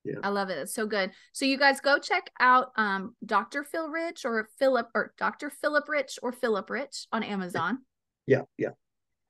Yeah. 0.04 0.16
I 0.22 0.30
love 0.30 0.50
it. 0.50 0.58
It's 0.58 0.74
so 0.74 0.86
good. 0.86 1.12
So 1.32 1.44
you 1.44 1.58
guys 1.58 1.80
go 1.80 1.98
check 1.98 2.30
out 2.40 2.72
um, 2.76 3.14
Dr. 3.24 3.62
Phil 3.62 3.88
Rich 3.88 4.24
or 4.24 4.48
Philip 4.58 4.88
or 4.94 5.14
Dr. 5.16 5.50
Philip 5.50 5.88
Rich 5.88 6.18
or 6.22 6.32
Philip 6.32 6.68
Rich 6.70 7.06
on 7.12 7.22
Amazon. 7.22 7.78
Yeah, 8.26 8.42
yeah. 8.58 8.70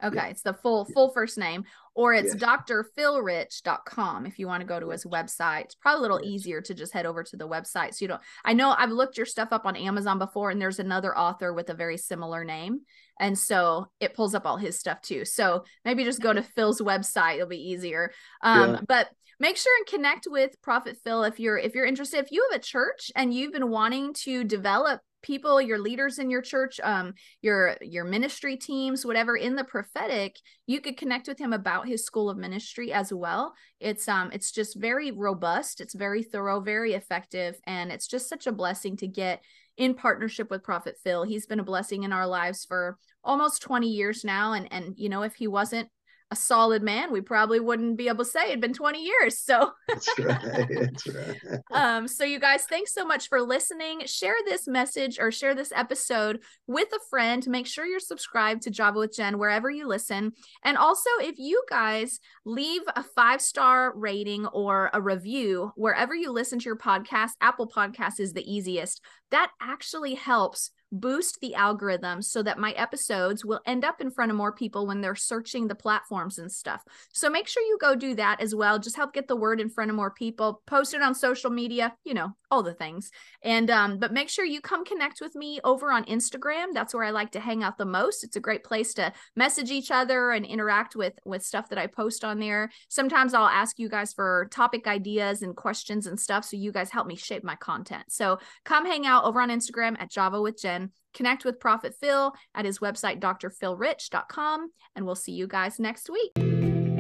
Okay, 0.03 0.17
yeah. 0.17 0.27
it's 0.27 0.43
the 0.43 0.55
full 0.55 0.85
full 0.87 1.11
first 1.11 1.39
name, 1.39 1.65
or 1.95 2.15
it's 2.15 2.35
yes. 2.35 2.61
drphilrich.com 2.69 4.27
if 4.27 4.39
you 4.39 4.47
want 4.47 4.63
to 4.63 4.67
go 4.67 4.81
to 4.81 4.91
his 4.91 5.05
website. 5.05 5.65
It's 5.65 5.75
probably 5.75 5.99
a 5.99 6.03
little 6.03 6.23
yes. 6.23 6.33
easier 6.33 6.61
to 6.63 6.75
just 6.75 6.93
head 6.93 7.07
over 7.07 7.23
to 7.23 7.37
the 7.37 7.49
website. 7.49 7.95
So 7.95 8.05
you 8.05 8.09
don't. 8.09 8.21
I 8.45 8.55
know 8.55 8.75
I've 8.77 8.91
looked 8.91 9.17
your 9.17 9.27
stuff 9.27 9.49
up 9.53 9.67
on 9.67 9.77
Amazon 9.77 10.19
before, 10.19 10.51
and 10.51 10.61
there's 10.61 10.79
another 10.79 11.17
author 11.17 11.53
with 11.53 11.69
a 11.71 11.75
very 11.75 11.97
similar 11.97 12.45
name, 12.45 12.81
and 13.21 13.39
so 13.39 13.87
it 14.01 14.15
pulls 14.15 14.35
up 14.35 14.47
all 14.47 14.57
his 14.57 14.79
stuff 14.79 15.01
too. 15.03 15.25
So 15.25 15.65
maybe 15.85 16.05
just 16.05 16.23
go 16.23 16.33
to 16.33 16.43
Phil's 16.43 16.81
website; 16.81 17.37
it'll 17.37 17.49
be 17.49 17.71
easier. 17.71 18.13
Um, 18.43 18.75
yeah. 18.75 18.81
But 18.87 19.09
make 19.39 19.57
sure 19.57 19.77
and 19.79 19.87
connect 19.87 20.27
with 20.31 20.61
Prophet 20.63 20.97
Phil 21.05 21.25
if 21.25 21.39
you're 21.39 21.59
if 21.59 21.75
you're 21.75 21.87
interested. 21.87 22.25
If 22.25 22.33
you 22.33 22.47
have 22.51 22.61
a 22.61 22.63
church 22.63 23.11
and 23.15 23.35
you've 23.35 23.53
been 23.53 23.71
wanting 23.71 24.15
to 24.25 24.45
develop 24.45 25.01
people 25.23 25.61
your 25.61 25.79
leaders 25.79 26.19
in 26.19 26.31
your 26.31 26.43
church 26.43 26.81
um 26.83 27.15
your 27.41 27.77
your 27.81 28.05
ministry 28.05 28.57
teams 28.57 29.07
whatever 29.07 29.37
in 29.37 29.57
the 29.57 29.65
prophetic 29.65 30.37
you 30.67 30.81
could 30.81 30.97
connect 30.97 31.29
with 31.29 31.39
him 31.39 31.53
about 31.53 31.87
his 31.87 32.05
school 32.05 32.29
of 32.29 32.37
ministry 32.37 32.93
as 32.93 33.13
well. 33.13 33.55
It's 33.81 34.09
um 34.09 34.31
it's 34.33 34.53
just 34.53 34.81
very 34.81 35.11
robust 35.11 35.81
it's 35.81 35.95
very 35.95 36.23
thorough 36.23 36.61
very 36.61 36.95
effective 36.95 37.59
and 37.67 37.91
it's 37.91 38.07
just 38.07 38.29
such 38.29 38.47
a 38.47 38.53
blessing 38.53 38.97
to 38.99 39.07
get 39.07 39.43
in 39.77 39.95
partnership 39.95 40.51
with 40.51 40.63
prophet 40.63 40.97
phil. 41.03 41.25
He's 41.25 41.47
been 41.47 41.61
a 41.61 41.65
blessing 41.65 42.03
in 42.03 42.13
our 42.13 42.27
lives 42.27 42.65
for 42.65 42.99
almost 43.25 43.63
20 43.63 43.89
years 43.89 44.25
now 44.25 44.53
and 44.53 44.69
and 44.73 44.95
you 44.97 45.09
know 45.09 45.23
if 45.23 45.35
he 45.35 45.47
wasn't 45.47 45.89
a 46.33 46.35
solid 46.37 46.83
man, 46.83 47.13
we 47.13 47.21
probably 47.21 47.61
wouldn't 47.61 47.99
be 47.99 48.09
able 48.09 48.25
to 48.25 48.31
say 48.31 48.49
it'd 48.49 48.61
been 48.61 48.73
20 48.73 49.05
years. 49.05 49.39
So 49.39 49.71
that's 49.89 50.09
right. 50.19 50.67
That's 50.71 51.07
right. 51.07 51.37
um, 51.71 52.09
so 52.09 52.25
you 52.25 52.41
guys, 52.41 52.65
thanks 52.65 52.95
so 52.95 53.05
much 53.05 53.29
for 53.29 53.43
listening. 53.43 54.07
Share 54.07 54.37
this 54.47 54.67
message 54.67 55.19
or 55.21 55.31
share 55.31 55.55
this 55.55 55.73
episode 55.77 56.41
with 56.67 56.89
a 56.95 56.99
friend. 57.11 57.47
Make 57.47 57.67
sure 57.67 57.85
you're 57.85 58.01
subscribed 58.01 58.63
to 58.63 58.71
Java 58.71 58.99
with 58.99 59.15
Jen 59.15 59.39
wherever 59.39 59.71
you 59.71 59.87
listen. 59.87 60.33
And 60.65 60.79
also, 60.79 61.11
if 61.21 61.39
you 61.39 61.63
guys 61.69 62.19
leave 62.47 62.81
a 62.97 63.03
five-star 63.03 63.93
rating 63.95 64.47
or 64.47 64.89
a 64.95 65.03
review 65.03 65.71
wherever 65.77 66.15
you 66.15 66.33
listen 66.33 66.59
to 66.61 66.65
your 66.65 66.79
podcast, 66.79 67.33
Apple 67.43 67.69
Podcast 67.69 68.21
is 68.21 68.33
the 68.33 68.51
easiest. 68.51 69.03
That 69.31 69.51
actually 69.61 70.15
helps 70.15 70.71
boost 70.93 71.39
the 71.41 71.55
algorithm 71.55 72.23
so 72.23 72.43
that 72.43 72.59
my 72.59 72.73
episodes 72.73 73.45
will 73.45 73.61
end 73.67 73.85
up 73.85 74.01
in 74.01 74.11
front 74.11 74.31
of 74.31 74.37
more 74.37 74.53
people 74.53 74.87
when 74.87 75.01
they're 75.01 75.15
searching 75.15 75.67
the 75.67 75.75
platforms 75.75 76.39
and 76.39 76.53
stuff. 76.53 76.85
So 77.13 77.31
make 77.31 77.49
sure 77.49 77.63
you 77.63 77.79
go 77.81 77.95
do 77.95 78.15
that 78.15 78.41
as 78.41 78.55
well. 78.55 78.79
Just 78.79 78.97
help 78.97 79.15
get 79.15 79.27
the 79.27 79.37
word 79.37 79.61
in 79.61 79.71
front 79.71 79.91
of 79.91 79.97
more 79.97 80.11
people. 80.11 80.63
Post 80.67 80.95
it 80.95 81.03
on 81.03 81.15
social 81.15 81.51
media, 81.51 81.95
you 82.05 82.15
know, 82.15 82.37
all 82.53 82.63
the 82.63 82.75
things. 82.75 83.11
And 83.43 83.71
um 83.71 83.99
but 83.99 84.13
make 84.13 84.29
sure 84.29 84.45
you 84.45 84.61
come 84.61 84.85
connect 84.85 85.21
with 85.21 85.35
me 85.35 85.59
over 85.65 85.91
on 85.91 86.05
Instagram. 86.05 86.67
That's 86.73 86.95
where 86.95 87.05
I 87.05 87.11
like 87.11 87.33
to 87.33 87.41
hang 87.41 87.63
out 87.63 87.79
the 87.79 87.85
most. 87.85 88.23
It's 88.23 88.37
a 88.37 88.41
great 88.41 88.63
place 88.63 88.95
to 88.95 89.13
message 89.35 89.71
each 89.71 89.91
other 89.91 90.31
and 90.31 90.47
interact 90.47 90.95
with 90.95 91.15
with 91.25 91.43
stuff 91.43 91.69
that 91.71 91.79
I 91.79 91.87
post 91.89 92.25
on 92.25 92.39
there. 92.39 92.71
Sometimes 92.89 93.35
I'll 93.35 93.47
ask 93.47 93.79
you 93.79 93.89
guys 93.89 94.13
for 94.13 94.49
topic 94.53 94.87
ideas 94.87 95.43
and 95.43 95.57
questions 95.57 96.07
and 96.07 96.21
stuff 96.21 96.45
so 96.45 96.57
you 96.57 96.71
guys 96.71 96.91
help 96.91 97.07
me 97.07 97.17
shape 97.17 97.43
my 97.43 97.57
content. 97.57 98.05
So 98.09 98.39
come 98.65 98.87
hang 98.87 99.07
out 99.07 99.25
over 99.25 99.41
on 99.41 99.49
Instagram 99.49 99.97
at 99.99 100.11
Java 100.11 100.41
with 100.41 100.61
Jen 100.61 100.91
Connect 101.15 101.45
with 101.45 101.61
Prophet 101.61 101.95
Phil 101.95 102.33
at 102.55 102.65
his 102.65 102.79
website, 102.79 103.21
drphilrich.com, 103.21 104.71
and 104.97 105.07
we'll 105.07 105.15
see 105.15 105.33
you 105.33 105.47
guys 105.47 105.79
next 105.79 106.09
week. 106.11 106.92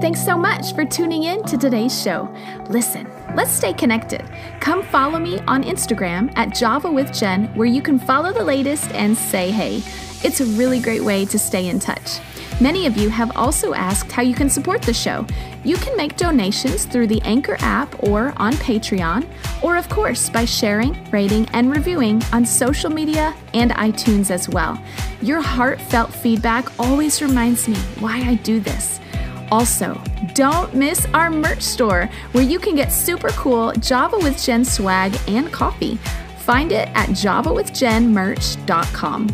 Thanks 0.00 0.24
so 0.24 0.38
much 0.38 0.74
for 0.74 0.84
tuning 0.84 1.24
in 1.24 1.42
to 1.42 1.58
today's 1.58 2.00
show. 2.00 2.32
Listen, 2.70 3.10
let's 3.34 3.50
stay 3.50 3.72
connected. 3.72 4.22
Come 4.60 4.84
follow 4.84 5.18
me 5.18 5.40
on 5.48 5.64
Instagram 5.64 6.32
at 6.36 6.54
Java 6.54 6.88
with 6.88 7.12
Jen, 7.12 7.46
where 7.56 7.66
you 7.66 7.82
can 7.82 7.98
follow 7.98 8.32
the 8.32 8.44
latest 8.44 8.92
and 8.92 9.18
say 9.18 9.50
hey. 9.50 9.82
It's 10.22 10.40
a 10.40 10.44
really 10.56 10.78
great 10.78 11.02
way 11.02 11.24
to 11.24 11.36
stay 11.36 11.66
in 11.68 11.80
touch. 11.80 12.20
Many 12.60 12.86
of 12.86 12.96
you 12.96 13.10
have 13.10 13.36
also 13.36 13.74
asked 13.74 14.12
how 14.12 14.22
you 14.22 14.36
can 14.36 14.48
support 14.48 14.82
the 14.82 14.94
show. 14.94 15.26
You 15.64 15.76
can 15.76 15.96
make 15.96 16.16
donations 16.16 16.84
through 16.84 17.08
the 17.08 17.20
Anchor 17.22 17.56
app 17.58 18.00
or 18.04 18.32
on 18.36 18.52
Patreon, 18.54 19.26
or 19.62 19.76
of 19.76 19.88
course 19.88 20.30
by 20.30 20.44
sharing, 20.44 21.10
rating, 21.10 21.48
and 21.52 21.74
reviewing 21.74 22.22
on 22.32 22.46
social 22.46 22.90
media 22.90 23.34
and 23.52 23.72
iTunes 23.72 24.30
as 24.30 24.48
well. 24.48 24.80
Your 25.22 25.40
heartfelt 25.40 26.12
feedback 26.12 26.68
always 26.78 27.20
reminds 27.20 27.68
me 27.68 27.76
why 27.98 28.18
I 28.20 28.36
do 28.36 28.60
this. 28.60 29.00
Also, 29.50 29.98
don't 30.34 30.74
miss 30.74 31.06
our 31.14 31.30
merch 31.30 31.62
store 31.62 32.10
where 32.32 32.44
you 32.44 32.58
can 32.58 32.74
get 32.74 32.92
super 32.92 33.30
cool 33.30 33.72
Java 33.72 34.18
with 34.18 34.42
Jen 34.42 34.62
swag 34.64 35.16
and 35.26 35.50
coffee. 35.52 35.96
Find 36.38 36.72
it 36.72 36.88
at 36.94 37.10
javawithjenmerch.com. 37.10 39.28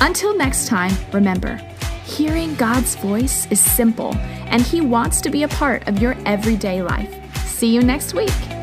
Until 0.00 0.36
next 0.36 0.68
time, 0.68 0.92
remember, 1.12 1.60
Hearing 2.04 2.54
God's 2.56 2.96
voice 2.96 3.46
is 3.50 3.60
simple, 3.60 4.14
and 4.48 4.62
He 4.62 4.80
wants 4.80 5.20
to 5.20 5.30
be 5.30 5.44
a 5.44 5.48
part 5.48 5.86
of 5.86 6.00
your 6.00 6.16
everyday 6.26 6.82
life. 6.82 7.14
See 7.46 7.72
you 7.72 7.82
next 7.82 8.14
week. 8.14 8.59